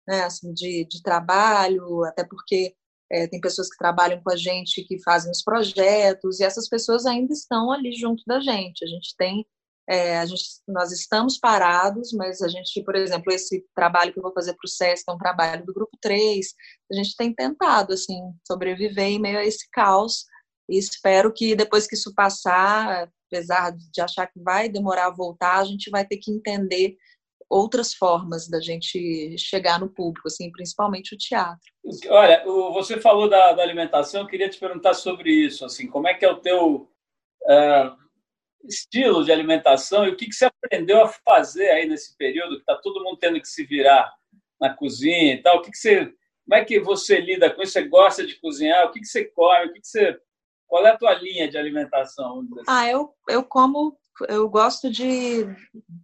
né? 0.07 0.23
Assim, 0.23 0.53
de, 0.55 0.87
de 0.89 1.03
trabalho, 1.03 2.05
até 2.05 2.23
porque 2.25 2.77
é, 3.11 3.27
tem 3.27 3.41
pessoas 3.41 3.69
que 3.69 3.79
trabalham 3.79 4.21
com 4.23 4.33
a 4.33 4.37
gente 4.37 4.85
que 4.85 5.03
fazem 5.03 5.31
os 5.31 5.43
projetos, 5.43 6.41
e 6.41 6.45
essas 6.45 6.69
pessoas 6.69 7.07
ainda 7.07 7.33
estão 7.33 7.71
ali 7.71 7.93
junto 7.93 8.23
da 8.27 8.41
gente. 8.41 8.85
A 8.85 8.89
gente 8.89 9.15
tem, 9.17 9.47
é, 9.89 10.19
a 10.19 10.27
gente, 10.27 10.43
nós 10.67 10.91
estamos 10.93 11.39
parados, 11.39 12.13
mas 12.13 12.43
a 12.43 12.49
gente, 12.49 12.83
por 12.83 12.97
exemplo, 12.97 13.33
esse 13.33 13.65
trabalho 13.75 14.13
que 14.13 14.19
eu 14.19 14.23
vou 14.23 14.33
fazer 14.33 14.55
para 14.55 14.67
o 14.67 14.69
SESC 14.69 15.05
é 15.09 15.13
um 15.13 15.19
trabalho 15.19 15.65
do 15.65 15.73
Grupo 15.73 15.97
3, 16.01 16.47
a 16.91 16.95
gente 16.95 17.17
tem 17.17 17.33
tentado, 17.33 17.93
assim, 17.93 18.19
sobreviver 18.47 19.07
em 19.07 19.21
meio 19.21 19.39
a 19.39 19.45
esse 19.45 19.69
caos, 19.71 20.25
e 20.69 20.79
espero 20.79 21.33
que 21.33 21.55
depois 21.55 21.87
que 21.87 21.95
isso 21.95 22.13
passar, 22.13 23.09
apesar 23.29 23.71
de 23.71 24.01
achar 24.01 24.27
que 24.27 24.41
vai 24.41 24.69
demorar 24.69 25.07
a 25.07 25.15
voltar, 25.15 25.59
a 25.59 25.65
gente 25.65 25.91
vai 25.91 26.05
ter 26.05 26.17
que 26.17 26.33
entender 26.33 26.97
outras 27.49 27.95
formas 27.95 28.49
da 28.49 28.61
gente 28.61 29.37
chegar 29.39 29.79
no 29.79 29.89
público, 29.89 30.27
assim, 30.27 30.51
principalmente 30.51 31.15
o 31.15 31.19
teatro. 31.19 31.73
Olha, 32.09 32.45
você 32.45 33.01
falou 33.01 33.29
da, 33.29 33.53
da 33.53 33.63
alimentação, 33.63 34.23
eu 34.23 34.27
queria 34.27 34.49
te 34.49 34.59
perguntar 34.59 34.95
sobre 34.95 35.31
isso, 35.31 35.65
assim, 35.65 35.87
como 35.87 36.09
é 36.09 36.15
que 36.15 36.25
é 36.25 36.31
o 36.31 36.41
teu 36.41 36.91
uh, 37.45 37.97
estilo 38.65 39.25
de 39.25 39.31
alimentação 39.31 40.05
e 40.05 40.11
o 40.11 40.17
que, 40.17 40.27
que 40.27 40.35
você 40.35 40.47
aprendeu 40.47 41.03
a 41.03 41.09
fazer 41.09 41.71
aí 41.71 41.89
nesse 41.89 42.17
período 42.17 42.57
que 42.57 42.63
está 42.63 42.75
todo 42.77 43.03
mundo 43.03 43.19
tendo 43.19 43.41
que 43.41 43.49
se 43.49 43.65
virar 43.65 44.13
na 44.61 44.75
cozinha 44.75 45.35
e 45.35 45.43
tal, 45.43 45.59
o 45.59 45.63
que, 45.63 45.71
que 45.71 45.79
você, 45.79 46.07
como 46.45 46.55
é 46.55 46.65
que 46.65 46.81
você 46.81 47.21
lida 47.21 47.51
com 47.51 47.63
isso? 47.63 47.73
Você 47.73 47.83
gosta 47.87 48.27
de 48.27 48.35
cozinhar? 48.41 48.87
O 48.87 48.91
que, 48.91 49.01
que 49.01 49.07
você 49.07 49.25
come? 49.27 49.67
O 49.67 49.73
que, 49.73 49.81
que 49.81 49.87
você 49.87 50.19
qual 50.67 50.87
é 50.87 50.91
a 50.91 50.97
tua 50.97 51.15
linha 51.15 51.49
de 51.49 51.57
alimentação? 51.57 52.41
Assim? 52.41 52.65
Ah, 52.67 52.91
eu, 52.91 53.15
eu 53.29 53.45
como 53.45 53.97
eu 54.29 54.49
gosto 54.49 54.91
de, 54.91 55.45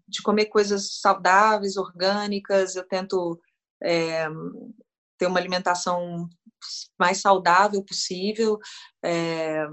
de 0.09 0.23
comer 0.23 0.47
coisas 0.47 1.01
saudáveis, 1.01 1.77
orgânicas, 1.77 2.77
eu 2.77 2.87
tento 2.87 3.41
é, 3.83 4.29
ter 5.19 5.27
uma 5.27 5.39
alimentação 5.39 6.29
mais 6.99 7.21
saudável 7.21 7.83
possível, 7.85 8.59
é, 9.05 9.67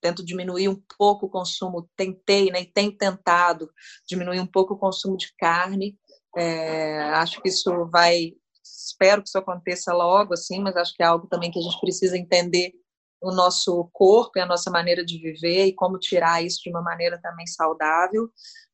tento 0.00 0.24
diminuir 0.24 0.68
um 0.68 0.80
pouco 0.98 1.26
o 1.26 1.30
consumo, 1.30 1.88
tentei, 1.96 2.50
né, 2.50 2.62
e 2.62 2.72
tenho 2.72 2.96
tentado 2.96 3.70
diminuir 4.06 4.40
um 4.40 4.46
pouco 4.46 4.74
o 4.74 4.78
consumo 4.78 5.16
de 5.16 5.32
carne, 5.38 5.98
é, 6.36 7.00
acho 7.14 7.40
que 7.40 7.48
isso 7.48 7.86
vai, 7.86 8.32
espero 8.62 9.22
que 9.22 9.28
isso 9.28 9.38
aconteça 9.38 9.92
logo, 9.92 10.34
assim, 10.34 10.60
mas 10.60 10.76
acho 10.76 10.94
que 10.94 11.02
é 11.02 11.06
algo 11.06 11.26
também 11.26 11.50
que 11.50 11.58
a 11.58 11.62
gente 11.62 11.80
precisa 11.80 12.16
entender 12.16 12.72
o 13.20 13.32
nosso 13.32 13.88
corpo 13.92 14.32
e 14.38 14.40
a 14.40 14.46
nossa 14.46 14.70
maneira 14.70 15.04
de 15.04 15.18
viver 15.18 15.66
e 15.66 15.74
como 15.74 15.98
tirar 15.98 16.44
isso 16.44 16.60
de 16.62 16.70
uma 16.70 16.82
maneira 16.82 17.18
também 17.20 17.46
saudável. 17.46 18.30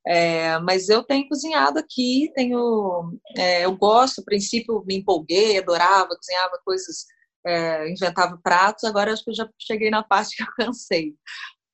É, 0.07 0.59
mas 0.59 0.89
eu 0.89 1.05
tenho 1.05 1.29
cozinhado 1.29 1.79
aqui, 1.79 2.31
tenho, 2.35 3.19
é, 3.37 3.65
eu 3.65 3.77
gosto, 3.77 4.19
no 4.19 4.25
princípio 4.25 4.83
me 4.85 4.97
empolguei, 4.97 5.59
adorava, 5.59 6.17
cozinhava 6.17 6.61
coisas, 6.65 7.07
é, 7.47 7.89
inventava 7.89 8.37
pratos, 8.43 8.85
agora 8.85 9.13
acho 9.13 9.23
que 9.23 9.31
eu 9.31 9.35
já 9.35 9.49
cheguei 9.61 9.91
na 9.91 10.03
parte 10.05 10.37
que 10.37 10.43
eu 10.43 10.49
cansei. 10.57 11.15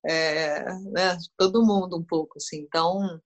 É, 0.07 0.65
né, 0.93 1.19
todo 1.37 1.65
mundo 1.67 1.99
um 1.99 2.05
pouco, 2.05 2.35
assim, 2.37 2.59
então 2.61 3.21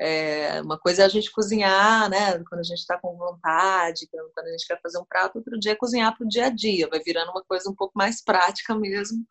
é, 0.00 0.62
uma 0.62 0.78
coisa 0.78 1.02
é 1.02 1.04
a 1.04 1.08
gente 1.08 1.30
cozinhar, 1.32 2.08
né? 2.08 2.42
Quando 2.48 2.60
a 2.60 2.64
gente 2.64 2.78
está 2.78 2.98
com 2.98 3.16
vontade, 3.16 4.08
quando 4.10 4.46
a 4.46 4.50
gente 4.50 4.66
quer 4.66 4.80
fazer 4.80 4.98
um 4.98 5.04
prato, 5.04 5.36
outro 5.36 5.58
dia 5.58 5.72
é 5.72 5.76
cozinhar 5.76 6.16
para 6.16 6.24
o 6.24 6.28
dia 6.28 6.46
a 6.46 6.50
dia, 6.50 6.88
vai 6.88 7.00
virando 7.00 7.30
uma 7.30 7.42
coisa 7.42 7.68
um 7.68 7.74
pouco 7.74 7.92
mais 7.96 8.22
prática 8.22 8.74
mesmo. 8.74 9.24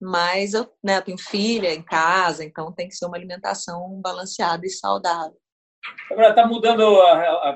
Mas 0.00 0.54
eu, 0.54 0.72
né, 0.82 0.98
eu 0.98 1.02
tenho 1.02 1.18
filha 1.18 1.74
em 1.74 1.82
casa, 1.82 2.44
então 2.44 2.72
tem 2.72 2.88
que 2.88 2.94
ser 2.94 3.06
uma 3.06 3.16
alimentação 3.16 4.00
balanceada 4.00 4.64
e 4.64 4.70
saudável. 4.70 5.36
Agora, 6.10 6.30
está 6.30 6.46
mudando, 6.46 6.96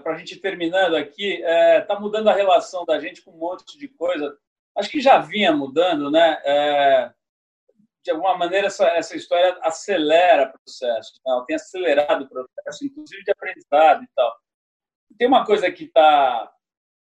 para 0.03 0.15
a 0.15 0.19
gente 0.19 0.37
terminando 0.37 0.95
aqui, 0.95 1.35
está 1.35 1.95
é, 1.95 1.99
mudando 1.99 2.29
a 2.29 2.35
relação 2.35 2.85
da 2.85 3.01
gente 3.01 3.23
com 3.23 3.31
um 3.31 3.39
monte 3.39 3.79
de 3.79 3.89
coisa. 3.89 4.37
Acho 4.77 4.91
que 4.91 5.01
já 5.01 5.19
vinha 5.19 5.53
mudando, 5.53 6.11
né? 6.11 6.41
É, 6.45 7.13
de 8.05 8.11
alguma 8.11 8.37
maneira, 8.37 8.67
essa, 8.67 8.87
essa 8.89 9.17
história 9.17 9.57
acelera 9.63 10.49
o 10.49 10.53
processo, 10.53 11.13
né? 11.25 11.33
ela 11.33 11.45
tem 11.47 11.57
acelerado 11.57 12.25
o 12.25 12.29
processo, 12.29 12.85
inclusive 12.85 13.23
de 13.23 13.31
aprendizado 13.31 14.03
e 14.03 14.09
tal. 14.15 14.37
Tem 15.19 15.29
uma 15.29 15.45
coisa 15.45 15.71
que 15.71 15.85
está 15.85 16.53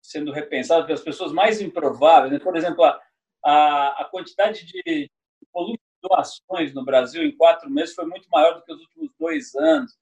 sendo 0.02 0.30
repensada 0.32 0.84
pelas 0.84 1.02
pessoas 1.02 1.32
mais 1.32 1.60
improváveis, 1.60 2.32
né? 2.32 2.38
por 2.38 2.56
exemplo, 2.56 2.84
a, 2.84 3.00
a, 3.44 4.02
a 4.02 4.04
quantidade 4.04 4.64
de 4.66 5.10
volume 5.52 5.78
de 5.78 6.08
doações 6.08 6.74
no 6.74 6.84
Brasil 6.84 7.22
em 7.22 7.36
quatro 7.36 7.70
meses 7.70 7.94
foi 7.94 8.06
muito 8.06 8.28
maior 8.30 8.54
do 8.54 8.62
que 8.62 8.72
os 8.72 8.80
últimos 8.80 9.10
dois 9.18 9.54
anos. 9.54 9.96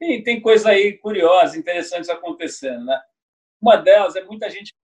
E 0.00 0.22
tem 0.22 0.40
coisa 0.40 0.70
aí 0.70 0.98
curiosa, 0.98 1.58
interessantes 1.58 2.10
acontecendo. 2.10 2.84
Né? 2.84 3.00
Uma 3.60 3.76
delas 3.76 4.16
é 4.16 4.24
muita 4.24 4.50
gente 4.50 4.74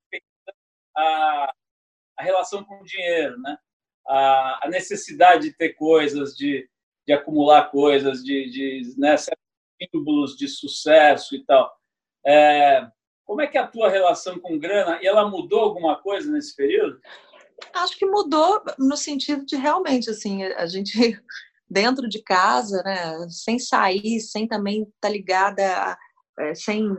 a, 0.97 1.53
a 2.17 2.23
relação 2.23 2.65
com 2.65 2.81
o 2.81 2.85
dinheiro, 2.85 3.39
né? 3.41 3.57
A, 4.07 4.67
a 4.67 4.69
necessidade 4.69 5.49
de 5.49 5.57
ter 5.57 5.71
coisas, 5.75 6.35
de, 6.35 6.69
de 7.07 7.13
acumular 7.13 7.71
coisas, 7.71 8.23
de, 8.23 8.51
de 8.51 8.95
né, 8.99 9.17
símbolos 9.83 10.37
de 10.37 10.49
sucesso 10.49 11.35
e 11.35 11.45
tal. 11.45 11.73
É, 12.27 12.87
como 13.25 13.41
é 13.41 13.47
que 13.47 13.57
é 13.57 13.61
a 13.61 13.67
tua 13.67 13.89
relação 13.89 14.39
com 14.39 14.59
grana? 14.59 14.99
E 15.03 15.07
ela 15.07 15.29
mudou 15.29 15.61
alguma 15.61 16.01
coisa 16.01 16.31
nesse 16.31 16.55
período? 16.55 17.01
Acho 17.75 17.97
que 17.97 18.07
mudou 18.07 18.63
no 18.79 18.97
sentido 18.97 19.45
de 19.45 19.57
realmente 19.57 20.11
assim 20.11 20.43
a 20.43 20.67
gente 20.67 20.91
dentro 21.69 22.09
de 22.09 22.23
casa, 22.23 22.83
né, 22.83 23.29
sem 23.29 23.59
sair, 23.59 24.21
sem 24.21 24.49
também 24.49 24.83
estar 24.83 24.93
tá 25.01 25.09
ligada, 25.09 25.63
a, 25.63 25.99
é, 26.41 26.55
sem 26.55 26.97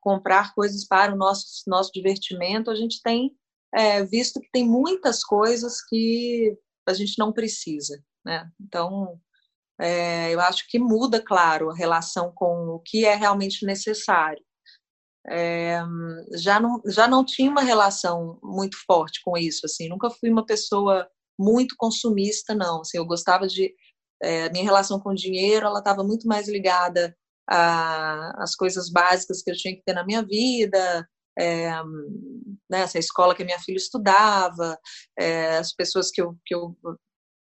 comprar 0.00 0.54
coisas 0.54 0.86
para 0.86 1.12
o 1.12 1.16
nosso 1.16 1.44
nosso 1.66 1.90
divertimento, 1.92 2.70
a 2.70 2.74
gente 2.74 3.02
tem 3.02 3.36
é, 3.74 4.04
visto 4.04 4.40
que 4.40 4.50
tem 4.52 4.66
muitas 4.66 5.22
coisas 5.22 5.82
que 5.86 6.56
a 6.86 6.94
gente 6.94 7.18
não 7.18 7.32
precisa, 7.32 8.02
né? 8.24 8.50
Então, 8.60 9.20
é, 9.80 10.34
eu 10.34 10.40
acho 10.40 10.66
que 10.68 10.78
muda, 10.78 11.22
claro, 11.22 11.70
a 11.70 11.74
relação 11.74 12.32
com 12.34 12.68
o 12.68 12.80
que 12.80 13.04
é 13.04 13.14
realmente 13.14 13.64
necessário. 13.64 14.42
É, 15.30 15.80
já, 16.36 16.58
não, 16.58 16.80
já 16.86 17.06
não 17.06 17.24
tinha 17.24 17.50
uma 17.50 17.60
relação 17.60 18.38
muito 18.42 18.78
forte 18.86 19.20
com 19.22 19.36
isso, 19.36 19.66
assim, 19.66 19.88
nunca 19.88 20.08
fui 20.10 20.30
uma 20.30 20.46
pessoa 20.46 21.08
muito 21.38 21.74
consumista, 21.78 22.54
não. 22.54 22.80
Assim, 22.80 22.98
eu 22.98 23.06
gostava 23.06 23.46
de. 23.46 23.74
É, 24.20 24.50
minha 24.50 24.64
relação 24.64 24.98
com 24.98 25.10
o 25.10 25.14
dinheiro 25.14 25.66
ela 25.66 25.78
estava 25.78 26.02
muito 26.02 26.26
mais 26.26 26.48
ligada 26.48 27.16
às 27.46 28.56
coisas 28.56 28.90
básicas 28.90 29.42
que 29.42 29.50
eu 29.50 29.56
tinha 29.56 29.74
que 29.76 29.82
ter 29.84 29.92
na 29.92 30.04
minha 30.04 30.22
vida, 30.24 31.08
é, 31.38 31.70
né, 32.70 32.80
essa 32.80 32.98
escola 32.98 33.34
que 33.34 33.42
a 33.42 33.46
minha 33.46 33.58
filha 33.60 33.76
estudava, 33.76 34.78
é, 35.18 35.58
as 35.58 35.72
pessoas 35.72 36.10
que 36.10 36.20
eu, 36.20 36.36
que 36.44 36.54
eu 36.54 36.76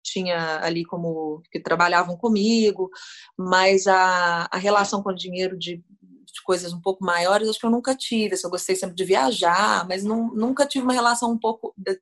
tinha 0.05 0.61
ali 0.63 0.85
como 0.85 1.43
que 1.51 1.61
trabalhavam 1.61 2.17
comigo, 2.17 2.89
mas 3.37 3.87
a, 3.87 4.49
a 4.51 4.57
relação 4.57 5.03
com 5.03 5.11
o 5.11 5.15
dinheiro 5.15 5.59
de, 5.59 5.77
de 5.77 6.43
coisas 6.45 6.73
um 6.73 6.81
pouco 6.81 7.05
maiores, 7.05 7.49
acho 7.49 7.59
que 7.59 7.67
eu 7.67 7.71
nunca 7.71 7.95
tive. 7.95 8.35
Assim, 8.35 8.47
eu 8.47 8.51
gostei 8.51 8.77
sempre 8.77 8.95
de 8.95 9.05
viajar, 9.05 9.87
mas 9.89 10.05
não, 10.05 10.29
nunca 10.35 10.67
tive 10.67 10.85
uma 10.85 10.93
relação 10.93 11.31
um 11.33 11.39
pouco 11.39 11.75
de, 11.77 11.99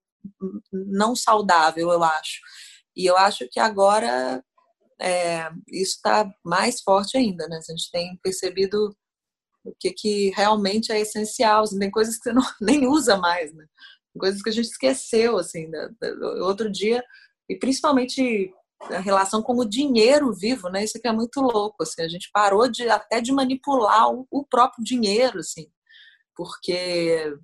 não 0.73 1.17
saudável, 1.17 1.91
eu 1.91 2.03
acho. 2.03 2.41
E 2.97 3.07
eu 3.07 3.17
acho 3.17 3.49
que 3.51 3.59
agora 3.59 4.43
é, 5.01 5.51
isso 5.69 5.97
está 5.97 6.31
mais 6.45 6.81
forte 6.83 7.17
ainda, 7.17 7.49
né? 7.49 7.59
A 7.59 7.73
gente 7.73 7.91
tem 7.91 8.17
percebido 8.23 8.95
o 9.65 9.75
que, 9.79 9.93
que 9.93 10.31
realmente 10.31 10.93
é 10.93 11.01
essencial. 11.01 11.63
Assim, 11.63 11.79
tem 11.79 11.91
coisas 11.91 12.17
que 12.17 12.25
você 12.25 12.33
não, 12.35 12.43
nem 12.61 12.87
usa 12.87 13.17
mais, 13.17 13.53
né? 13.55 13.65
Coisas 14.19 14.43
que 14.43 14.51
a 14.51 14.53
gente 14.53 14.67
esqueceu, 14.67 15.39
assim. 15.39 15.67
Né? 15.69 15.89
Outro 16.43 16.71
dia, 16.71 17.03
e 17.49 17.57
principalmente 17.57 18.53
a 18.91 18.99
relação 18.99 19.43
com 19.43 19.55
o 19.55 19.69
dinheiro 19.69 20.33
vivo, 20.33 20.69
né? 20.69 20.85
Isso 20.85 20.99
aqui 20.99 21.09
é 21.09 21.13
muito 21.13 21.41
louco, 21.41 21.83
assim. 21.83 22.03
A 22.03 22.09
gente 22.09 22.31
parou 22.33 22.69
de 22.69 22.89
até 22.89 23.21
de 23.21 23.33
manipular 23.33 24.11
o, 24.13 24.27
o 24.31 24.45
próprio 24.45 24.85
dinheiro, 24.85 25.39
assim. 25.39 25.67
Porque 26.37 27.35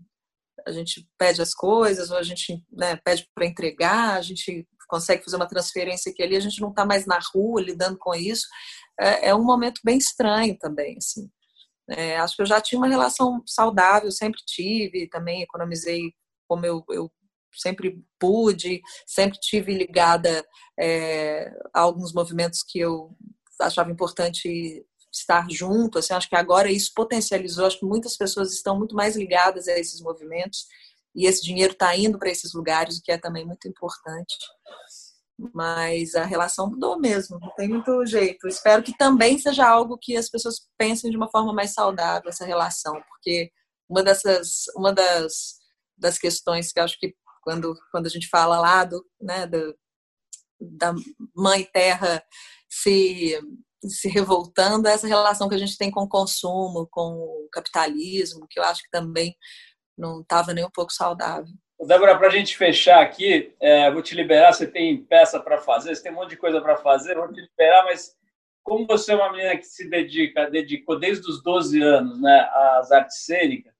a 0.66 0.72
gente 0.72 1.08
pede 1.18 1.40
as 1.40 1.54
coisas, 1.54 2.10
ou 2.10 2.18
a 2.18 2.22
gente 2.22 2.62
né, 2.70 2.96
pede 3.04 3.26
para 3.34 3.46
entregar, 3.46 4.16
a 4.16 4.22
gente 4.22 4.66
consegue 4.88 5.24
fazer 5.24 5.36
uma 5.36 5.48
transferência 5.48 6.10
aqui 6.10 6.22
ali, 6.22 6.36
a 6.36 6.40
gente 6.40 6.60
não 6.60 6.70
está 6.70 6.84
mais 6.84 7.06
na 7.06 7.18
rua 7.32 7.62
lidando 7.62 7.96
com 7.96 8.14
isso. 8.14 8.46
É, 9.00 9.28
é, 9.28 9.34
um 9.34 9.44
momento 9.44 9.80
bem 9.84 9.96
estranho 9.96 10.58
também, 10.58 10.96
assim. 10.98 11.30
É, 11.90 12.16
acho 12.18 12.36
que 12.36 12.42
eu 12.42 12.46
já 12.46 12.60
tinha 12.60 12.78
uma 12.78 12.88
relação 12.88 13.42
saudável, 13.46 14.10
sempre 14.10 14.40
tive, 14.46 15.08
também 15.08 15.42
economizei 15.42 16.12
como 16.48 16.66
eu, 16.66 16.84
eu 16.90 17.10
sempre 17.52 18.02
pude, 18.18 18.80
sempre 19.06 19.38
tive 19.40 19.72
ligada 19.72 20.44
é, 20.78 21.52
a 21.74 21.80
alguns 21.80 22.12
movimentos 22.12 22.62
que 22.62 22.78
eu 22.78 23.16
achava 23.60 23.90
importante 23.90 24.84
estar 25.12 25.46
junto. 25.50 25.98
Assim, 25.98 26.14
acho 26.14 26.28
que 26.28 26.36
agora 26.36 26.70
isso 26.70 26.92
potencializou. 26.94 27.66
Acho 27.66 27.80
que 27.80 27.86
muitas 27.86 28.16
pessoas 28.16 28.52
estão 28.52 28.78
muito 28.78 28.94
mais 28.94 29.16
ligadas 29.16 29.68
a 29.68 29.78
esses 29.78 30.00
movimentos 30.00 30.66
e 31.14 31.26
esse 31.26 31.42
dinheiro 31.42 31.72
está 31.72 31.96
indo 31.96 32.18
para 32.18 32.30
esses 32.30 32.52
lugares, 32.54 32.98
o 32.98 33.02
que 33.02 33.12
é 33.12 33.18
também 33.18 33.44
muito 33.44 33.66
importante. 33.68 34.36
Mas 35.54 36.14
a 36.14 36.24
relação 36.24 36.68
mudou 36.70 36.98
mesmo, 36.98 37.38
não 37.40 37.54
tem 37.54 37.68
muito 37.68 38.04
jeito. 38.06 38.46
Espero 38.46 38.82
que 38.82 38.96
também 38.96 39.38
seja 39.38 39.66
algo 39.66 39.98
que 39.98 40.16
as 40.16 40.28
pessoas 40.28 40.68
pensem 40.76 41.10
de 41.10 41.16
uma 41.16 41.30
forma 41.30 41.52
mais 41.52 41.72
saudável 41.72 42.28
essa 42.28 42.44
relação, 42.44 43.00
porque 43.08 43.50
uma 43.88 44.02
dessas, 44.02 44.64
uma 44.76 44.92
das, 44.92 45.56
das 45.96 46.18
questões 46.18 46.72
que 46.72 46.80
acho 46.80 46.98
que 46.98 47.14
quando, 47.42 47.74
quando 47.90 48.06
a 48.06 48.10
gente 48.10 48.28
fala 48.28 48.60
lá 48.60 48.84
do, 48.84 49.04
né, 49.20 49.46
do, 49.46 49.74
da 50.60 50.92
mãe 51.34 51.64
terra 51.64 52.22
se 52.68 53.40
se 53.84 54.08
revoltando 54.08 54.86
essa 54.88 55.06
relação 55.06 55.48
que 55.48 55.54
a 55.54 55.58
gente 55.58 55.78
tem 55.78 55.90
com 55.90 56.02
o 56.02 56.08
consumo, 56.08 56.86
com 56.90 57.14
o 57.14 57.48
capitalismo, 57.50 58.46
que 58.48 58.58
eu 58.58 58.64
acho 58.64 58.82
que 58.82 58.90
também 58.90 59.34
não 59.96 60.20
estava 60.20 60.52
nem 60.52 60.64
um 60.64 60.70
pouco 60.70 60.92
saudável. 60.92 61.52
Débora, 61.86 62.18
para 62.18 62.28
a 62.28 62.30
gente 62.30 62.56
fechar 62.56 63.00
aqui, 63.00 63.54
é, 63.60 63.90
vou 63.90 64.02
te 64.02 64.14
liberar. 64.14 64.52
Você 64.52 64.66
tem 64.66 65.02
peça 65.02 65.40
para 65.40 65.58
fazer, 65.58 65.94
você 65.94 66.02
tem 66.02 66.12
um 66.12 66.16
monte 66.16 66.30
de 66.30 66.36
coisa 66.36 66.60
para 66.60 66.76
fazer, 66.76 67.14
vou 67.14 67.32
te 67.32 67.40
liberar, 67.40 67.84
mas 67.84 68.16
como 68.62 68.86
você 68.86 69.12
é 69.12 69.16
uma 69.16 69.32
menina 69.32 69.56
que 69.56 69.64
se 69.64 69.88
dedica, 69.88 70.50
dedicou 70.50 70.98
desde 70.98 71.28
os 71.28 71.42
12 71.42 71.82
anos 71.82 72.20
né, 72.20 72.48
às 72.52 72.92
artes 72.92 73.24
cênicas, 73.24 73.72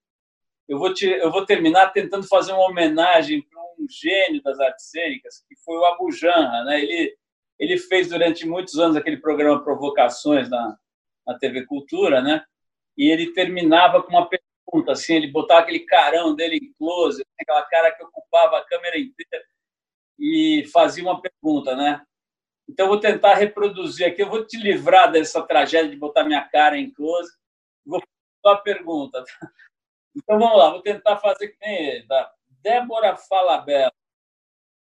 eu 0.68 0.78
vou, 0.78 0.94
te, 0.94 1.05
eu 1.07 1.30
vou 1.30 1.44
terminar 1.44 1.90
tentando 1.90 2.26
fazer 2.26 2.53
uma 2.53 2.68
homenagem 2.68 3.42
para 3.42 3.61
um 3.61 3.86
gênio 3.88 4.40
das 4.40 4.59
artes 4.61 4.88
cênicas, 4.88 5.44
que 5.48 5.57
foi 5.64 5.76
o 5.76 5.84
Abu 5.84 6.12
Janra. 6.12 6.64
Né? 6.64 6.80
Ele, 6.80 7.16
ele 7.59 7.76
fez 7.76 8.09
durante 8.09 8.46
muitos 8.46 8.78
anos 8.78 8.96
aquele 8.96 9.16
programa 9.16 9.64
Provocações 9.64 10.48
na, 10.48 10.78
na 11.26 11.38
TV 11.38 11.66
Cultura, 11.66 12.22
né? 12.22 12.44
E 12.96 13.11
ele 13.11 13.32
terminava 13.32 14.03
com 14.03 14.11
uma 14.11 14.28
pergunta, 14.28 14.49
assim, 14.89 15.14
ele 15.14 15.31
botava 15.31 15.61
aquele 15.61 15.81
carão 15.81 16.35
dele 16.35 16.57
em 16.57 16.73
close, 16.75 17.25
aquela 17.41 17.62
cara 17.62 17.93
que 17.93 18.03
ocupava 18.03 18.59
a 18.59 18.64
câmera 18.64 18.99
inteira 18.99 19.45
e 20.18 20.68
fazia 20.73 21.03
uma 21.03 21.21
pergunta, 21.21 21.75
né? 21.75 22.05
Então 22.68 22.87
vou 22.87 23.01
tentar 23.01 23.35
reproduzir 23.35 24.07
aqui, 24.07 24.23
eu 24.23 24.29
vou 24.29 24.47
te 24.47 24.57
livrar 24.57 25.11
dessa 25.11 25.43
tragédia 25.43 25.91
de 25.91 25.97
botar 25.97 26.25
minha 26.25 26.47
cara 26.49 26.79
em 26.79 26.93
close. 26.93 27.33
Vou 27.85 28.01
fazer 28.01 28.55
uma 28.55 28.62
pergunta. 28.62 29.25
Então 30.14 30.39
vamos 30.39 30.59
lá, 30.59 30.71
vou 30.71 30.83
tentar 30.83 31.18
fazer 31.18 31.49
que 31.49 31.57
nem 31.61 31.87
ele, 31.87 32.07
tá? 32.07 32.33
Débora 32.49 33.16
Falabella, 33.16 33.93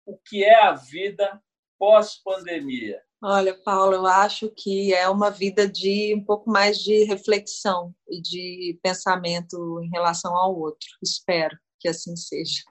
o 0.06 0.16
que 0.16 0.44
é 0.44 0.54
a 0.62 0.72
vida 0.72 1.42
pós-pandemia? 1.78 3.02
Olha, 3.22 3.54
Paulo, 3.54 3.94
eu 3.94 4.06
acho 4.06 4.50
que 4.50 4.92
é 4.92 5.08
uma 5.08 5.30
vida 5.30 5.66
de 5.66 6.14
um 6.14 6.22
pouco 6.22 6.50
mais 6.50 6.78
de 6.78 7.04
reflexão 7.04 7.94
e 8.08 8.20
de 8.20 8.78
pensamento 8.82 9.80
em 9.82 9.88
relação 9.88 10.36
ao 10.36 10.56
outro. 10.58 10.88
Espero 11.02 11.56
que 11.80 11.88
assim 11.88 12.14
seja. 12.14 12.62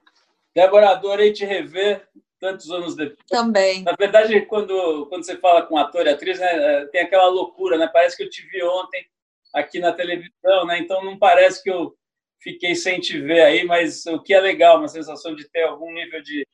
Débora, 0.54 0.90
adorei 0.90 1.32
te 1.32 1.44
rever 1.44 2.08
tantos 2.40 2.70
anos 2.70 2.94
depois. 2.94 3.26
Também. 3.28 3.82
Na 3.82 3.94
verdade, 3.98 4.40
quando, 4.46 5.06
quando 5.06 5.24
você 5.24 5.36
fala 5.36 5.62
com 5.62 5.76
ator 5.76 6.06
e 6.06 6.10
atriz, 6.10 6.38
né, 6.38 6.86
tem 6.86 7.02
aquela 7.02 7.26
loucura, 7.26 7.76
né? 7.76 7.88
Parece 7.92 8.16
que 8.16 8.22
eu 8.22 8.30
te 8.30 8.42
vi 8.48 8.62
ontem 8.62 9.04
aqui 9.52 9.80
na 9.80 9.92
televisão, 9.92 10.64
né? 10.66 10.78
Então 10.78 11.04
não 11.04 11.18
parece 11.18 11.62
que 11.62 11.70
eu 11.70 11.96
fiquei 12.40 12.74
sem 12.74 13.00
te 13.00 13.20
ver 13.20 13.40
aí, 13.40 13.64
mas 13.64 14.06
o 14.06 14.22
que 14.22 14.32
é 14.32 14.40
legal, 14.40 14.78
uma 14.78 14.88
sensação 14.88 15.34
de 15.34 15.48
ter 15.48 15.64
algum 15.64 15.92
nível 15.92 16.22
de 16.22 16.46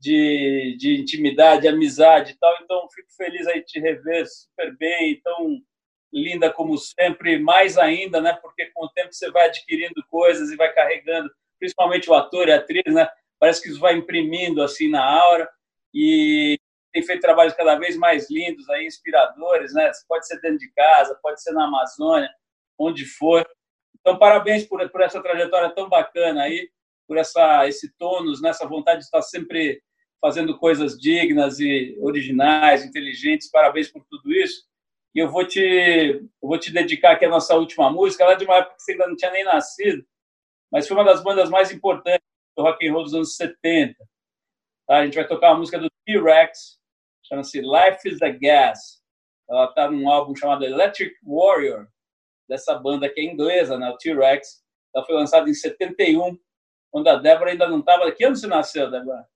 de, 0.00 0.76
de 0.78 0.98
intimidade, 0.98 1.68
amizade 1.68 2.32
e 2.32 2.38
tal. 2.38 2.52
Então, 2.62 2.88
fico 2.94 3.12
feliz 3.16 3.46
aí 3.46 3.60
de 3.60 3.66
te 3.66 3.80
rever 3.80 4.26
super 4.26 4.74
bem, 4.78 5.20
tão 5.22 5.60
linda 6.12 6.50
como 6.50 6.76
sempre, 6.78 7.38
mais 7.38 7.76
ainda, 7.76 8.20
né? 8.20 8.32
Porque 8.40 8.66
com 8.74 8.86
o 8.86 8.90
tempo 8.90 9.12
você 9.12 9.30
vai 9.30 9.46
adquirindo 9.46 10.02
coisas 10.08 10.50
e 10.50 10.56
vai 10.56 10.72
carregando, 10.72 11.30
principalmente 11.58 12.08
o 12.10 12.14
ator 12.14 12.48
e 12.48 12.52
a 12.52 12.56
atriz, 12.56 12.92
né? 12.92 13.06
Parece 13.38 13.62
que 13.62 13.68
isso 13.68 13.78
vai 13.78 13.94
imprimindo 13.94 14.62
assim 14.62 14.88
na 14.88 15.04
aura 15.04 15.48
e 15.94 16.58
tem 16.92 17.02
feito 17.02 17.20
trabalhos 17.20 17.54
cada 17.54 17.76
vez 17.76 17.96
mais 17.96 18.28
lindos 18.30 18.68
aí, 18.70 18.86
inspiradores, 18.86 19.72
né? 19.74 19.90
Pode 20.08 20.26
ser 20.26 20.40
dentro 20.40 20.58
de 20.58 20.72
casa, 20.72 21.18
pode 21.22 21.42
ser 21.42 21.52
na 21.52 21.66
Amazônia, 21.66 22.30
onde 22.78 23.04
for. 23.04 23.46
Então, 24.00 24.18
parabéns 24.18 24.64
por, 24.64 24.88
por 24.90 25.02
essa 25.02 25.22
trajetória 25.22 25.70
tão 25.70 25.88
bacana 25.88 26.42
aí, 26.42 26.68
por 27.06 27.18
essa 27.18 27.68
esse 27.68 27.94
tônus, 27.98 28.40
nessa 28.40 28.64
né? 28.64 28.70
vontade 28.70 29.00
de 29.00 29.04
estar 29.04 29.22
sempre 29.22 29.80
fazendo 30.20 30.58
coisas 30.58 30.98
dignas 30.98 31.58
e 31.58 31.96
originais, 32.00 32.84
inteligentes. 32.84 33.50
Parabéns 33.50 33.88
por 33.88 34.04
tudo 34.04 34.32
isso. 34.32 34.68
E 35.14 35.18
eu 35.18 35.28
vou 35.28 35.46
te, 35.46 35.60
eu 35.60 36.48
vou 36.48 36.58
te 36.58 36.72
dedicar 36.72 37.12
aqui 37.12 37.24
a 37.24 37.30
nossa 37.30 37.54
última 37.56 37.90
música. 37.90 38.24
É 38.24 38.36
de 38.36 38.44
uma 38.44 38.56
época 38.56 38.76
que 38.76 38.82
você 38.82 38.92
ainda 38.92 39.08
não 39.08 39.16
tinha 39.16 39.30
nem 39.30 39.44
nascido, 39.44 40.04
mas 40.70 40.86
foi 40.86 40.96
uma 40.96 41.04
das 41.04 41.22
bandas 41.22 41.50
mais 41.50 41.72
importantes 41.72 42.26
do 42.56 42.62
rock 42.62 42.86
and 42.86 42.92
roll 42.92 43.04
dos 43.04 43.14
anos 43.14 43.36
70. 43.36 43.96
Tá? 44.86 44.98
A 44.98 45.04
gente 45.04 45.14
vai 45.14 45.26
tocar 45.26 45.50
uma 45.50 45.58
música 45.58 45.78
do 45.78 45.90
T-Rex, 46.04 46.78
chama-se 47.26 47.60
Life 47.60 48.08
is 48.08 48.22
a 48.22 48.28
Gas. 48.28 49.00
Ela 49.48 49.64
está 49.64 49.90
num 49.90 50.08
álbum 50.08 50.34
chamado 50.36 50.64
Electric 50.64 51.16
Warrior, 51.24 51.88
dessa 52.48 52.74
banda 52.74 53.08
que 53.08 53.20
é 53.20 53.24
inglesa, 53.24 53.76
né? 53.76 53.90
o 53.90 53.96
T-Rex. 53.96 54.62
Ela 54.94 55.04
foi 55.04 55.14
lançada 55.16 55.48
em 55.48 55.54
71, 55.54 56.38
quando 56.90 57.08
a 57.08 57.16
Débora 57.16 57.50
ainda 57.50 57.68
não 57.68 57.80
estava. 57.80 58.10
Que 58.12 58.24
ano 58.24 58.36
você 58.36 58.46
nasceu, 58.46 58.90
Débora? 58.90 59.28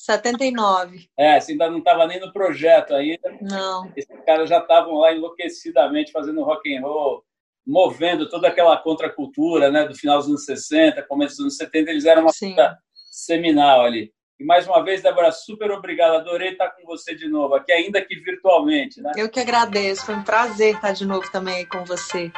79. 0.00 1.08
É, 1.18 1.38
você 1.38 1.52
ainda 1.52 1.68
não 1.68 1.78
estava 1.78 2.06
nem 2.06 2.18
no 2.18 2.32
projeto 2.32 2.94
ainda. 2.94 3.36
Não. 3.42 3.92
Esses 3.94 4.24
caras 4.24 4.48
já 4.48 4.58
estavam 4.58 4.94
lá 4.94 5.12
enlouquecidamente 5.12 6.10
fazendo 6.10 6.42
rock 6.42 6.74
and 6.74 6.80
roll, 6.80 7.22
movendo 7.66 8.26
toda 8.26 8.48
aquela 8.48 8.78
contracultura, 8.78 9.70
né, 9.70 9.86
do 9.86 9.94
final 9.94 10.16
dos 10.16 10.28
anos 10.28 10.46
60, 10.46 11.02
começo 11.02 11.36
dos 11.36 11.40
anos 11.40 11.56
70, 11.58 11.90
eles 11.90 12.06
eram 12.06 12.22
uma 12.22 12.32
coisa 12.32 12.78
seminal 13.10 13.82
ali. 13.82 14.10
E 14.38 14.44
mais 14.44 14.66
uma 14.66 14.82
vez, 14.82 15.02
Débora, 15.02 15.30
super 15.32 15.70
obrigado. 15.70 16.14
Adorei 16.14 16.52
estar 16.52 16.70
com 16.70 16.86
você 16.86 17.14
de 17.14 17.28
novo 17.28 17.54
aqui, 17.54 17.70
ainda 17.70 18.00
que 18.00 18.16
virtualmente, 18.20 19.02
né? 19.02 19.12
Eu 19.14 19.28
que 19.28 19.38
agradeço. 19.38 20.06
Foi 20.06 20.14
um 20.14 20.24
prazer 20.24 20.76
estar 20.76 20.92
de 20.92 21.04
novo 21.04 21.30
também 21.30 21.66
com 21.66 21.84
você. 21.84 22.32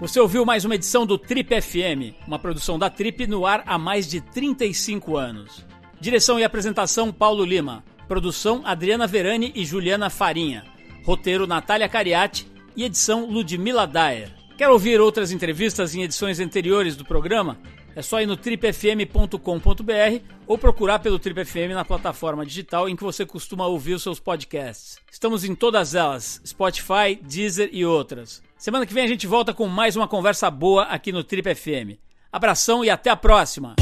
Você 0.00 0.18
ouviu 0.18 0.46
mais 0.46 0.64
uma 0.64 0.76
edição 0.76 1.04
do 1.04 1.18
Trip 1.18 1.60
FM, 1.60 2.16
uma 2.26 2.38
produção 2.38 2.78
da 2.78 2.88
Trip 2.88 3.26
no 3.26 3.44
ar 3.44 3.62
há 3.66 3.76
mais 3.76 4.08
de 4.08 4.22
35 4.22 5.14
anos. 5.14 5.62
Direção 6.00 6.40
e 6.40 6.42
apresentação 6.42 7.12
Paulo 7.12 7.44
Lima. 7.44 7.84
Produção 8.08 8.62
Adriana 8.64 9.06
Verani 9.06 9.52
e 9.54 9.62
Juliana 9.62 10.08
Farinha. 10.08 10.64
Roteiro 11.04 11.46
Natália 11.46 11.86
Cariati 11.86 12.50
e 12.74 12.84
edição 12.84 13.26
Ludmila 13.26 13.86
Daer. 13.86 14.32
Quer 14.56 14.70
ouvir 14.70 15.02
outras 15.02 15.32
entrevistas 15.32 15.94
em 15.94 16.02
edições 16.02 16.40
anteriores 16.40 16.96
do 16.96 17.04
programa? 17.04 17.58
É 17.94 18.00
só 18.00 18.22
ir 18.22 18.26
no 18.26 18.38
tripfm.com.br 18.38 20.24
ou 20.46 20.56
procurar 20.56 21.00
pelo 21.00 21.18
Trip 21.18 21.44
FM 21.44 21.74
na 21.74 21.84
plataforma 21.84 22.46
digital 22.46 22.88
em 22.88 22.96
que 22.96 23.04
você 23.04 23.26
costuma 23.26 23.66
ouvir 23.66 23.92
os 23.92 24.02
seus 24.02 24.18
podcasts. 24.18 24.96
Estamos 25.12 25.44
em 25.44 25.54
todas 25.54 25.94
elas: 25.94 26.40
Spotify, 26.46 27.20
Deezer 27.20 27.68
e 27.70 27.84
outras. 27.84 28.42
Semana 28.60 28.84
que 28.84 28.92
vem 28.92 29.04
a 29.04 29.08
gente 29.08 29.26
volta 29.26 29.54
com 29.54 29.66
mais 29.66 29.96
uma 29.96 30.06
conversa 30.06 30.50
boa 30.50 30.82
aqui 30.82 31.10
no 31.12 31.24
Trip 31.24 31.54
FM. 31.54 31.96
Abração 32.30 32.84
e 32.84 32.90
até 32.90 33.08
a 33.08 33.16
próxima! 33.16 33.76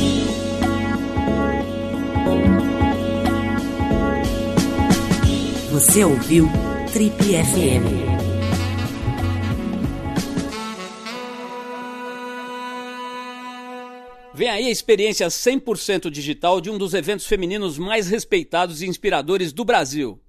Você 5.72 6.04
ouviu 6.04 6.48
Trip 6.92 7.12
FM. 7.12 8.06
Vem 14.32 14.48
aí 14.48 14.66
a 14.66 14.70
experiência 14.70 15.26
100% 15.26 16.08
digital 16.08 16.60
de 16.60 16.70
um 16.70 16.78
dos 16.78 16.94
eventos 16.94 17.26
femininos 17.26 17.78
mais 17.78 18.08
respeitados 18.08 18.80
e 18.80 18.86
inspiradores 18.86 19.52
do 19.52 19.64
Brasil. 19.64 20.22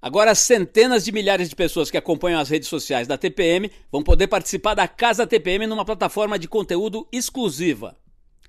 Agora, 0.00 0.32
centenas 0.32 1.04
de 1.04 1.10
milhares 1.10 1.48
de 1.48 1.56
pessoas 1.56 1.90
que 1.90 1.96
acompanham 1.96 2.40
as 2.40 2.48
redes 2.48 2.68
sociais 2.68 3.08
da 3.08 3.18
TPM 3.18 3.68
vão 3.90 4.00
poder 4.00 4.28
participar 4.28 4.74
da 4.74 4.86
Casa 4.86 5.26
TPM 5.26 5.66
numa 5.66 5.84
plataforma 5.84 6.38
de 6.38 6.46
conteúdo 6.46 7.08
exclusiva. 7.10 7.96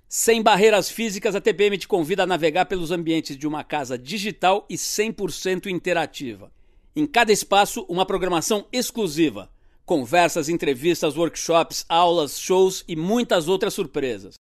Sem 0.07 0.43
barreiras 0.43 0.89
físicas, 0.89 1.35
a 1.35 1.41
TPM 1.41 1.75
te 1.77 1.87
convida 1.87 2.23
a 2.23 2.27
navegar 2.27 2.65
pelos 2.65 2.91
ambientes 2.91 3.35
de 3.35 3.47
uma 3.47 3.63
casa 3.63 3.97
digital 3.97 4.65
e 4.69 4.75
100% 4.75 5.65
interativa. 5.67 6.51
Em 6.95 7.07
cada 7.07 7.31
espaço, 7.31 7.83
uma 7.89 8.05
programação 8.05 8.67
exclusiva. 8.71 9.49
Conversas, 9.85 10.49
entrevistas, 10.49 11.17
workshops, 11.17 11.83
aulas, 11.89 12.39
shows 12.39 12.83
e 12.87 12.95
muitas 12.95 13.47
outras 13.47 13.73
surpresas. 13.73 14.37